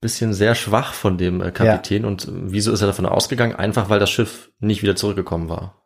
bisschen 0.00 0.32
sehr 0.34 0.54
schwach 0.54 0.92
von 0.94 1.16
dem 1.18 1.40
äh, 1.40 1.50
Kapitän. 1.52 2.04
Und 2.04 2.26
äh, 2.26 2.30
wieso 2.32 2.72
ist 2.72 2.80
er 2.80 2.86
davon 2.88 3.06
ausgegangen? 3.06 3.54
Einfach, 3.54 3.88
weil 3.90 4.00
das 4.00 4.10
Schiff 4.10 4.50
nicht 4.58 4.82
wieder 4.82 4.96
zurückgekommen 4.96 5.48
war. 5.48 5.83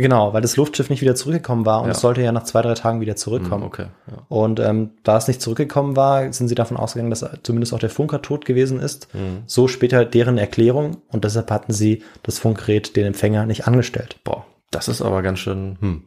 Genau, 0.00 0.32
weil 0.32 0.42
das 0.42 0.56
Luftschiff 0.56 0.90
nicht 0.90 1.00
wieder 1.02 1.16
zurückgekommen 1.16 1.66
war 1.66 1.80
und 1.80 1.86
Ja. 1.88 1.92
es 1.92 2.00
sollte 2.00 2.22
ja 2.22 2.30
nach 2.30 2.44
zwei, 2.44 2.62
drei 2.62 2.74
Tagen 2.74 3.00
wieder 3.00 3.16
zurückkommen. 3.16 3.62
Hm, 3.64 3.68
Okay. 3.68 3.86
Ja. 4.08 4.18
Und 4.28 4.60
ähm, 4.60 4.90
da 5.02 5.16
es 5.16 5.26
nicht 5.26 5.42
zurückgekommen 5.42 5.96
war, 5.96 6.32
sind 6.32 6.46
sie 6.48 6.54
davon 6.54 6.76
ausgegangen, 6.76 7.10
dass 7.10 7.26
zumindest 7.42 7.74
auch 7.74 7.78
der 7.80 7.90
Funker 7.90 8.22
tot 8.22 8.44
gewesen 8.44 8.78
ist. 8.78 9.12
Mhm. 9.14 9.42
So 9.46 9.66
später 9.66 10.04
deren 10.04 10.38
Erklärung 10.38 10.98
und 11.08 11.24
deshalb 11.24 11.50
hatten 11.50 11.72
sie 11.72 12.02
das 12.22 12.38
Funkgerät 12.38 12.94
den 12.94 13.06
Empfänger 13.06 13.44
nicht 13.46 13.66
angestellt. 13.66 14.20
Boah, 14.22 14.46
das 14.70 14.86
ist 14.86 15.02
aber 15.02 15.22
ganz 15.22 15.40
schön, 15.40 15.76
hm. 15.80 16.04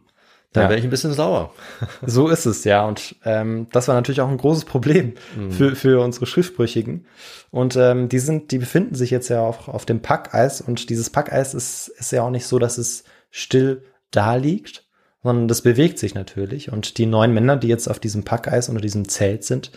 Da 0.53 0.63
Ja. 0.63 0.69
wäre 0.69 0.79
ich 0.79 0.83
ein 0.85 0.89
bisschen 0.89 1.13
sauer. 1.13 1.51
So 2.05 2.27
ist 2.27 2.45
es, 2.45 2.65
ja. 2.65 2.85
Und 2.85 3.15
ähm, 3.25 3.67
das 3.71 3.87
war 3.87 3.95
natürlich 3.95 4.19
auch 4.21 4.27
ein 4.29 4.37
großes 4.37 4.65
Problem 4.65 5.13
für, 5.49 5.75
für 5.77 6.01
unsere 6.03 6.25
Schiffbrüchigen. 6.25 7.05
Und 7.51 7.75
ähm, 7.77 8.09
die 8.09 8.19
sind, 8.19 8.51
die 8.51 8.57
befinden 8.57 8.95
sich 8.95 9.11
jetzt 9.11 9.29
ja 9.29 9.41
auch 9.41 9.67
auf 9.69 9.85
dem 9.85 10.01
Packeis 10.01 10.59
und 10.61 10.89
dieses 10.89 11.09
Packeis 11.09 11.53
ist, 11.53 11.87
ist 11.89 12.11
ja 12.11 12.23
auch 12.23 12.29
nicht 12.31 12.47
so, 12.47 12.59
dass 12.59 12.77
es 12.77 13.03
still 13.31 13.83
da 14.11 14.35
liegt, 14.35 14.85
sondern 15.23 15.47
das 15.47 15.61
bewegt 15.61 15.97
sich 15.97 16.13
natürlich. 16.13 16.71
Und 16.71 16.97
die 16.97 17.05
neun 17.05 17.33
Männer, 17.33 17.57
die 17.57 17.67
jetzt 17.67 17.87
auf 17.87 17.99
diesem 17.99 18.23
Packeis 18.23 18.69
unter 18.69 18.81
diesem 18.81 19.07
Zelt 19.07 19.43
sind, 19.43 19.71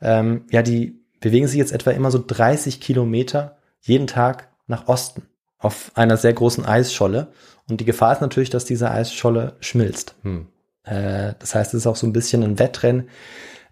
ähm, 0.00 0.44
ja, 0.50 0.62
die 0.62 1.00
bewegen 1.20 1.48
sich 1.48 1.58
jetzt 1.58 1.72
etwa 1.72 1.90
immer 1.90 2.10
so 2.10 2.22
30 2.24 2.80
Kilometer 2.80 3.56
jeden 3.80 4.06
Tag 4.06 4.48
nach 4.66 4.86
Osten 4.86 5.22
auf 5.58 5.90
einer 5.94 6.16
sehr 6.16 6.32
großen 6.32 6.64
Eisscholle. 6.64 7.28
Und 7.68 7.80
die 7.80 7.84
Gefahr 7.84 8.12
ist 8.12 8.20
natürlich, 8.20 8.50
dass 8.50 8.64
diese 8.64 8.90
Eisscholle 8.90 9.56
schmilzt. 9.60 10.14
Hm. 10.22 10.46
Äh, 10.84 11.34
das 11.38 11.54
heißt, 11.54 11.74
es 11.74 11.80
ist 11.80 11.86
auch 11.86 11.96
so 11.96 12.06
ein 12.06 12.12
bisschen 12.12 12.42
ein 12.42 12.58
Wettrennen 12.58 13.08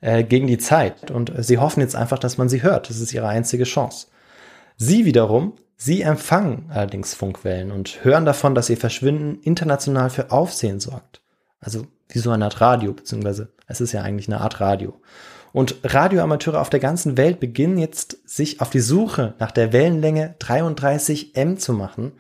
äh, 0.01 0.25
gegen 0.25 0.47
die 0.47 0.59
Zeit. 0.59 1.11
Und 1.11 1.33
sie 1.39 1.59
hoffen 1.59 1.81
jetzt 1.81 1.97
einfach, 1.97 2.19
dass 2.19 2.39
man 2.39 2.49
sie 2.49 2.63
hört. 2.63 2.91
Das 2.91 3.01
ist 3.01 3.15
ihre 3.15 3.29
einzige 3.29 3.65
Chance. 3.65 4.09
Sie 4.77 5.05
wiederum, 5.05 5.55
sie 5.77 6.03
empfangen 6.03 6.71
allerdings 6.71 7.15
Funkwellen 7.15 7.71
und 7.71 8.05
hören 8.05 8.25
davon, 8.25 8.55
dass 8.55 8.71
ihr 8.71 8.77
Verschwinden 8.77 9.41
international 9.43 10.11
für 10.11 10.31
Aufsehen 10.31 10.81
sorgt. 10.81 11.21
Also 11.61 11.87
wie 12.09 12.19
so 12.19 12.31
eine 12.31 12.45
Art 12.45 12.61
Radio, 12.61 12.93
beziehungsweise 12.93 13.53
es 13.67 13.81
ist 13.81 13.93
ja 13.93 14.03
eigentlich 14.03 14.29
eine 14.29 14.41
Art 14.41 14.61
Radio. 14.61 15.01
Und 15.53 15.77
Radioamateure 15.85 16.61
auf 16.61 16.71
der 16.71 16.81
ganzen 16.81 17.17
Welt 17.17 17.41
beginnen 17.41 17.79
jetzt, 17.79 18.19
sich 18.29 18.61
auf 18.61 18.71
die 18.71 18.81
Suche 18.81 19.35
nach 19.39 19.51
der 19.51 19.73
Wellenlänge 19.73 20.35
33 20.39 21.35
M 21.35 21.59
zu 21.59 21.73
machen, 21.73 22.13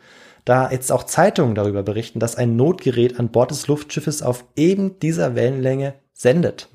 da 0.46 0.70
jetzt 0.70 0.90
auch 0.90 1.04
Zeitungen 1.04 1.54
darüber 1.54 1.82
berichten, 1.82 2.20
dass 2.20 2.36
ein 2.36 2.56
Notgerät 2.56 3.18
an 3.20 3.30
Bord 3.30 3.50
des 3.50 3.66
Luftschiffes 3.66 4.22
auf 4.22 4.44
eben 4.54 4.98
dieser 5.00 5.34
Wellenlänge 5.34 5.94
sendet. 6.14 6.70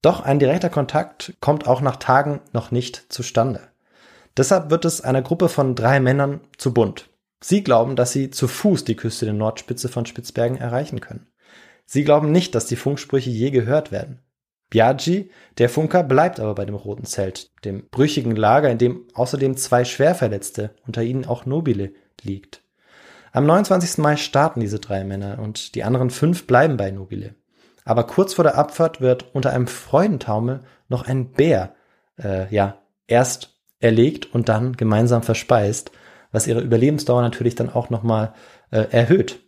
Doch 0.00 0.20
ein 0.20 0.38
direkter 0.38 0.70
Kontakt 0.70 1.34
kommt 1.40 1.66
auch 1.66 1.80
nach 1.80 1.96
Tagen 1.96 2.40
noch 2.52 2.70
nicht 2.70 3.12
zustande. 3.12 3.60
Deshalb 4.38 4.70
wird 4.70 4.84
es 4.84 5.00
einer 5.00 5.20
Gruppe 5.20 5.48
von 5.48 5.74
drei 5.74 5.98
Männern 5.98 6.40
zu 6.56 6.72
bunt. 6.72 7.10
Sie 7.40 7.64
glauben, 7.64 7.96
dass 7.96 8.12
sie 8.12 8.30
zu 8.30 8.46
Fuß 8.46 8.84
die 8.84 8.94
Küste 8.96 9.24
der 9.24 9.34
Nordspitze 9.34 9.88
von 9.88 10.06
Spitzbergen 10.06 10.56
erreichen 10.56 11.00
können. 11.00 11.26
Sie 11.84 12.04
glauben 12.04 12.30
nicht, 12.30 12.54
dass 12.54 12.66
die 12.66 12.76
Funksprüche 12.76 13.30
je 13.30 13.50
gehört 13.50 13.90
werden. 13.90 14.20
Biaggi, 14.70 15.30
der 15.56 15.68
Funker, 15.68 16.04
bleibt 16.04 16.38
aber 16.38 16.54
bei 16.54 16.64
dem 16.64 16.74
roten 16.74 17.04
Zelt, 17.04 17.50
dem 17.64 17.88
brüchigen 17.90 18.36
Lager, 18.36 18.70
in 18.70 18.78
dem 18.78 19.06
außerdem 19.14 19.56
zwei 19.56 19.84
Schwerverletzte, 19.84 20.74
unter 20.86 21.02
ihnen 21.02 21.24
auch 21.24 21.46
Nobile, 21.46 21.92
liegt. 22.22 22.62
Am 23.32 23.46
29. 23.46 23.98
Mai 23.98 24.16
starten 24.16 24.60
diese 24.60 24.78
drei 24.78 25.04
Männer 25.04 25.38
und 25.40 25.74
die 25.74 25.84
anderen 25.84 26.10
fünf 26.10 26.46
bleiben 26.46 26.76
bei 26.76 26.90
Nobile. 26.90 27.34
Aber 27.84 28.04
kurz 28.04 28.34
vor 28.34 28.44
der 28.44 28.56
Abfahrt 28.56 29.00
wird 29.00 29.34
unter 29.34 29.50
einem 29.52 29.66
Freudentaumel 29.66 30.60
noch 30.88 31.06
ein 31.06 31.32
Bär, 31.32 31.74
äh, 32.22 32.52
ja, 32.54 32.82
erst 33.06 33.57
erlegt 33.80 34.32
und 34.34 34.48
dann 34.48 34.76
gemeinsam 34.76 35.22
verspeist, 35.22 35.90
was 36.32 36.46
ihre 36.46 36.60
Überlebensdauer 36.60 37.22
natürlich 37.22 37.54
dann 37.54 37.70
auch 37.70 37.90
nochmal 37.90 38.34
äh, 38.70 38.86
erhöht. 38.90 39.40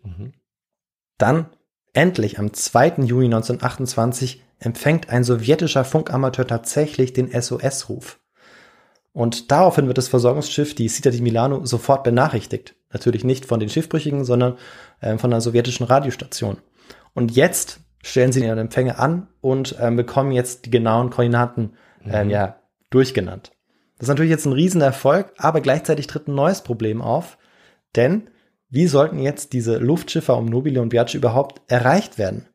Dann, 1.19 1.47
endlich 1.93 2.39
am 2.39 2.53
2. 2.53 3.03
Juni 3.05 3.27
1928, 3.27 4.43
empfängt 4.59 5.09
ein 5.11 5.25
sowjetischer 5.25 5.85
Funkamateur 5.85 6.47
tatsächlich 6.47 7.13
den 7.13 7.31
SOS-Ruf. 7.31 8.21
Und 9.13 9.51
daraufhin 9.51 9.87
wird 9.87 9.99
das 9.99 10.09
Versorgungsschiff, 10.09 10.75
die 10.75 10.89
Cita 10.89 11.11
di 11.11 11.21
Milano, 11.21 11.65
sofort 11.67 12.05
benachrichtigt. 12.05 12.77
Natürlich 12.93 13.25
nicht 13.25 13.45
von 13.45 13.59
den 13.59 13.69
Schiffbrüchigen, 13.69 14.25
sondern 14.25 14.57
ähm, 15.03 15.19
von 15.19 15.33
einer 15.33 15.41
sowjetischen 15.41 15.87
Radiostation. 15.87 16.59
Und 17.13 17.33
jetzt 17.33 17.81
stellen 18.03 18.33
sie 18.33 18.41
den 18.41 18.57
Empfänger 18.57 18.99
an 18.99 19.29
und 19.41 19.77
ähm, 19.81 19.97
bekommen 19.97 20.33
jetzt 20.33 20.65
die 20.67 20.71
genauen 20.71 21.11
Koordinaten 21.11 21.75
ähm, 22.05 22.31
ja, 22.31 22.61
durchgenannt. 22.91 23.53
Das 24.01 24.07
ist 24.07 24.09
natürlich 24.09 24.31
jetzt 24.31 24.47
ein 24.47 24.55
Riesenerfolg, 24.55 25.31
aber 25.37 25.61
gleichzeitig 25.61 26.07
tritt 26.07 26.27
ein 26.27 26.35
neues 26.35 26.63
Problem 26.63 27.03
auf, 27.03 27.37
denn 27.97 28.31
wie 28.71 28.87
sollten 28.87 29.19
jetzt 29.19 29.53
diese 29.53 29.77
Luftschiffe 29.77 30.33
um 30.33 30.47
Nobile 30.47 30.81
und 30.81 30.89
Biaggi 30.89 31.19
überhaupt 31.19 31.61
erreicht 31.71 32.17
werden? 32.17 32.47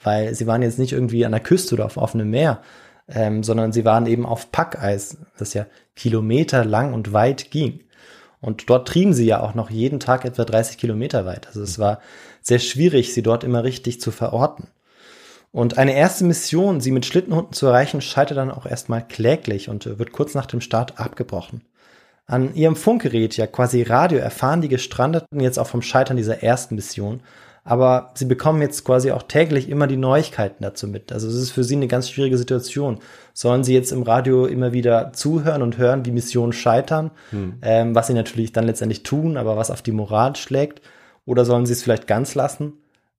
Weil 0.00 0.32
sie 0.36 0.46
waren 0.46 0.62
jetzt 0.62 0.78
nicht 0.78 0.92
irgendwie 0.92 1.26
an 1.26 1.32
der 1.32 1.40
Küste 1.40 1.74
oder 1.74 1.86
auf 1.86 1.96
offenem 1.96 2.30
Meer, 2.30 2.62
ähm, 3.08 3.42
sondern 3.42 3.72
sie 3.72 3.84
waren 3.84 4.06
eben 4.06 4.24
auf 4.24 4.52
Packeis, 4.52 5.16
das 5.36 5.54
ja 5.54 5.66
Kilometer 5.96 6.64
lang 6.64 6.94
und 6.94 7.12
weit 7.12 7.50
ging. 7.50 7.80
Und 8.40 8.70
dort 8.70 8.86
trieben 8.86 9.12
sie 9.12 9.26
ja 9.26 9.40
auch 9.40 9.54
noch 9.54 9.70
jeden 9.70 9.98
Tag 9.98 10.24
etwa 10.24 10.44
30 10.44 10.78
Kilometer 10.78 11.26
weit. 11.26 11.48
Also 11.48 11.62
es 11.62 11.80
war 11.80 11.98
sehr 12.42 12.60
schwierig, 12.60 13.12
sie 13.12 13.24
dort 13.24 13.42
immer 13.42 13.64
richtig 13.64 14.00
zu 14.00 14.12
verorten. 14.12 14.68
Und 15.52 15.76
eine 15.76 15.94
erste 15.94 16.24
Mission, 16.24 16.80
sie 16.80 16.90
mit 16.90 17.04
Schlittenhunden 17.04 17.52
zu 17.52 17.66
erreichen, 17.66 18.00
scheitert 18.00 18.38
dann 18.38 18.50
auch 18.50 18.64
erstmal 18.64 19.06
kläglich 19.06 19.68
und 19.68 19.86
äh, 19.86 19.98
wird 19.98 20.12
kurz 20.12 20.34
nach 20.34 20.46
dem 20.46 20.62
Start 20.62 20.98
abgebrochen. 20.98 21.62
An 22.26 22.54
ihrem 22.54 22.76
Funkgerät, 22.76 23.36
ja 23.36 23.46
quasi 23.46 23.82
Radio, 23.82 24.18
erfahren 24.18 24.62
die 24.62 24.68
Gestrandeten 24.68 25.40
jetzt 25.40 25.58
auch 25.58 25.66
vom 25.66 25.82
Scheitern 25.82 26.16
dieser 26.16 26.42
ersten 26.42 26.74
Mission. 26.74 27.20
Aber 27.64 28.10
sie 28.14 28.24
bekommen 28.24 28.60
jetzt 28.60 28.84
quasi 28.84 29.12
auch 29.12 29.22
täglich 29.22 29.68
immer 29.68 29.86
die 29.86 29.96
Neuigkeiten 29.96 30.64
dazu 30.64 30.88
mit. 30.88 31.12
Also 31.12 31.28
es 31.28 31.36
ist 31.36 31.50
für 31.52 31.62
sie 31.62 31.76
eine 31.76 31.86
ganz 31.86 32.10
schwierige 32.10 32.38
Situation. 32.38 32.98
Sollen 33.34 33.62
sie 33.62 33.74
jetzt 33.74 33.92
im 33.92 34.02
Radio 34.02 34.46
immer 34.46 34.72
wieder 34.72 35.12
zuhören 35.12 35.62
und 35.62 35.78
hören, 35.78 36.04
wie 36.04 36.10
Missionen 36.10 36.52
scheitern, 36.52 37.12
hm. 37.30 37.58
ähm, 37.62 37.94
was 37.94 38.08
sie 38.08 38.14
natürlich 38.14 38.52
dann 38.52 38.66
letztendlich 38.66 39.04
tun, 39.04 39.36
aber 39.36 39.56
was 39.56 39.70
auf 39.70 39.82
die 39.82 39.92
Moral 39.92 40.34
schlägt? 40.34 40.80
Oder 41.24 41.44
sollen 41.44 41.66
sie 41.66 41.74
es 41.74 41.84
vielleicht 41.84 42.08
ganz 42.08 42.34
lassen? 42.34 42.72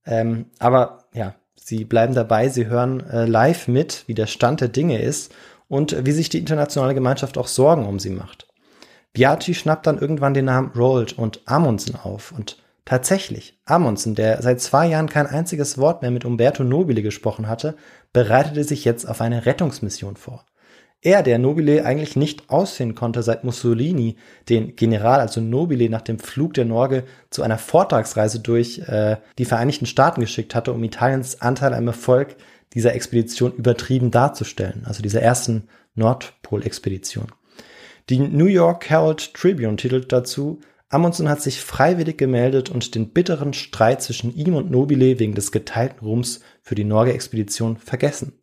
Ähm, 0.05 0.47
aber 0.59 1.05
ja, 1.13 1.35
sie 1.55 1.85
bleiben 1.85 2.13
dabei, 2.13 2.49
sie 2.49 2.67
hören 2.67 3.01
äh, 3.09 3.25
live 3.25 3.67
mit, 3.67 4.03
wie 4.07 4.13
der 4.13 4.27
Stand 4.27 4.61
der 4.61 4.67
Dinge 4.67 5.01
ist 5.01 5.33
und 5.67 6.05
wie 6.05 6.11
sich 6.11 6.29
die 6.29 6.39
internationale 6.39 6.93
Gemeinschaft 6.93 7.37
auch 7.37 7.47
Sorgen 7.47 7.85
um 7.85 7.99
sie 7.99 8.09
macht. 8.09 8.47
Biaggi 9.13 9.53
schnappt 9.53 9.87
dann 9.87 9.99
irgendwann 9.99 10.33
den 10.33 10.45
Namen 10.45 10.71
Rold 10.75 11.17
und 11.17 11.41
Amundsen 11.45 11.95
auf 11.95 12.31
und 12.31 12.57
Tatsächlich, 12.85 13.57
Amundsen, 13.63 14.13
der 14.13 14.41
seit 14.41 14.59
zwei 14.59 14.87
Jahren 14.87 15.07
kein 15.07 15.25
einziges 15.27 15.77
Wort 15.77 16.01
mehr 16.01 16.11
mit 16.11 16.25
Umberto 16.25 16.65
Nobile 16.65 17.01
gesprochen 17.01 17.47
hatte, 17.47 17.77
bereitete 18.11 18.65
sich 18.65 18.83
jetzt 18.83 19.07
auf 19.07 19.21
eine 19.21 19.45
Rettungsmission 19.45 20.17
vor. 20.17 20.45
Er, 21.05 21.21
der 21.21 21.37
Nobile 21.37 21.83
eigentlich 21.85 22.15
nicht 22.15 22.49
aussehen 22.49 22.95
konnte, 22.95 23.23
seit 23.23 23.43
Mussolini 23.43 24.15
den 24.47 24.77
General, 24.77 25.19
also 25.19 25.41
Nobile, 25.41 25.89
nach 25.89 26.01
dem 26.01 26.17
Flug 26.17 26.53
der 26.53 26.63
Norge 26.63 27.03
zu 27.29 27.43
einer 27.43 27.57
Vortragsreise 27.57 28.39
durch 28.39 28.79
äh, 28.87 29.17
die 29.37 29.43
Vereinigten 29.43 29.85
Staaten 29.85 30.21
geschickt 30.21 30.55
hatte, 30.55 30.71
um 30.71 30.81
Italiens 30.81 31.41
Anteil 31.41 31.73
am 31.73 31.87
Erfolg 31.87 32.37
dieser 32.73 32.95
Expedition 32.95 33.53
übertrieben 33.53 34.11
darzustellen, 34.11 34.83
also 34.85 35.03
dieser 35.03 35.21
ersten 35.21 35.67
Nordpol-Expedition. 35.95 37.27
Die 38.09 38.19
New 38.19 38.45
York 38.45 38.89
Herald 38.89 39.33
Tribune 39.33 39.75
titelt 39.75 40.09
dazu, 40.11 40.61
Amundsen 40.87 41.27
hat 41.27 41.41
sich 41.41 41.59
freiwillig 41.59 42.17
gemeldet 42.17 42.69
und 42.69 42.95
den 42.95 43.09
bitteren 43.09 43.53
Streit 43.53 44.01
zwischen 44.01 44.33
ihm 44.33 44.55
und 44.55 44.71
Nobile 44.71 45.19
wegen 45.19 45.35
des 45.35 45.51
geteilten 45.51 46.05
Ruhms 46.05 46.39
für 46.61 46.75
die 46.75 46.83
Norge-Expedition 46.85 47.77
vergessen. 47.77 48.42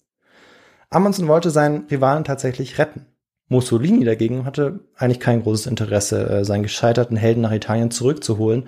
Amundsen 0.91 1.29
wollte 1.29 1.51
seinen 1.51 1.87
Rivalen 1.87 2.25
tatsächlich 2.25 2.79
retten. 2.79 3.07
Mussolini 3.49 4.05
dagegen 4.05 4.45
hatte 4.45 4.81
eigentlich 4.97 5.21
kein 5.21 5.43
großes 5.43 5.67
Interesse, 5.67 6.29
äh, 6.29 6.45
seinen 6.45 6.63
gescheiterten 6.63 7.17
Helden 7.17 7.41
nach 7.41 7.53
Italien 7.53 7.91
zurückzuholen. 7.91 8.65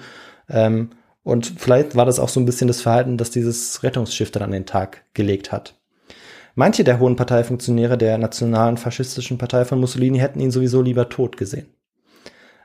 Ähm, 0.49 0.91
und 1.25 1.55
vielleicht 1.57 1.95
war 1.95 2.05
das 2.05 2.19
auch 2.19 2.29
so 2.29 2.41
ein 2.41 2.47
bisschen 2.47 2.69
das 2.69 2.81
Verhalten, 2.81 3.17
das 3.17 3.31
dieses 3.31 3.83
Rettungsschiff 3.83 4.31
dann 4.31 4.43
an 4.43 4.51
den 4.51 4.67
Tag 4.67 5.05
gelegt 5.15 5.53
hat. 5.53 5.75
Manche 6.55 6.85
der 6.85 6.99
hohen 6.99 7.17
Parteifunktionäre 7.17 7.97
der 7.97 8.19
nationalen 8.19 8.77
faschistischen 8.77 9.39
Partei 9.39 9.65
von 9.65 9.81
Mussolini 9.81 10.19
hätten 10.19 10.41
ihn 10.41 10.51
sowieso 10.51 10.83
lieber 10.83 11.09
tot 11.09 11.37
gesehen. 11.37 11.67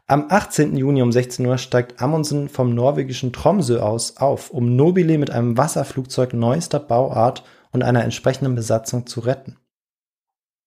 Am 0.08 0.26
18. 0.30 0.76
Juni 0.76 1.02
um 1.02 1.12
16 1.12 1.46
Uhr 1.46 1.58
steigt 1.58 2.02
Amundsen 2.02 2.50
vom 2.50 2.74
norwegischen 2.74 3.34
Tromsø 3.34 3.80
aus 3.80 4.18
auf, 4.18 4.52
um 4.52 4.76
Nobile 4.76 5.18
mit 5.18 5.32
einem 5.32 5.58
Wasserflugzeug 5.58 6.34
neuester 6.34 6.80
Bauart 6.80 7.44
und 7.78 7.84
einer 7.84 8.04
entsprechenden 8.04 8.56
Besatzung 8.56 9.08
zu 9.08 9.22
retten. 9.22 9.58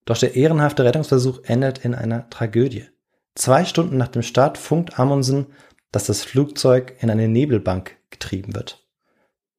Doch 0.04 0.18
der 0.18 0.34
ehrenhafte 0.34 0.84
Rettungsversuch 0.84 1.40
endet 1.44 1.84
in 1.84 1.94
einer 1.94 2.28
Tragödie. 2.30 2.86
Zwei 3.34 3.64
Stunden 3.64 3.96
nach 3.96 4.08
dem 4.08 4.22
Start 4.22 4.58
funkt 4.58 4.98
Amundsen, 4.98 5.46
dass 5.92 6.06
das 6.06 6.24
Flugzeug 6.24 6.96
in 7.00 7.10
eine 7.10 7.28
Nebelbank 7.28 7.96
getrieben 8.10 8.54
wird. 8.54 8.86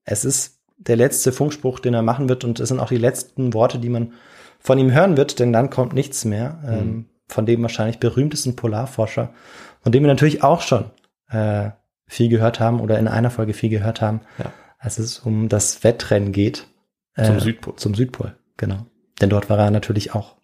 Es 0.03 0.25
ist 0.25 0.59
der 0.77 0.95
letzte 0.95 1.31
Funkspruch, 1.31 1.79
den 1.79 1.93
er 1.93 2.01
machen 2.01 2.27
wird 2.27 2.43
und 2.43 2.59
es 2.59 2.69
sind 2.69 2.79
auch 2.79 2.89
die 2.89 2.97
letzten 2.97 3.53
Worte, 3.53 3.79
die 3.79 3.89
man 3.89 4.13
von 4.59 4.77
ihm 4.77 4.91
hören 4.91 5.15
wird, 5.17 5.39
denn 5.39 5.53
dann 5.53 5.69
kommt 5.69 5.93
nichts 5.93 6.25
mehr. 6.25 6.59
Mhm. 6.63 6.69
Ähm, 6.69 7.05
von 7.27 7.45
dem 7.45 7.61
wahrscheinlich 7.61 7.99
berühmtesten 7.99 8.57
Polarforscher 8.57 9.33
von 9.81 9.91
dem 9.91 10.03
wir 10.03 10.07
natürlich 10.07 10.43
auch 10.43 10.61
schon 10.61 10.85
äh, 11.29 11.71
viel 12.07 12.29
gehört 12.29 12.59
haben 12.59 12.79
oder 12.79 12.99
in 12.99 13.07
einer 13.07 13.31
Folge 13.31 13.53
viel 13.53 13.69
gehört 13.69 14.01
haben, 14.01 14.21
ja. 14.37 14.51
als 14.77 14.99
es 14.99 15.19
um 15.19 15.49
das 15.49 15.83
Wettrennen 15.83 16.31
geht. 16.31 16.67
Äh, 17.15 17.25
zum 17.25 17.39
Südpol. 17.39 17.75
Zum 17.75 17.95
Südpol, 17.95 18.35
genau. 18.57 18.85
Denn 19.19 19.29
dort 19.29 19.49
war 19.49 19.59
er 19.59 19.71
natürlich 19.71 20.13
auch. 20.13 20.35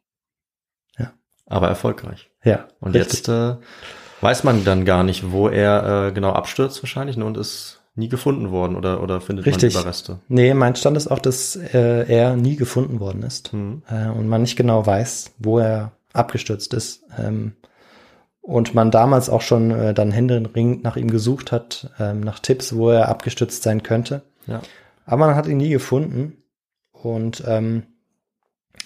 Ja. 0.98 1.14
Aber 1.46 1.68
erfolgreich. 1.68 2.30
Ja. 2.44 2.68
Und 2.80 2.94
richtig. 2.96 3.20
jetzt 3.20 3.30
äh, 3.30 3.56
weiß 4.22 4.44
man 4.44 4.64
dann 4.66 4.86
gar 4.86 5.04
nicht, 5.04 5.32
wo 5.32 5.50
er 5.50 6.08
äh, 6.08 6.12
genau 6.12 6.32
abstürzt 6.32 6.82
wahrscheinlich 6.84 7.18
ne, 7.18 7.26
und 7.26 7.38
ist 7.38 7.82
nie 7.98 8.10
gefunden 8.10 8.52
worden 8.52 8.76
oder, 8.76 9.02
oder 9.02 9.22
findet 9.22 9.46
Richtig. 9.46 9.74
man 9.74 9.82
Überreste? 9.82 10.20
Nee, 10.28 10.54
mein 10.54 10.76
Stand 10.76 10.96
ist 10.98 11.08
auch, 11.08 11.20
dass 11.20 11.56
äh, 11.56 12.06
er 12.08 12.36
nie 12.36 12.56
gefunden 12.56 13.00
worden 13.00 13.24
ist 13.24 13.54
mhm. 13.54 13.82
äh, 13.90 14.08
und 14.08 14.28
man 14.28 14.42
nicht 14.42 14.56
genau 14.56 14.86
weiß, 14.86 15.34
wo 15.40 15.58
er 15.60 15.94
abgestürzt 16.14 16.74
ist. 16.74 17.04
Ähm, 17.18 17.54
und 18.42 18.74
man 18.74 18.92
damals 18.92 19.30
auch 19.30 19.42
schon 19.42 19.72
äh, 19.72 19.94
dann 19.94 20.12
händeringend 20.12 20.84
nach 20.84 20.96
ihm 20.96 21.12
gesucht 21.12 21.52
hat, 21.52 21.92
ähm, 22.00 22.22
nach 22.22 22.40
Tipps, 22.40 22.76
wo 22.76 22.90
er 22.90 23.10
abgestützt 23.10 23.64
sein 23.64 23.84
könnte. 23.84 24.22
Ja. 24.46 24.62
Aber 25.06 25.28
man 25.28 25.36
hat 25.36 25.48
ihn 25.48 25.58
nie 25.58 25.70
gefunden. 25.70 26.38
Und 27.04 27.44
ähm, 27.46 27.84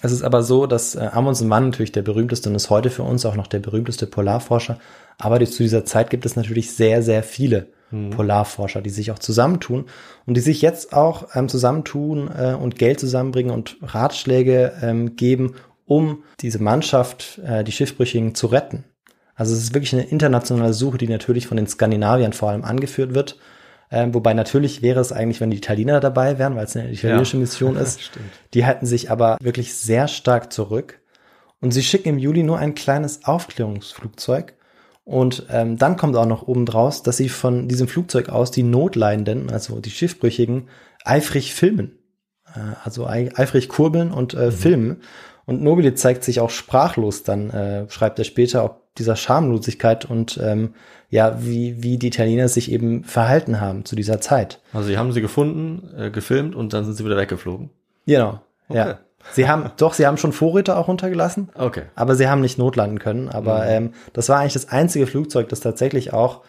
es 0.02 0.12
ist 0.12 0.24
aber 0.24 0.44
so, 0.44 0.66
dass 0.66 0.96
äh, 0.96 1.10
Amundsen 1.12 1.48
Mann 1.48 1.66
natürlich 1.66 1.92
der 1.92 2.02
berühmteste 2.02 2.50
und 2.50 2.56
ist 2.56 2.70
heute 2.70 2.90
für 2.90 3.04
uns 3.04 3.26
auch 3.26 3.36
noch 3.36 3.48
der 3.48 3.60
berühmteste 3.60 4.08
Polarforscher. 4.08 4.80
Aber 5.18 5.44
zu 5.46 5.64
dieser 5.64 5.86
Zeit 5.86 6.10
gibt 6.10 6.26
es 6.26 6.36
natürlich 6.36 6.74
sehr, 6.74 7.04
sehr 7.04 7.24
viele 7.24 7.68
mhm. 7.92 8.12
Polarforscher, 8.12 8.82
die 8.82 8.90
sich 8.90 9.12
auch 9.12 9.20
zusammentun 9.20 9.86
und 10.26 10.36
die 10.36 10.42
sich 10.42 10.62
jetzt 10.62 10.94
auch 10.94 11.28
ähm, 11.36 11.50
zusammentun 11.50 12.30
äh, 12.36 12.54
und 12.54 12.78
Geld 12.78 13.00
zusammenbringen 13.00 13.54
und 13.54 13.78
Ratschläge 13.82 14.74
ähm, 14.82 15.16
geben, 15.16 15.56
um 15.86 16.24
diese 16.40 16.62
Mannschaft, 16.62 17.40
äh, 17.46 17.64
die 17.64 17.72
Schiffbrüchigen, 17.72 18.34
zu 18.34 18.48
retten. 18.48 18.86
Also 19.36 19.54
es 19.54 19.62
ist 19.62 19.74
wirklich 19.74 19.94
eine 19.94 20.04
internationale 20.04 20.74
Suche, 20.74 20.98
die 20.98 21.08
natürlich 21.08 21.48
von 21.48 21.58
den 21.58 21.68
Skandinaviern 21.68 22.34
vor 22.34 22.50
allem 22.50 22.64
angeführt 22.64 23.14
wird. 23.14 23.38
Ähm, 23.92 24.14
wobei 24.14 24.34
natürlich 24.34 24.82
wäre 24.82 25.02
es 25.02 25.12
eigentlich, 25.12 25.42
wenn 25.42 25.52
die 25.52 25.58
Italiener 25.58 26.00
dabei 26.00 26.40
wären, 26.40 26.56
weil 26.56 26.66
es 26.66 26.78
eine 26.78 26.92
italienische 26.92 27.38
ja. 27.38 27.42
Mission 27.42 27.76
ist. 27.78 28.12
die 28.54 28.66
halten 28.66 28.86
sich 28.86 29.12
aber 29.12 29.38
wirklich 29.42 29.74
sehr 29.76 30.08
stark 30.08 30.54
zurück. 30.54 31.00
Und 31.60 31.72
sie 31.72 31.84
schicken 31.84 32.10
im 32.10 32.18
Juli 32.18 32.42
nur 32.42 32.58
ein 32.58 32.74
kleines 32.74 33.26
Aufklärungsflugzeug. 33.26 34.56
Und 35.04 35.46
ähm, 35.50 35.78
dann 35.78 35.98
kommt 35.98 36.16
auch 36.16 36.26
noch 36.26 36.48
oben 36.48 36.66
draus, 36.66 37.04
dass 37.04 37.18
sie 37.18 37.30
von 37.30 37.68
diesem 37.68 37.88
Flugzeug 37.88 38.30
aus 38.30 38.50
die 38.50 38.64
Notleidenden, 38.64 39.52
also 39.52 39.80
die 39.80 39.92
Schiffbrüchigen, 39.92 40.70
eifrig 41.04 41.54
filmen. 41.54 42.00
Äh, 42.56 42.60
also 42.84 43.08
eifrig 43.08 43.70
kurbeln 43.70 44.12
und 44.12 44.34
äh, 44.34 44.48
mhm. 44.48 44.52
filmen. 44.52 45.02
Und 45.52 45.62
Nobile 45.62 45.94
zeigt 45.96 46.24
sich 46.24 46.40
auch 46.40 46.50
sprachlos 46.50 47.24
dann, 47.24 47.50
äh, 47.50 47.90
schreibt 47.90 48.18
er 48.20 48.24
später, 48.24 48.64
ob 48.64 48.96
dieser 48.96 49.18
Schamlosigkeit 49.18 50.06
und 50.06 50.40
ähm, 50.42 50.76
ja, 51.10 51.44
wie, 51.44 51.84
wie 51.84 51.98
die 51.98 52.08
Italiener 52.08 52.48
sich 52.48 52.72
eben 52.72 53.04
verhalten 53.04 53.60
haben 53.60 53.84
zu 53.84 53.98
dieser 53.98 54.22
Zeit. 54.22 54.62
Also 54.72 54.88
sie 54.88 54.98
haben 54.98 55.12
sie 55.12 55.22
gefunden, 55.22 55.90
äh, 55.98 56.10
gefilmt 56.10 56.56
und 56.56 56.72
dann 56.72 56.86
sind 56.86 56.96
sie 56.96 57.04
wieder 57.04 57.18
weggeflogen. 57.18 57.70
Genau. 58.06 58.40
Okay. 58.70 58.78
Ja. 58.78 59.00
Sie 59.34 59.50
haben, 59.50 59.72
doch, 59.78 59.94
sie 59.94 60.08
haben 60.08 60.16
schon 60.16 60.32
Vorräte 60.32 60.78
auch 60.78 60.88
runtergelassen. 60.88 61.50
Okay. 61.54 61.84
Aber 61.96 62.16
sie 62.16 62.30
haben 62.30 62.40
nicht 62.40 62.58
notlanden 62.58 63.00
können. 63.00 63.28
Aber 63.28 63.64
mhm. 63.64 63.70
ähm, 63.70 63.94
das 64.14 64.30
war 64.30 64.40
eigentlich 64.40 64.54
das 64.54 64.70
einzige 64.70 65.06
Flugzeug, 65.06 65.50
das 65.50 65.60
tatsächlich 65.60 66.14
auch 66.14 66.44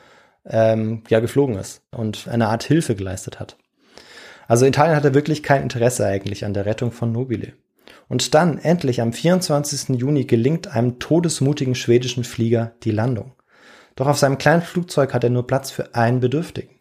ähm, 0.46 1.02
ja 1.08 1.18
geflogen 1.18 1.56
ist 1.56 1.82
und 1.90 2.28
eine 2.28 2.48
Art 2.48 2.62
Hilfe 2.62 2.94
geleistet 2.94 3.40
hat. 3.40 3.56
Also 4.46 4.64
Italien 4.64 4.94
hatte 4.94 5.12
wirklich 5.12 5.42
kein 5.42 5.62
Interesse 5.62 6.06
eigentlich 6.06 6.44
an 6.44 6.54
der 6.54 6.66
Rettung 6.66 6.92
von 6.92 7.10
Nobile. 7.10 7.52
Und 8.08 8.34
dann 8.34 8.58
endlich 8.58 9.00
am 9.00 9.12
24. 9.12 9.98
Juni 9.98 10.24
gelingt 10.24 10.68
einem 10.68 10.98
todesmutigen 10.98 11.74
schwedischen 11.74 12.24
Flieger 12.24 12.72
die 12.82 12.90
Landung. 12.90 13.32
Doch 13.96 14.06
auf 14.06 14.18
seinem 14.18 14.38
kleinen 14.38 14.62
Flugzeug 14.62 15.14
hat 15.14 15.24
er 15.24 15.30
nur 15.30 15.46
Platz 15.46 15.70
für 15.70 15.94
einen 15.94 16.20
Bedürftigen. 16.20 16.78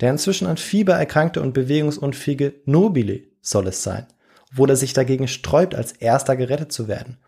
Der 0.00 0.10
inzwischen 0.10 0.46
an 0.46 0.56
Fieber 0.56 0.94
erkrankte 0.94 1.40
und 1.40 1.54
bewegungsunfähige 1.54 2.54
Nobile 2.64 3.22
soll 3.40 3.68
es 3.68 3.82
sein, 3.82 4.06
obwohl 4.52 4.70
er 4.70 4.76
sich 4.76 4.92
dagegen 4.92 5.28
sträubt, 5.28 5.74
als 5.74 5.92
erster 5.92 6.36
gerettet 6.36 6.72
zu 6.72 6.88
werden. 6.88 7.18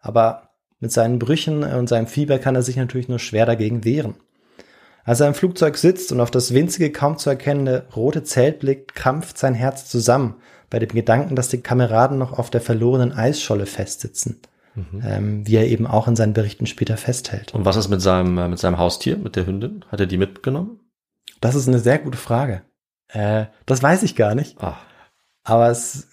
Aber 0.00 0.50
mit 0.80 0.92
seinen 0.92 1.18
Brüchen 1.18 1.62
und 1.62 1.88
seinem 1.88 2.06
Fieber 2.06 2.38
kann 2.38 2.54
er 2.54 2.62
sich 2.62 2.76
natürlich 2.76 3.08
nur 3.08 3.18
schwer 3.18 3.46
dagegen 3.46 3.84
wehren. 3.84 4.16
Als 5.04 5.20
er 5.20 5.28
im 5.28 5.34
Flugzeug 5.34 5.76
sitzt 5.76 6.12
und 6.12 6.20
auf 6.20 6.30
das 6.30 6.54
winzige, 6.54 6.90
kaum 6.90 7.18
zu 7.18 7.28
erkennende 7.28 7.86
rote 7.94 8.22
Zelt 8.22 8.60
blickt, 8.60 8.94
krampft 8.94 9.36
sein 9.36 9.54
Herz 9.54 9.86
zusammen, 9.86 10.36
bei 10.74 10.80
dem 10.80 10.88
Gedanken, 10.88 11.36
dass 11.36 11.50
die 11.50 11.60
Kameraden 11.60 12.18
noch 12.18 12.36
auf 12.36 12.50
der 12.50 12.60
verlorenen 12.60 13.12
Eisscholle 13.12 13.64
festsitzen. 13.64 14.40
Mhm. 14.74 15.02
Ähm, 15.04 15.46
wie 15.46 15.54
er 15.54 15.68
eben 15.68 15.86
auch 15.86 16.08
in 16.08 16.16
seinen 16.16 16.32
Berichten 16.32 16.66
später 16.66 16.96
festhält. 16.96 17.54
Und 17.54 17.64
was 17.64 17.76
ist 17.76 17.90
mit 17.90 18.02
seinem, 18.02 18.36
äh, 18.38 18.48
mit 18.48 18.58
seinem 18.58 18.76
Haustier, 18.76 19.16
mit 19.16 19.36
der 19.36 19.46
Hündin? 19.46 19.84
Hat 19.86 20.00
er 20.00 20.06
die 20.06 20.18
mitgenommen? 20.18 20.80
Das 21.40 21.54
ist 21.54 21.68
eine 21.68 21.78
sehr 21.78 22.00
gute 22.00 22.18
Frage. 22.18 22.62
Äh, 23.06 23.44
das 23.66 23.84
weiß 23.84 24.02
ich 24.02 24.16
gar 24.16 24.34
nicht. 24.34 24.56
Ach. 24.58 24.78
Aber 25.44 25.68
es, 25.68 26.08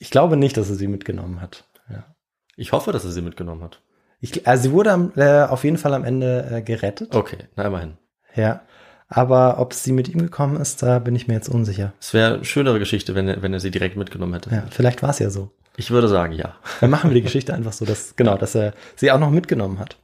ich 0.00 0.10
glaube 0.10 0.36
nicht, 0.36 0.56
dass 0.56 0.70
er 0.70 0.74
sie 0.74 0.88
mitgenommen 0.88 1.40
hat. 1.40 1.68
Ja. 1.88 2.16
Ich 2.56 2.72
hoffe, 2.72 2.90
dass 2.90 3.04
er 3.04 3.12
sie 3.12 3.22
mitgenommen 3.22 3.62
hat. 3.62 3.80
Ich, 4.18 4.44
also 4.44 4.64
sie 4.64 4.72
wurde 4.72 4.90
am, 4.90 5.12
äh, 5.14 5.44
auf 5.44 5.62
jeden 5.62 5.78
Fall 5.78 5.94
am 5.94 6.02
Ende 6.02 6.48
äh, 6.50 6.62
gerettet. 6.62 7.14
Okay, 7.14 7.38
na 7.54 7.64
immerhin. 7.66 7.96
Ja. 8.34 8.62
Aber 9.08 9.58
ob 9.58 9.74
sie 9.74 9.92
mit 9.92 10.08
ihm 10.08 10.20
gekommen 10.20 10.56
ist, 10.60 10.82
da 10.82 10.98
bin 10.98 11.14
ich 11.14 11.28
mir 11.28 11.34
jetzt 11.34 11.48
unsicher. 11.48 11.92
Es 12.00 12.14
wäre 12.14 12.34
eine 12.34 12.44
schönere 12.44 12.78
Geschichte, 12.78 13.14
wenn 13.14 13.28
er, 13.28 13.42
wenn 13.42 13.52
er 13.52 13.60
sie 13.60 13.70
direkt 13.70 13.96
mitgenommen 13.96 14.34
hätte. 14.34 14.50
Ja, 14.50 14.64
vielleicht 14.70 15.02
war 15.02 15.10
es 15.10 15.18
ja 15.18 15.30
so. 15.30 15.50
Ich 15.76 15.90
würde 15.90 16.08
sagen, 16.08 16.32
ja. 16.32 16.54
Dann 16.80 16.90
machen 16.90 17.10
wir 17.10 17.14
die 17.14 17.22
Geschichte 17.22 17.54
einfach 17.54 17.72
so, 17.72 17.84
dass, 17.84 18.16
genau, 18.16 18.36
dass 18.36 18.54
er 18.54 18.72
sie 18.96 19.10
auch 19.10 19.18
noch 19.18 19.30
mitgenommen 19.30 19.78
hat. 19.78 19.96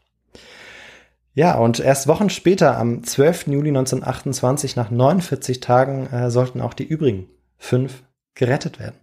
Ja, 1.32 1.56
und 1.56 1.78
erst 1.78 2.08
Wochen 2.08 2.28
später, 2.28 2.76
am 2.76 3.04
12. 3.04 3.46
Juli 3.46 3.68
1928, 3.68 4.76
nach 4.76 4.90
49 4.90 5.60
Tagen, 5.60 6.06
äh, 6.08 6.30
sollten 6.30 6.60
auch 6.60 6.74
die 6.74 6.84
übrigen 6.84 7.28
fünf 7.56 8.02
gerettet 8.34 8.78
werden. 8.78 8.96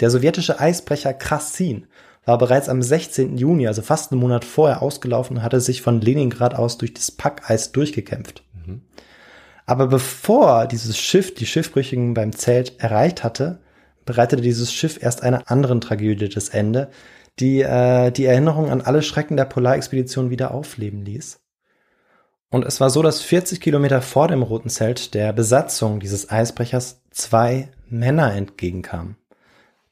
Der 0.00 0.10
sowjetische 0.10 0.60
Eisbrecher 0.60 1.14
Krasin 1.14 1.86
war 2.24 2.38
bereits 2.38 2.68
am 2.68 2.82
16. 2.82 3.36
Juni, 3.38 3.66
also 3.66 3.82
fast 3.82 4.12
einen 4.12 4.20
Monat 4.20 4.44
vorher, 4.44 4.82
ausgelaufen 4.82 5.38
und 5.38 5.42
hatte 5.42 5.60
sich 5.60 5.82
von 5.82 6.00
Leningrad 6.00 6.54
aus 6.54 6.78
durch 6.78 6.94
das 6.94 7.10
Packeis 7.10 7.72
durchgekämpft. 7.72 8.44
Aber 9.70 9.86
bevor 9.86 10.66
dieses 10.66 10.98
Schiff 10.98 11.32
die 11.32 11.46
Schiffbrüchigen 11.46 12.12
beim 12.12 12.32
Zelt 12.32 12.80
erreicht 12.80 13.22
hatte, 13.22 13.60
bereitete 14.04 14.42
dieses 14.42 14.72
Schiff 14.72 15.00
erst 15.00 15.22
einer 15.22 15.48
anderen 15.48 15.80
Tragödie 15.80 16.28
das 16.28 16.48
Ende, 16.48 16.90
die 17.38 17.60
äh, 17.60 18.10
die 18.10 18.24
Erinnerung 18.24 18.68
an 18.68 18.80
alle 18.80 19.00
Schrecken 19.00 19.36
der 19.36 19.44
Polarexpedition 19.44 20.28
wieder 20.28 20.52
aufleben 20.52 21.04
ließ. 21.04 21.38
Und 22.50 22.64
es 22.64 22.80
war 22.80 22.90
so, 22.90 23.00
dass 23.00 23.20
40 23.22 23.60
Kilometer 23.60 24.02
vor 24.02 24.26
dem 24.26 24.42
Roten 24.42 24.70
Zelt 24.70 25.14
der 25.14 25.32
Besatzung 25.32 26.00
dieses 26.00 26.28
Eisbrechers 26.28 27.02
zwei 27.12 27.68
Männer 27.88 28.34
entgegenkamen. 28.34 29.18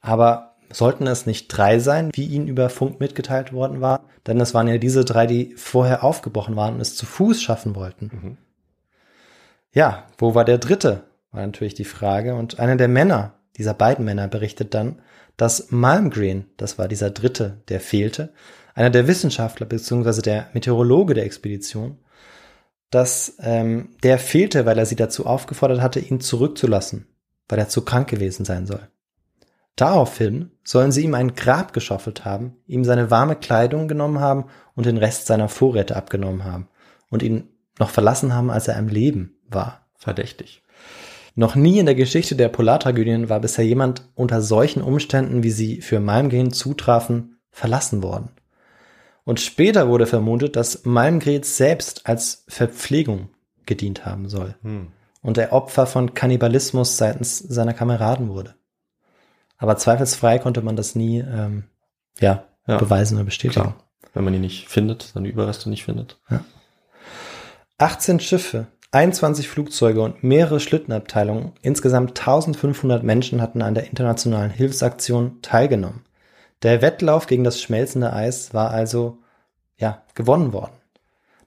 Aber 0.01 0.57
sollten 0.72 1.07
es 1.07 1.24
nicht 1.24 1.47
drei 1.57 1.79
sein, 1.79 2.11
wie 2.14 2.26
ihnen 2.26 2.49
über 2.49 2.68
Funk 2.68 2.99
mitgeteilt 2.99 3.53
worden 3.53 3.81
war? 3.81 4.01
Denn 4.26 4.41
es 4.41 4.55
waren 4.55 4.66
ja 4.66 4.79
diese 4.79 5.05
drei, 5.05 5.29
die 5.29 5.55
vorher 5.55 6.03
aufgebrochen 6.03 6.57
waren 6.57 6.74
und 6.74 6.81
es 6.81 6.97
zu 6.97 7.07
Fuß 7.07 7.41
schaffen 7.41 7.76
wollten. 7.76 8.11
Mhm. 8.12 8.39
Ja, 9.73 10.07
wo 10.16 10.35
war 10.35 10.45
der 10.45 10.59
dritte? 10.59 11.05
War 11.31 11.45
natürlich 11.45 11.75
die 11.75 11.85
Frage. 11.85 12.35
Und 12.35 12.59
einer 12.59 12.77
der 12.77 12.89
Männer, 12.89 13.35
dieser 13.57 13.75
beiden 13.75 14.05
Männer, 14.05 14.29
berichtet 14.29 14.75
dann, 14.75 15.01
dass 15.37 15.71
Malmgren, 15.71 16.47
das 16.57 16.79
war 16.79 16.89
dieser 16.89 17.11
dritte, 17.11 17.62
der 17.69 17.81
fehlte, 17.81 18.33
einer 18.75 18.91
der 18.91 19.07
Wissenschaftler 19.07 19.66
bzw. 19.66 20.23
der 20.23 20.49
Meteorologe 20.53 21.14
der 21.14 21.25
Expedition, 21.25 21.99
dass 22.91 23.37
ähm, 23.41 23.91
der 24.03 24.19
fehlte, 24.19 24.66
weil 24.66 24.79
er 24.79 24.87
sie 24.87 24.97
dazu 24.97 25.27
aufgefordert 25.27 25.81
hatte, 25.81 26.01
ihn 26.01 26.21
zurückzulassen, 26.21 27.07
weil 27.49 27.59
er 27.59 27.69
zu 27.69 27.85
krank 27.85 28.09
gewesen 28.09 28.45
sein 28.45 28.66
soll. 28.66 28.89
Daraufhin 29.77 30.51
sollen 30.64 30.91
sie 30.91 31.05
ihm 31.05 31.14
ein 31.14 31.35
Grab 31.35 31.73
geschaufelt 31.73 32.25
haben, 32.25 32.57
ihm 32.66 32.85
seine 32.85 33.11
warme 33.11 33.37
Kleidung 33.37 33.87
genommen 33.87 34.19
haben 34.19 34.47
und 34.75 34.87
den 34.87 34.97
Rest 34.97 35.27
seiner 35.27 35.49
Vorräte 35.49 35.95
abgenommen 35.95 36.45
haben 36.45 36.69
und 37.11 37.23
ihn 37.23 37.49
noch 37.79 37.91
verlassen 37.91 38.35
haben, 38.35 38.51
als 38.51 38.66
er 38.66 38.77
am 38.77 38.89
Leben 38.89 39.38
war. 39.51 39.86
Verdächtig. 39.96 40.62
Noch 41.34 41.55
nie 41.55 41.78
in 41.78 41.86
der 41.86 41.94
Geschichte 41.94 42.34
der 42.34 42.49
Polartragödien 42.49 43.28
war 43.28 43.40
bisher 43.40 43.64
jemand 43.64 44.03
unter 44.14 44.42
solchen 44.42 44.82
Umständen, 44.82 45.42
wie 45.42 45.51
sie 45.51 45.80
für 45.80 46.01
Malmgren 46.01 46.53
zutrafen, 46.53 47.38
verlassen 47.51 48.03
worden. 48.03 48.30
Und 49.24 49.40
später 49.40 49.88
wurde 49.88 50.07
vermutet, 50.07 50.57
dass 50.57 50.84
Malmgren 50.84 51.42
selbst 51.42 52.07
als 52.07 52.44
Verpflegung 52.49 53.28
gedient 53.66 54.07
haben 54.07 54.28
soll 54.28 54.55
hm. 54.62 54.88
und 55.20 55.38
er 55.38 55.53
Opfer 55.53 55.86
von 55.86 56.14
Kannibalismus 56.14 56.96
seitens 56.96 57.38
seiner 57.38 57.74
Kameraden 57.74 58.30
wurde. 58.30 58.55
Aber 59.59 59.76
zweifelsfrei 59.76 60.38
konnte 60.38 60.62
man 60.62 60.76
das 60.76 60.94
nie 60.94 61.18
ähm, 61.18 61.64
ja, 62.18 62.44
ja, 62.66 62.78
beweisen 62.78 63.16
oder 63.16 63.24
bestätigen. 63.24 63.62
Klar. 63.62 63.84
Wenn 64.14 64.24
man 64.24 64.34
ihn 64.34 64.40
nicht 64.40 64.68
findet, 64.68 65.11
seine 65.14 65.28
Überreste 65.28 65.68
nicht 65.68 65.84
findet. 65.84 66.18
Ja. 66.30 66.44
18 67.76 68.20
Schiffe, 68.20 68.66
21 68.91 69.49
Flugzeuge 69.49 70.01
und 70.01 70.24
mehrere 70.24 70.61
Schlittenabteilungen, 70.61 71.53
insgesamt 71.61 72.18
1500 72.18 73.03
Menschen 73.03 73.43
hatten 73.43 73.61
an 73.61 73.74
der 73.74 73.86
internationalen 73.86 74.51
Hilfsaktion 74.51 75.43
teilgenommen. 75.43 76.05
Der 76.62 76.80
Wettlauf 76.80 77.26
gegen 77.26 77.45
das 77.45 77.61
schmelzende 77.61 78.12
Eis 78.12 78.55
war 78.55 78.70
also, 78.70 79.18
ja, 79.76 80.03
gewonnen 80.14 80.53
worden. 80.53 80.72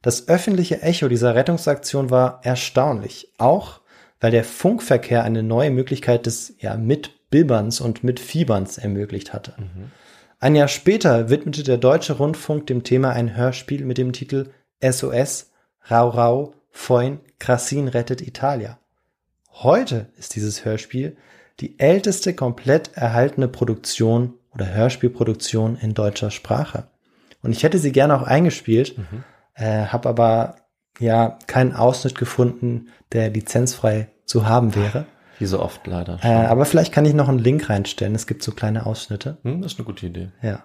Das 0.03 0.27
öffentliche 0.27 0.81
Echo 0.81 1.07
dieser 1.07 1.35
Rettungsaktion 1.35 2.09
war 2.11 2.41
erstaunlich, 2.43 3.33
auch 3.37 3.81
weil 4.19 4.31
der 4.31 4.43
Funkverkehr 4.43 5.23
eine 5.23 5.41
neue 5.41 5.71
Möglichkeit 5.71 6.27
des, 6.27 6.53
ja, 6.59 6.77
Mitbibberns 6.77 7.81
und 7.81 8.03
Mitfieberns 8.03 8.77
ermöglicht 8.77 9.33
hatte. 9.33 9.55
Mhm. 9.57 9.91
Ein 10.39 10.55
Jahr 10.55 10.67
später 10.67 11.29
widmete 11.29 11.63
der 11.63 11.77
Deutsche 11.77 12.13
Rundfunk 12.13 12.67
dem 12.67 12.83
Thema 12.83 13.11
ein 13.11 13.35
Hörspiel 13.35 13.83
mit 13.83 13.97
dem 13.97 14.13
Titel 14.13 14.51
SOS 14.83 15.51
Rau 15.89 16.09
Rau 16.09 16.53
Feun 16.69 17.19
Krasin 17.41 17.87
rettet 17.87 18.21
Italia. 18.21 18.77
Heute 19.51 20.09
ist 20.15 20.35
dieses 20.35 20.63
Hörspiel 20.63 21.17
die 21.59 21.79
älteste 21.79 22.35
komplett 22.35 22.95
erhaltene 22.95 23.47
Produktion 23.47 24.35
oder 24.53 24.71
Hörspielproduktion 24.71 25.75
in 25.75 25.95
deutscher 25.95 26.29
Sprache. 26.29 26.83
Und 27.41 27.51
ich 27.51 27.63
hätte 27.63 27.79
sie 27.79 27.91
gerne 27.91 28.15
auch 28.15 28.21
eingespielt, 28.21 28.95
mhm. 28.95 29.23
äh, 29.55 29.85
habe 29.87 30.07
aber 30.07 30.57
ja 30.99 31.39
keinen 31.47 31.73
Ausschnitt 31.73 32.15
gefunden, 32.15 32.89
der 33.11 33.31
lizenzfrei 33.31 34.09
zu 34.25 34.45
haben 34.45 34.75
wäre. 34.75 35.07
Wie 35.39 35.47
so 35.47 35.59
oft 35.59 35.87
leider. 35.87 36.19
Äh, 36.21 36.45
aber 36.45 36.65
vielleicht 36.65 36.93
kann 36.93 37.05
ich 37.05 37.15
noch 37.15 37.27
einen 37.27 37.39
Link 37.39 37.71
reinstellen. 37.71 38.13
Es 38.13 38.27
gibt 38.27 38.43
so 38.43 38.51
kleine 38.51 38.85
Ausschnitte. 38.85 39.39
Hm, 39.41 39.63
das 39.63 39.73
ist 39.73 39.79
eine 39.79 39.87
gute 39.87 40.05
Idee. 40.05 40.29
Ja. 40.43 40.63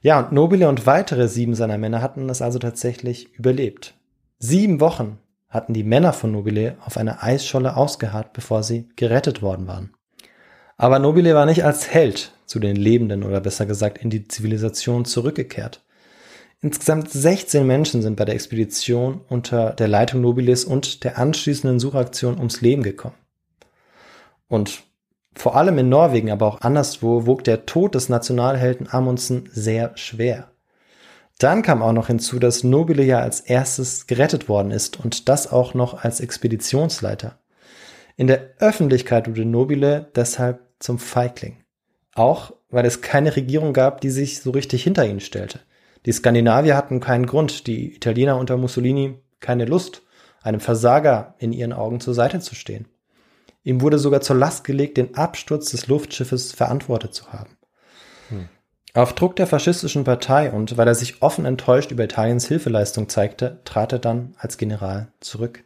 Ja, 0.00 0.20
und 0.20 0.32
Nobile 0.32 0.70
und 0.70 0.86
weitere 0.86 1.28
sieben 1.28 1.54
seiner 1.54 1.76
Männer 1.76 2.00
hatten 2.00 2.30
es 2.30 2.40
also 2.40 2.58
tatsächlich 2.58 3.34
überlebt. 3.34 3.92
Sieben 4.38 4.80
Wochen 4.80 5.18
hatten 5.52 5.74
die 5.74 5.84
Männer 5.84 6.14
von 6.14 6.32
Nobile 6.32 6.76
auf 6.84 6.96
einer 6.96 7.22
Eisscholle 7.22 7.76
ausgeharrt, 7.76 8.32
bevor 8.32 8.62
sie 8.62 8.88
gerettet 8.96 9.42
worden 9.42 9.68
waren. 9.68 9.92
Aber 10.78 10.98
Nobile 10.98 11.34
war 11.34 11.46
nicht 11.46 11.64
als 11.64 11.92
Held 11.92 12.32
zu 12.46 12.58
den 12.58 12.74
Lebenden 12.74 13.22
oder 13.22 13.40
besser 13.40 13.66
gesagt 13.66 13.98
in 13.98 14.10
die 14.10 14.26
Zivilisation 14.26 15.04
zurückgekehrt. 15.04 15.84
Insgesamt 16.62 17.10
16 17.10 17.66
Menschen 17.66 18.02
sind 18.02 18.16
bei 18.16 18.24
der 18.24 18.34
Expedition 18.34 19.20
unter 19.28 19.70
der 19.74 19.88
Leitung 19.88 20.22
Nobiles 20.22 20.64
und 20.64 21.04
der 21.04 21.18
anschließenden 21.18 21.78
Suchaktion 21.78 22.38
ums 22.38 22.62
Leben 22.62 22.82
gekommen. 22.82 23.16
Und 24.48 24.82
vor 25.34 25.56
allem 25.56 25.78
in 25.78 25.88
Norwegen, 25.88 26.30
aber 26.30 26.46
auch 26.46 26.60
anderswo, 26.60 27.26
wog 27.26 27.44
der 27.44 27.66
Tod 27.66 27.94
des 27.94 28.08
Nationalhelden 28.08 28.88
Amundsen 28.90 29.48
sehr 29.52 29.96
schwer. 29.96 30.51
Dann 31.38 31.62
kam 31.62 31.82
auch 31.82 31.92
noch 31.92 32.06
hinzu, 32.06 32.38
dass 32.38 32.62
Nobile 32.64 33.02
ja 33.02 33.18
als 33.18 33.40
erstes 33.40 34.06
gerettet 34.06 34.48
worden 34.48 34.70
ist 34.70 34.98
und 34.98 35.28
das 35.28 35.50
auch 35.50 35.74
noch 35.74 36.04
als 36.04 36.20
Expeditionsleiter. 36.20 37.38
In 38.16 38.26
der 38.26 38.50
Öffentlichkeit 38.58 39.28
wurde 39.28 39.44
Nobile 39.44 40.10
deshalb 40.14 40.60
zum 40.78 40.98
Feigling. 40.98 41.64
Auch 42.14 42.52
weil 42.68 42.86
es 42.86 43.00
keine 43.00 43.36
Regierung 43.36 43.72
gab, 43.72 44.00
die 44.00 44.10
sich 44.10 44.40
so 44.40 44.50
richtig 44.50 44.82
hinter 44.82 45.06
ihn 45.06 45.20
stellte. 45.20 45.60
Die 46.06 46.12
Skandinavier 46.12 46.76
hatten 46.76 47.00
keinen 47.00 47.26
Grund, 47.26 47.66
die 47.66 47.94
Italiener 47.94 48.38
unter 48.38 48.56
Mussolini 48.56 49.18
keine 49.40 49.66
Lust, 49.66 50.02
einem 50.42 50.60
Versager 50.60 51.34
in 51.38 51.52
ihren 51.52 51.72
Augen 51.72 52.00
zur 52.00 52.14
Seite 52.14 52.40
zu 52.40 52.54
stehen. 52.54 52.88
Ihm 53.62 53.80
wurde 53.80 53.98
sogar 53.98 54.20
zur 54.20 54.36
Last 54.36 54.64
gelegt, 54.64 54.96
den 54.96 55.14
Absturz 55.14 55.70
des 55.70 55.86
Luftschiffes 55.86 56.52
verantwortet 56.52 57.14
zu 57.14 57.32
haben. 57.32 57.56
Hm. 58.28 58.48
Auf 58.94 59.14
Druck 59.14 59.36
der 59.36 59.46
faschistischen 59.46 60.04
Partei 60.04 60.50
und 60.50 60.76
weil 60.76 60.86
er 60.86 60.94
sich 60.94 61.22
offen 61.22 61.46
enttäuscht 61.46 61.90
über 61.90 62.04
Italiens 62.04 62.46
Hilfeleistung 62.46 63.08
zeigte, 63.08 63.60
trat 63.64 63.92
er 63.92 63.98
dann 63.98 64.34
als 64.36 64.58
General 64.58 65.10
zurück. 65.20 65.64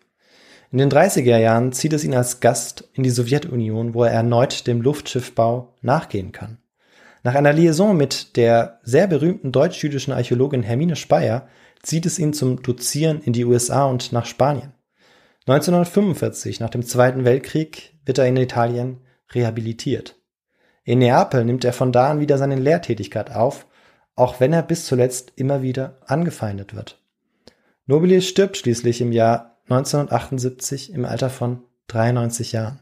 In 0.70 0.79
den 0.79 0.91
30er 0.91 1.37
Jahren 1.37 1.72
zieht 1.72 1.93
es 1.93 2.05
ihn 2.05 2.14
als 2.14 2.39
Gast 2.39 2.89
in 2.93 3.03
die 3.03 3.11
Sowjetunion, 3.11 3.95
wo 3.95 4.05
er 4.05 4.12
erneut 4.12 4.68
dem 4.68 4.81
Luftschiffbau 4.81 5.74
nachgehen 5.81 6.31
kann. 6.31 6.59
Nach 7.24 7.35
einer 7.35 7.53
Liaison 7.53 7.97
mit 7.97 8.37
der 8.37 8.79
sehr 8.85 9.09
berühmten 9.09 9.51
deutsch-jüdischen 9.51 10.12
Archäologin 10.12 10.62
Hermine 10.62 10.95
Speyer 10.95 11.49
zieht 11.83 12.07
es 12.07 12.20
ihn 12.20 12.33
zum 12.33 12.62
Dozieren 12.62 13.20
in 13.20 13.33
die 13.33 13.45
USA 13.45 13.87
und 13.87 14.12
nach 14.12 14.27
Spanien. 14.27 14.72
1945, 15.47 16.61
nach 16.61 16.70
dem 16.70 16.85
Zweiten 16.85 17.24
Weltkrieg, 17.24 17.95
wird 18.05 18.18
er 18.18 18.27
in 18.27 18.37
Italien 18.37 18.99
rehabilitiert. 19.33 20.16
In 20.87 21.01
Neapel 21.01 21.45
nimmt 21.45 21.64
er 21.64 21.72
von 21.72 21.91
da 21.91 22.11
an 22.11 22.20
wieder 22.20 22.39
seine 22.39 22.55
Lehrtätigkeit 22.55 23.32
auf, 23.32 23.66
auch 24.14 24.39
wenn 24.39 24.53
er 24.53 24.62
bis 24.62 24.87
zuletzt 24.87 25.32
immer 25.34 25.61
wieder 25.61 25.99
angefeindet 26.07 26.76
wird. 26.76 27.03
Nobile 27.87 28.22
stirbt 28.22 28.57
schließlich 28.57 29.01
im 29.01 29.11
Jahr 29.11 29.59
1978 29.64 30.93
im 30.93 31.05
Alter 31.05 31.28
von 31.28 31.64
93 31.89 32.53
Jahren. 32.53 32.78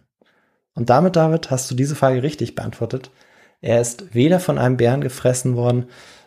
Und 0.74 0.90
damit, 0.90 1.16
David, 1.16 1.50
hast 1.50 1.70
du 1.70 1.74
diese 1.74 1.94
Frage 1.94 2.22
richtig 2.22 2.55
beantwortet. 2.55 3.11
Er 3.62 3.80
ist 3.80 4.14
weder 4.14 4.38
von 4.38 4.59
einem 4.59 4.76
Bären 4.76 5.00
gefressen 5.00 5.57
worden, 5.57 5.86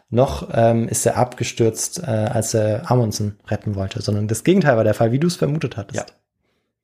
noch 0.10 0.50
ähm, 0.54 0.88
ist 0.88 1.06
er 1.06 1.18
abgestürzt, 1.18 2.00
äh, 2.00 2.06
als 2.06 2.56
er 2.56 2.90
Amundsen 2.90 3.40
retten 3.48 3.76
wollte, 3.76 4.02
sondern 4.02 4.28
das 4.28 4.44
Gegenteil 4.44 4.78
war 4.78 4.84
der 4.84 4.96
Fall, 4.96 5.12
wie 5.12 5.20
du 5.20 5.28
es 5.28 5.36
vermutet 5.36 5.78
hattest. 5.78 6.16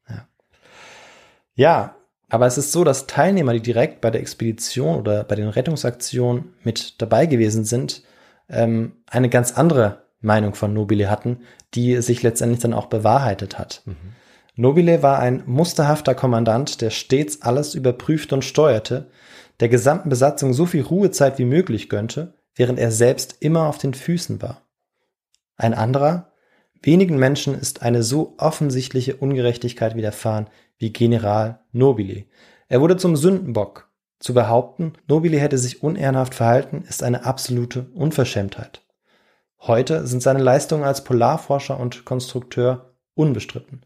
Ja. 0.07 0.15
ja. 0.15 0.27
Ja, 1.55 1.95
aber 2.33 2.47
es 2.47 2.57
ist 2.57 2.71
so, 2.71 2.83
dass 2.83 3.05
Teilnehmer, 3.05 3.53
die 3.53 3.61
direkt 3.61 4.01
bei 4.01 4.09
der 4.09 4.19
Expedition 4.19 4.97
oder 4.97 5.23
bei 5.23 5.35
den 5.35 5.49
Rettungsaktionen 5.49 6.55
mit 6.63 6.99
dabei 6.99 7.27
gewesen 7.27 7.63
sind, 7.63 8.01
ähm, 8.49 8.93
eine 9.05 9.29
ganz 9.29 9.51
andere 9.51 10.01
Meinung 10.19 10.55
von 10.55 10.73
Nobile 10.73 11.11
hatten, 11.11 11.41
die 11.75 12.01
sich 12.01 12.23
letztendlich 12.23 12.59
dann 12.59 12.73
auch 12.73 12.87
bewahrheitet 12.87 13.59
hat. 13.59 13.83
Mhm. 13.85 14.15
Nobile 14.55 15.03
war 15.03 15.19
ein 15.19 15.43
musterhafter 15.45 16.15
Kommandant, 16.15 16.81
der 16.81 16.89
stets 16.89 17.43
alles 17.43 17.75
überprüfte 17.75 18.33
und 18.33 18.43
steuerte, 18.43 19.11
der 19.59 19.69
gesamten 19.69 20.09
Besatzung 20.09 20.53
so 20.53 20.65
viel 20.65 20.81
Ruhezeit 20.81 21.37
wie 21.37 21.45
möglich 21.45 21.87
gönnte, 21.87 22.33
während 22.55 22.79
er 22.79 22.89
selbst 22.89 23.37
immer 23.41 23.67
auf 23.67 23.77
den 23.77 23.93
Füßen 23.93 24.41
war. 24.41 24.63
Ein 25.55 25.75
anderer, 25.75 26.33
Wenigen 26.85 27.17
Menschen 27.17 27.57
ist 27.57 27.81
eine 27.81 28.03
so 28.03 28.35
offensichtliche 28.37 29.15
Ungerechtigkeit 29.15 29.95
widerfahren 29.95 30.47
wie 30.83 30.91
General 30.91 31.61
Nobile. 31.71 32.25
Er 32.67 32.81
wurde 32.81 32.97
zum 32.97 33.15
Sündenbock. 33.15 33.89
Zu 34.19 34.33
behaupten, 34.33 34.93
Nobile 35.07 35.39
hätte 35.39 35.57
sich 35.57 35.81
unehrenhaft 35.81 36.35
verhalten, 36.35 36.83
ist 36.87 37.03
eine 37.03 37.25
absolute 37.25 37.87
Unverschämtheit. 37.93 38.81
Heute 39.59 40.05
sind 40.05 40.21
seine 40.21 40.43
Leistungen 40.43 40.83
als 40.83 41.03
Polarforscher 41.03 41.79
und 41.79 42.03
Konstrukteur 42.05 42.95
unbestritten. 43.15 43.81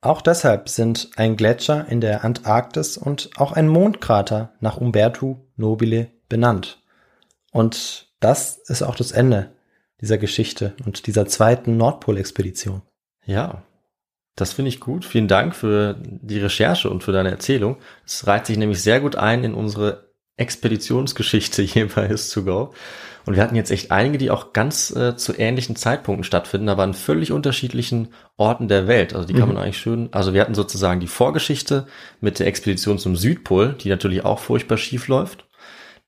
Auch 0.00 0.20
deshalb 0.20 0.68
sind 0.68 1.10
ein 1.16 1.36
Gletscher 1.36 1.86
in 1.88 2.00
der 2.00 2.24
Antarktis 2.24 2.96
und 2.96 3.30
auch 3.36 3.52
ein 3.52 3.68
Mondkrater 3.68 4.52
nach 4.58 4.76
Umberto 4.76 5.46
Nobile 5.56 6.10
benannt. 6.28 6.82
Und 7.52 8.12
das 8.18 8.56
ist 8.56 8.82
auch 8.82 8.96
das 8.96 9.12
Ende 9.12 9.52
dieser 10.00 10.18
Geschichte 10.18 10.74
und 10.84 11.06
dieser 11.06 11.26
zweiten 11.26 11.76
Nordpolexpedition. 11.76 12.82
Ja, 13.24 13.62
das 14.36 14.52
finde 14.52 14.70
ich 14.70 14.80
gut. 14.80 15.04
Vielen 15.04 15.28
Dank 15.28 15.54
für 15.54 15.96
die 16.00 16.38
Recherche 16.38 16.88
und 16.88 17.02
für 17.04 17.12
deine 17.12 17.30
Erzählung. 17.30 17.76
Es 18.06 18.26
reiht 18.26 18.46
sich 18.46 18.56
nämlich 18.56 18.82
sehr 18.82 19.00
gut 19.00 19.16
ein 19.16 19.44
in 19.44 19.54
unsere 19.54 20.12
Expeditionsgeschichte 20.36 21.62
hier 21.62 21.88
bei 21.88 22.08
His2Go. 22.08 22.72
Und 23.24 23.36
wir 23.36 23.42
hatten 23.42 23.54
jetzt 23.54 23.70
echt 23.70 23.92
einige, 23.92 24.18
die 24.18 24.30
auch 24.30 24.52
ganz 24.52 24.90
äh, 24.90 25.16
zu 25.16 25.38
ähnlichen 25.38 25.76
Zeitpunkten 25.76 26.24
stattfinden, 26.24 26.68
aber 26.68 26.82
an 26.82 26.94
völlig 26.94 27.30
unterschiedlichen 27.30 28.08
Orten 28.36 28.66
der 28.66 28.88
Welt. 28.88 29.14
Also 29.14 29.28
die 29.28 29.34
kann 29.34 29.48
mhm. 29.48 29.54
man 29.54 29.62
eigentlich 29.62 29.78
schön, 29.78 30.08
also 30.12 30.34
wir 30.34 30.40
hatten 30.40 30.54
sozusagen 30.54 30.98
die 30.98 31.06
Vorgeschichte 31.06 31.86
mit 32.20 32.40
der 32.40 32.48
Expedition 32.48 32.98
zum 32.98 33.14
Südpol, 33.14 33.74
die 33.74 33.90
natürlich 33.90 34.24
auch 34.24 34.40
furchtbar 34.40 34.76
schief 34.76 35.06
läuft. 35.06 35.46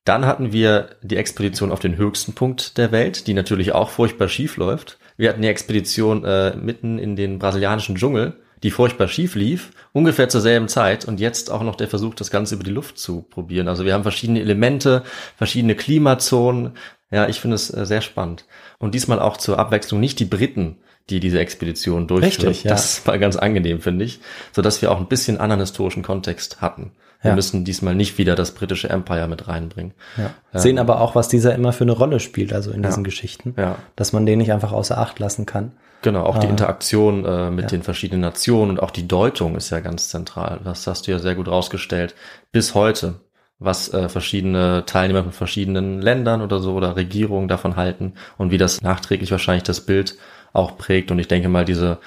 Dann 0.05 0.27
hatten 0.27 0.53
wir 0.53 0.97
die 1.03 1.17
Expedition 1.17 1.71
auf 1.71 1.81
den 1.81 1.97
höchsten 1.97 2.35
Punkt 2.35 2.77
der 2.79 2.91
Welt, 2.91 3.27
die 3.27 3.35
natürlich 3.35 3.73
auch 3.73 3.91
furchtbar 3.91 4.29
schief 4.29 4.57
läuft. 4.57 4.99
Wir 5.17 5.29
hatten 5.29 5.43
die 5.43 5.49
Expedition 5.49 6.25
äh, 6.25 6.57
mitten 6.57 6.99
in 6.99 7.17
den 7.17 7.39
brasilianischen 7.39 7.97
Dschungel, 7.97 8.35
die 8.63 8.71
furchtbar 8.71 9.09
schief 9.09 9.35
lief, 9.35 9.71
ungefähr 9.93 10.29
zur 10.29 10.41
selben 10.41 10.69
Zeit 10.69 11.05
und 11.05 11.21
jetzt 11.21 11.51
auch 11.51 11.63
noch 11.63 11.77
der 11.77 11.89
Versuch, 11.89 12.15
das 12.15 12.31
Ganze 12.31 12.55
über 12.55 12.65
die 12.65 12.71
Luft 12.71 12.99
zu 12.99 13.23
probieren. 13.23 13.69
Also 13.69 13.85
wir 13.85 13.95
haben 13.95 14.03
verschiedene 14.03 14.41
Elemente, 14.41 15.05
verschiedene 15.37 15.75
Klimazonen. 15.75 16.73
Ja, 17.11 17.29
ich 17.29 17.41
finde 17.41 17.57
es 17.57 17.73
äh, 17.73 17.87
sehr 17.87 18.01
spannend. 18.01 18.47
Und 18.79 18.95
diesmal 18.95 19.21
auch 19.21 19.37
zur 19.37 19.59
Abwechslung 19.59 20.01
nicht 20.01 20.19
die 20.19 20.25
Briten, 20.25 20.79
die 21.11 21.21
diese 21.21 21.39
Expedition 21.39 22.07
durchführen. 22.07 22.49
Richtig, 22.49 22.65
ja. 22.65 22.71
Das 22.71 23.07
war 23.07 23.19
ganz 23.19 23.37
angenehm, 23.37 23.81
finde 23.81 24.05
ich, 24.05 24.21
so 24.53 24.63
dass 24.63 24.81
wir 24.83 24.91
auch 24.91 24.99
ein 24.99 25.09
bisschen 25.09 25.39
anderen 25.39 25.61
historischen 25.61 26.03
Kontext 26.03 26.61
hatten. 26.61 26.93
Wir 27.21 27.31
ja. 27.31 27.35
müssen 27.37 27.65
diesmal 27.65 27.95
nicht 27.95 28.19
wieder 28.19 28.35
das 28.35 28.53
britische 28.53 28.91
Empire 28.91 29.29
mit 29.29 29.49
reinbringen. 29.49 29.95
Ja. 30.19 30.35
Ähm, 30.53 30.61
Sehen 30.61 30.79
aber 30.79 31.01
auch, 31.01 31.15
was 31.15 31.29
dieser 31.29 31.55
immer 31.55 31.73
für 31.73 31.85
eine 31.85 31.93
Rolle 31.93 32.21
spielt, 32.21 32.53
also 32.53 32.71
in 32.71 32.83
diesen 32.83 33.03
Geschichten, 33.03 33.55
ja. 33.57 33.77
dass 33.97 34.13
man 34.13 34.27
den 34.27 34.39
nicht 34.39 34.53
einfach 34.53 34.73
außer 34.73 34.99
Acht 34.99 35.19
lassen 35.19 35.47
kann. 35.47 35.73
Genau, 36.03 36.25
auch 36.25 36.37
die 36.37 36.47
ah. 36.47 36.51
Interaktion 36.51 37.25
äh, 37.25 37.51
mit 37.51 37.73
den 37.73 37.83
verschiedenen 37.83 38.21
Nationen 38.21 38.73
und 38.73 38.83
auch 38.83 38.91
die 38.91 39.09
Deutung 39.09 39.57
ist 39.57 39.71
ja 39.71 39.81
ganz 39.81 40.11
zentral. 40.11 40.61
Das 40.65 40.87
hast 40.87 41.07
du 41.07 41.13
ja 41.13 41.19
sehr 41.19 41.35
gut 41.35 41.49
rausgestellt. 41.49 42.15
Bis 42.53 42.75
heute, 42.75 43.15
was 43.59 43.93
äh, 43.95 44.11
verschiedene 44.11 44.85
Teilnehmer 44.85 45.23
von 45.23 45.33
verschiedenen 45.33 46.03
Ländern 46.03 46.43
oder 46.43 46.59
so 46.61 46.75
oder 46.75 46.95
Regierungen 46.97 47.49
davon 47.49 47.77
halten 47.77 48.15
und 48.37 48.51
wie 48.51 48.59
das 48.59 48.83
nachträglich 48.83 49.31
wahrscheinlich 49.31 49.63
das 49.65 49.81
Bild 49.81 50.19
auch 50.55 50.79
prägt. 50.79 51.11
Und 51.11 51.19
ich 51.19 51.29
denke 51.29 51.51
mal, 51.51 51.67
diese 51.67 51.99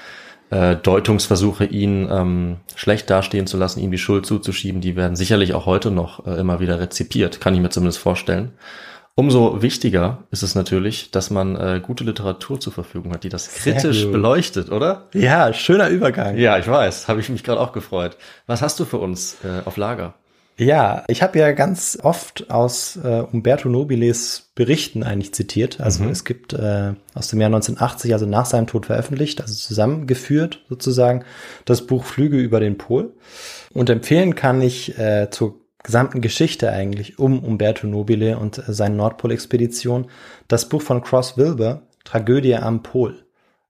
äh, 0.49 0.75
Deutungsversuche, 0.75 1.65
ihn 1.65 2.07
ähm, 2.09 2.57
schlecht 2.75 3.09
dastehen 3.09 3.45
zu 3.45 3.57
lassen, 3.57 3.79
ihm 3.79 3.91
die 3.91 3.97
Schuld 3.97 4.25
zuzuschieben, 4.25 4.81
die 4.81 4.95
werden 4.95 5.15
sicherlich 5.15 5.53
auch 5.53 5.67
heute 5.67 5.91
noch 5.91 6.25
äh, 6.25 6.39
immer 6.39 6.59
wieder 6.59 6.79
rezipiert, 6.79 7.39
kann 7.39 7.53
ich 7.53 7.59
mir 7.59 7.69
zumindest 7.69 7.99
vorstellen. 7.99 8.53
Umso 9.19 9.63
wichtiger 9.63 10.19
ist 10.29 10.43
es 10.43 10.53
natürlich, 10.53 11.09
dass 11.09 11.31
man 11.31 11.55
äh, 11.55 11.81
gute 11.83 12.03
Literatur 12.03 12.59
zur 12.59 12.71
Verfügung 12.71 13.13
hat, 13.13 13.23
die 13.23 13.29
das 13.29 13.51
kritisch 13.51 14.05
beleuchtet, 14.05 14.71
oder? 14.71 15.07
Ja, 15.13 15.51
schöner 15.53 15.89
Übergang. 15.89 16.37
Ja, 16.37 16.59
ich 16.59 16.67
weiß, 16.67 17.07
habe 17.07 17.19
ich 17.19 17.27
mich 17.29 17.43
gerade 17.43 17.59
auch 17.59 17.71
gefreut. 17.71 18.15
Was 18.45 18.61
hast 18.61 18.79
du 18.79 18.85
für 18.85 18.99
uns 18.99 19.37
äh, 19.43 19.65
auf 19.65 19.75
Lager? 19.75 20.13
Ja, 20.59 21.03
ich 21.07 21.21
habe 21.21 21.37
ja 21.37 21.51
ganz 21.51 21.99
oft 22.01 22.49
aus 22.49 22.97
äh, 22.97 23.23
Umberto 23.31 23.69
Nobiles 23.69 24.49
Berichten 24.55 25.03
eigentlich 25.03 25.33
zitiert. 25.33 25.79
Also 25.79 26.03
mhm. 26.03 26.09
es 26.09 26.25
gibt 26.25 26.53
äh, 26.53 26.93
aus 27.13 27.27
dem 27.27 27.39
Jahr 27.39 27.49
1980, 27.49 28.11
also 28.13 28.25
nach 28.25 28.47
seinem 28.47 28.65
Tod 28.65 28.87
veröffentlicht, 28.87 29.39
also 29.39 29.53
zusammengeführt 29.53 30.65
sozusagen, 30.67 31.23
das 31.65 31.85
Buch 31.85 32.05
Flüge 32.05 32.37
über 32.37 32.59
den 32.59 32.79
Pol. 32.79 33.13
Und 33.71 33.91
empfehlen 33.91 34.33
kann 34.33 34.61
ich 34.63 34.97
äh, 34.97 35.29
zur 35.29 35.59
gesamten 35.83 36.21
Geschichte 36.21 36.71
eigentlich 36.71 37.19
um 37.19 37.43
Umberto 37.43 37.85
Nobile 37.85 38.39
und 38.39 38.57
äh, 38.57 38.73
seine 38.73 38.95
Nordpolexpedition 38.95 40.07
das 40.47 40.69
Buch 40.69 40.81
von 40.81 41.03
Cross 41.03 41.37
Wilbur, 41.37 41.83
Tragödie 42.03 42.55
am 42.55 42.81
Pol. 42.81 43.26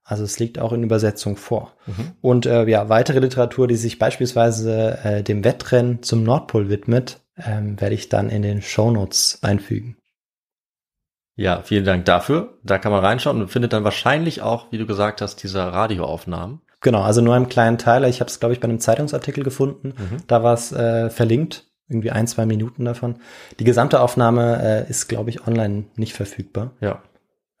Also 0.08 0.24
es 0.24 0.38
liegt 0.38 0.58
auch 0.58 0.72
in 0.72 0.82
Übersetzung 0.82 1.36
vor. 1.36 1.74
Mhm. 1.86 2.12
Und 2.22 2.46
äh, 2.46 2.66
ja, 2.66 2.88
weitere 2.88 3.18
Literatur, 3.18 3.68
die 3.68 3.76
sich 3.76 3.98
beispielsweise 3.98 4.98
äh, 5.04 5.22
dem 5.22 5.44
Wettrennen 5.44 6.02
zum 6.02 6.22
Nordpol 6.22 6.70
widmet, 6.70 7.20
ähm, 7.36 7.78
werde 7.78 7.94
ich 7.94 8.08
dann 8.08 8.30
in 8.30 8.40
den 8.40 8.62
Shownotes 8.62 9.40
einfügen. 9.42 9.98
Ja, 11.36 11.60
vielen 11.62 11.84
Dank 11.84 12.06
dafür. 12.06 12.58
Da 12.64 12.78
kann 12.78 12.90
man 12.90 13.04
reinschauen 13.04 13.42
und 13.42 13.48
findet 13.48 13.74
dann 13.74 13.84
wahrscheinlich 13.84 14.40
auch, 14.40 14.72
wie 14.72 14.78
du 14.78 14.86
gesagt 14.86 15.20
hast, 15.20 15.42
diese 15.42 15.60
Radioaufnahmen. 15.60 16.62
Genau, 16.80 17.02
also 17.02 17.20
nur 17.20 17.34
einen 17.34 17.50
kleinen 17.50 17.76
Teil. 17.76 18.04
Ich 18.04 18.20
habe 18.20 18.30
es, 18.30 18.40
glaube 18.40 18.54
ich, 18.54 18.60
bei 18.60 18.68
einem 18.68 18.80
Zeitungsartikel 18.80 19.44
gefunden. 19.44 19.88
Mhm. 19.88 20.16
Da 20.26 20.42
war 20.42 20.54
es 20.54 20.72
äh, 20.72 21.10
verlinkt, 21.10 21.66
irgendwie 21.86 22.12
ein, 22.12 22.26
zwei 22.26 22.46
Minuten 22.46 22.86
davon. 22.86 23.16
Die 23.60 23.64
gesamte 23.64 24.00
Aufnahme 24.00 24.86
äh, 24.86 24.90
ist, 24.90 25.06
glaube 25.06 25.28
ich, 25.28 25.46
online 25.46 25.84
nicht 25.96 26.14
verfügbar. 26.14 26.72
Ja. 26.80 27.02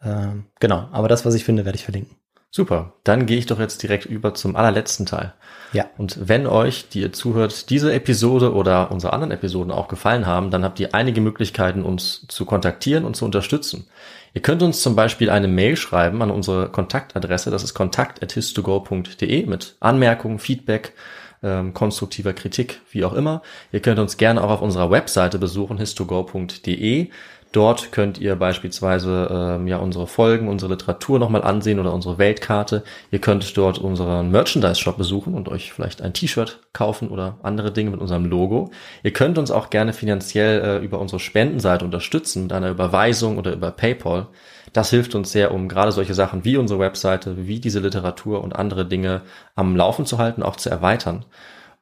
Ähm, 0.02 0.46
genau, 0.60 0.88
aber 0.92 1.08
das, 1.08 1.26
was 1.26 1.34
ich 1.34 1.44
finde, 1.44 1.66
werde 1.66 1.76
ich 1.76 1.84
verlinken. 1.84 2.17
Super, 2.50 2.94
dann 3.04 3.26
gehe 3.26 3.36
ich 3.36 3.46
doch 3.46 3.58
jetzt 3.58 3.82
direkt 3.82 4.06
über 4.06 4.32
zum 4.32 4.56
allerletzten 4.56 5.04
Teil. 5.04 5.34
Ja. 5.74 5.84
Und 5.98 6.28
wenn 6.28 6.46
euch, 6.46 6.88
die 6.88 7.02
ihr 7.02 7.12
zuhört, 7.12 7.68
diese 7.68 7.92
Episode 7.92 8.54
oder 8.54 8.90
unsere 8.90 9.12
anderen 9.12 9.32
Episoden 9.32 9.70
auch 9.70 9.88
gefallen 9.88 10.26
haben, 10.26 10.50
dann 10.50 10.64
habt 10.64 10.80
ihr 10.80 10.94
einige 10.94 11.20
Möglichkeiten, 11.20 11.82
uns 11.82 12.26
zu 12.28 12.46
kontaktieren 12.46 13.04
und 13.04 13.16
zu 13.16 13.26
unterstützen. 13.26 13.86
Ihr 14.32 14.40
könnt 14.40 14.62
uns 14.62 14.82
zum 14.82 14.96
Beispiel 14.96 15.28
eine 15.28 15.48
Mail 15.48 15.76
schreiben 15.76 16.22
an 16.22 16.30
unsere 16.30 16.70
Kontaktadresse, 16.70 17.50
das 17.50 17.64
ist 17.64 17.74
kontakt.his2go.de 17.74 19.46
mit 19.46 19.76
Anmerkungen, 19.80 20.38
Feedback, 20.38 20.94
ähm, 21.42 21.74
konstruktiver 21.74 22.32
Kritik, 22.32 22.80
wie 22.90 23.04
auch 23.04 23.12
immer. 23.12 23.42
Ihr 23.72 23.80
könnt 23.80 23.98
uns 23.98 24.16
gerne 24.16 24.42
auch 24.42 24.50
auf 24.50 24.62
unserer 24.62 24.90
Webseite 24.90 25.38
besuchen, 25.38 25.78
his2go.de. 25.78 27.10
Dort 27.52 27.92
könnt 27.92 28.18
ihr 28.18 28.36
beispielsweise 28.36 29.28
ähm, 29.30 29.66
ja 29.66 29.78
unsere 29.78 30.06
Folgen, 30.06 30.48
unsere 30.48 30.72
Literatur 30.72 31.18
nochmal 31.18 31.42
ansehen 31.42 31.80
oder 31.80 31.94
unsere 31.94 32.18
Weltkarte. 32.18 32.84
Ihr 33.10 33.20
könnt 33.20 33.56
dort 33.56 33.78
unseren 33.78 34.30
Merchandise-Shop 34.30 34.98
besuchen 34.98 35.32
und 35.32 35.48
euch 35.48 35.72
vielleicht 35.72 36.02
ein 36.02 36.12
T-Shirt 36.12 36.60
kaufen 36.74 37.08
oder 37.08 37.38
andere 37.42 37.72
Dinge 37.72 37.90
mit 37.90 38.00
unserem 38.00 38.26
Logo. 38.26 38.70
Ihr 39.02 39.14
könnt 39.14 39.38
uns 39.38 39.50
auch 39.50 39.70
gerne 39.70 39.94
finanziell 39.94 40.60
äh, 40.60 40.84
über 40.84 40.98
unsere 40.98 41.20
Spendenseite 41.20 41.86
unterstützen 41.86 42.42
mit 42.42 42.52
einer 42.52 42.70
Überweisung 42.70 43.38
oder 43.38 43.54
über 43.54 43.70
PayPal. 43.70 44.26
Das 44.74 44.90
hilft 44.90 45.14
uns 45.14 45.32
sehr, 45.32 45.54
um 45.54 45.68
gerade 45.68 45.92
solche 45.92 46.12
Sachen 46.12 46.44
wie 46.44 46.58
unsere 46.58 46.80
Webseite, 46.80 47.46
wie 47.46 47.60
diese 47.60 47.80
Literatur 47.80 48.44
und 48.44 48.56
andere 48.56 48.84
Dinge 48.84 49.22
am 49.54 49.74
Laufen 49.74 50.04
zu 50.04 50.18
halten, 50.18 50.42
auch 50.42 50.56
zu 50.56 50.68
erweitern. 50.68 51.24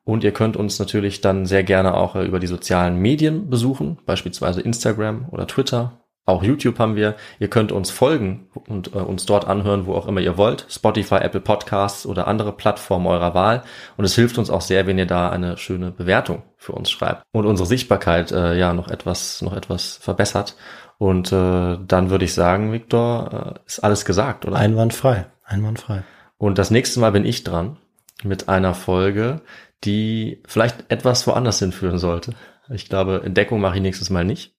Und 0.06 0.22
ihr 0.22 0.30
könnt 0.30 0.56
uns 0.56 0.78
natürlich 0.78 1.20
dann 1.20 1.46
sehr 1.46 1.64
gerne 1.64 1.94
auch 1.94 2.14
äh, 2.14 2.24
über 2.24 2.38
die 2.38 2.46
sozialen 2.46 2.96
Medien 2.96 3.50
besuchen, 3.50 3.98
beispielsweise 4.06 4.60
Instagram 4.60 5.26
oder 5.32 5.48
Twitter. 5.48 6.00
Auch 6.26 6.44
YouTube 6.44 6.78
haben 6.78 6.94
wir. 6.94 7.16
Ihr 7.40 7.48
könnt 7.48 7.72
uns 7.72 7.90
folgen 7.90 8.48
und 8.68 8.94
äh, 8.94 8.98
uns 8.98 9.26
dort 9.26 9.48
anhören, 9.48 9.86
wo 9.86 9.94
auch 9.94 10.06
immer 10.06 10.20
ihr 10.20 10.38
wollt. 10.38 10.64
Spotify, 10.68 11.16
Apple 11.16 11.40
Podcasts 11.40 12.06
oder 12.06 12.28
andere 12.28 12.52
Plattformen 12.52 13.08
eurer 13.08 13.34
Wahl. 13.34 13.64
Und 13.96 14.04
es 14.04 14.14
hilft 14.14 14.38
uns 14.38 14.48
auch 14.48 14.60
sehr, 14.60 14.86
wenn 14.86 14.96
ihr 14.96 15.06
da 15.06 15.28
eine 15.28 15.58
schöne 15.58 15.90
Bewertung 15.90 16.44
für 16.56 16.72
uns 16.72 16.88
schreibt 16.88 17.24
und 17.32 17.44
unsere 17.44 17.66
Sichtbarkeit 17.66 18.30
äh, 18.30 18.56
ja 18.56 18.74
noch 18.74 18.88
etwas 18.88 19.42
noch 19.42 19.56
etwas 19.56 19.96
verbessert. 19.96 20.54
Und 20.98 21.32
äh, 21.32 21.78
dann 21.84 22.10
würde 22.10 22.24
ich 22.24 22.32
sagen, 22.32 22.72
Viktor, 22.72 23.56
äh, 23.56 23.66
ist 23.66 23.80
alles 23.80 24.04
gesagt, 24.04 24.46
oder? 24.46 24.56
Einwandfrei, 24.56 25.26
einwandfrei. 25.44 26.04
Und 26.38 26.58
das 26.58 26.70
nächste 26.70 27.00
Mal 27.00 27.10
bin 27.10 27.24
ich 27.24 27.42
dran 27.42 27.76
mit 28.24 28.48
einer 28.48 28.74
Folge, 28.74 29.42
die 29.84 30.42
vielleicht 30.46 30.90
etwas 30.90 31.26
woanders 31.26 31.58
hinführen 31.58 31.98
sollte. 31.98 32.32
Ich 32.70 32.88
glaube, 32.88 33.22
Entdeckung 33.24 33.60
mache 33.60 33.76
ich 33.76 33.82
nächstes 33.82 34.10
Mal 34.10 34.24
nicht. 34.24 34.54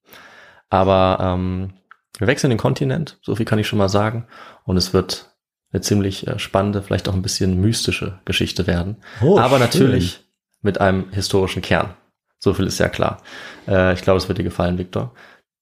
Aber 0.69 1.17
ähm, 1.21 1.73
wir 2.17 2.27
wechseln 2.27 2.49
den 2.49 2.59
Kontinent, 2.59 3.19
so 3.21 3.35
viel 3.35 3.45
kann 3.45 3.59
ich 3.59 3.67
schon 3.67 3.79
mal 3.79 3.89
sagen. 3.89 4.27
Und 4.63 4.77
es 4.77 4.93
wird 4.93 5.35
eine 5.71 5.81
ziemlich 5.81 6.27
äh, 6.27 6.39
spannende, 6.39 6.81
vielleicht 6.81 7.09
auch 7.09 7.13
ein 7.13 7.21
bisschen 7.21 7.59
mystische 7.59 8.19
Geschichte 8.25 8.67
werden. 8.67 8.97
Oh, 9.21 9.37
Aber 9.37 9.57
schön. 9.57 9.59
natürlich 9.59 10.23
mit 10.61 10.79
einem 10.79 11.11
historischen 11.11 11.61
Kern. 11.61 11.93
So 12.39 12.53
viel 12.53 12.67
ist 12.67 12.79
ja 12.79 12.89
klar. 12.89 13.21
Äh, 13.67 13.93
ich 13.93 14.01
glaube, 14.01 14.17
es 14.17 14.27
wird 14.27 14.37
dir 14.37 14.43
gefallen, 14.43 14.77
Viktor. 14.77 15.13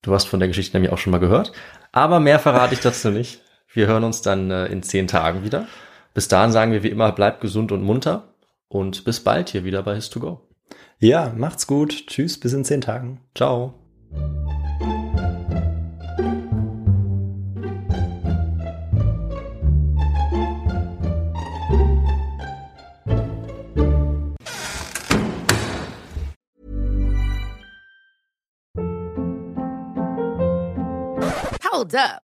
Du 0.01 0.13
hast 0.13 0.25
von 0.25 0.39
der 0.39 0.47
Geschichte 0.47 0.75
nämlich 0.75 0.91
auch 0.91 0.97
schon 0.97 1.11
mal 1.11 1.19
gehört. 1.19 1.51
Aber 1.91 2.19
mehr 2.19 2.39
verrate 2.39 2.73
ich 2.73 2.81
dazu 2.81 3.09
nicht. 3.09 3.41
Wir 3.71 3.87
hören 3.87 4.03
uns 4.03 4.21
dann 4.21 4.51
äh, 4.51 4.67
in 4.67 4.83
zehn 4.83 5.07
Tagen 5.07 5.43
wieder. 5.43 5.67
Bis 6.13 6.27
dahin 6.27 6.51
sagen 6.51 6.71
wir 6.71 6.83
wie 6.83 6.89
immer, 6.89 7.11
bleibt 7.11 7.41
gesund 7.41 7.71
und 7.71 7.83
munter 7.83 8.34
und 8.67 9.05
bis 9.05 9.23
bald 9.23 9.49
hier 9.49 9.63
wieder 9.63 9.83
bei 9.83 9.95
His2Go. 9.95 10.39
Ja, 10.99 11.33
macht's 11.35 11.67
gut. 11.67 12.07
Tschüss, 12.07 12.39
bis 12.39 12.53
in 12.53 12.65
zehn 12.65 12.81
Tagen. 12.81 13.21
Ciao. 13.35 13.75
Hold 31.71 31.93
up. 31.95 32.24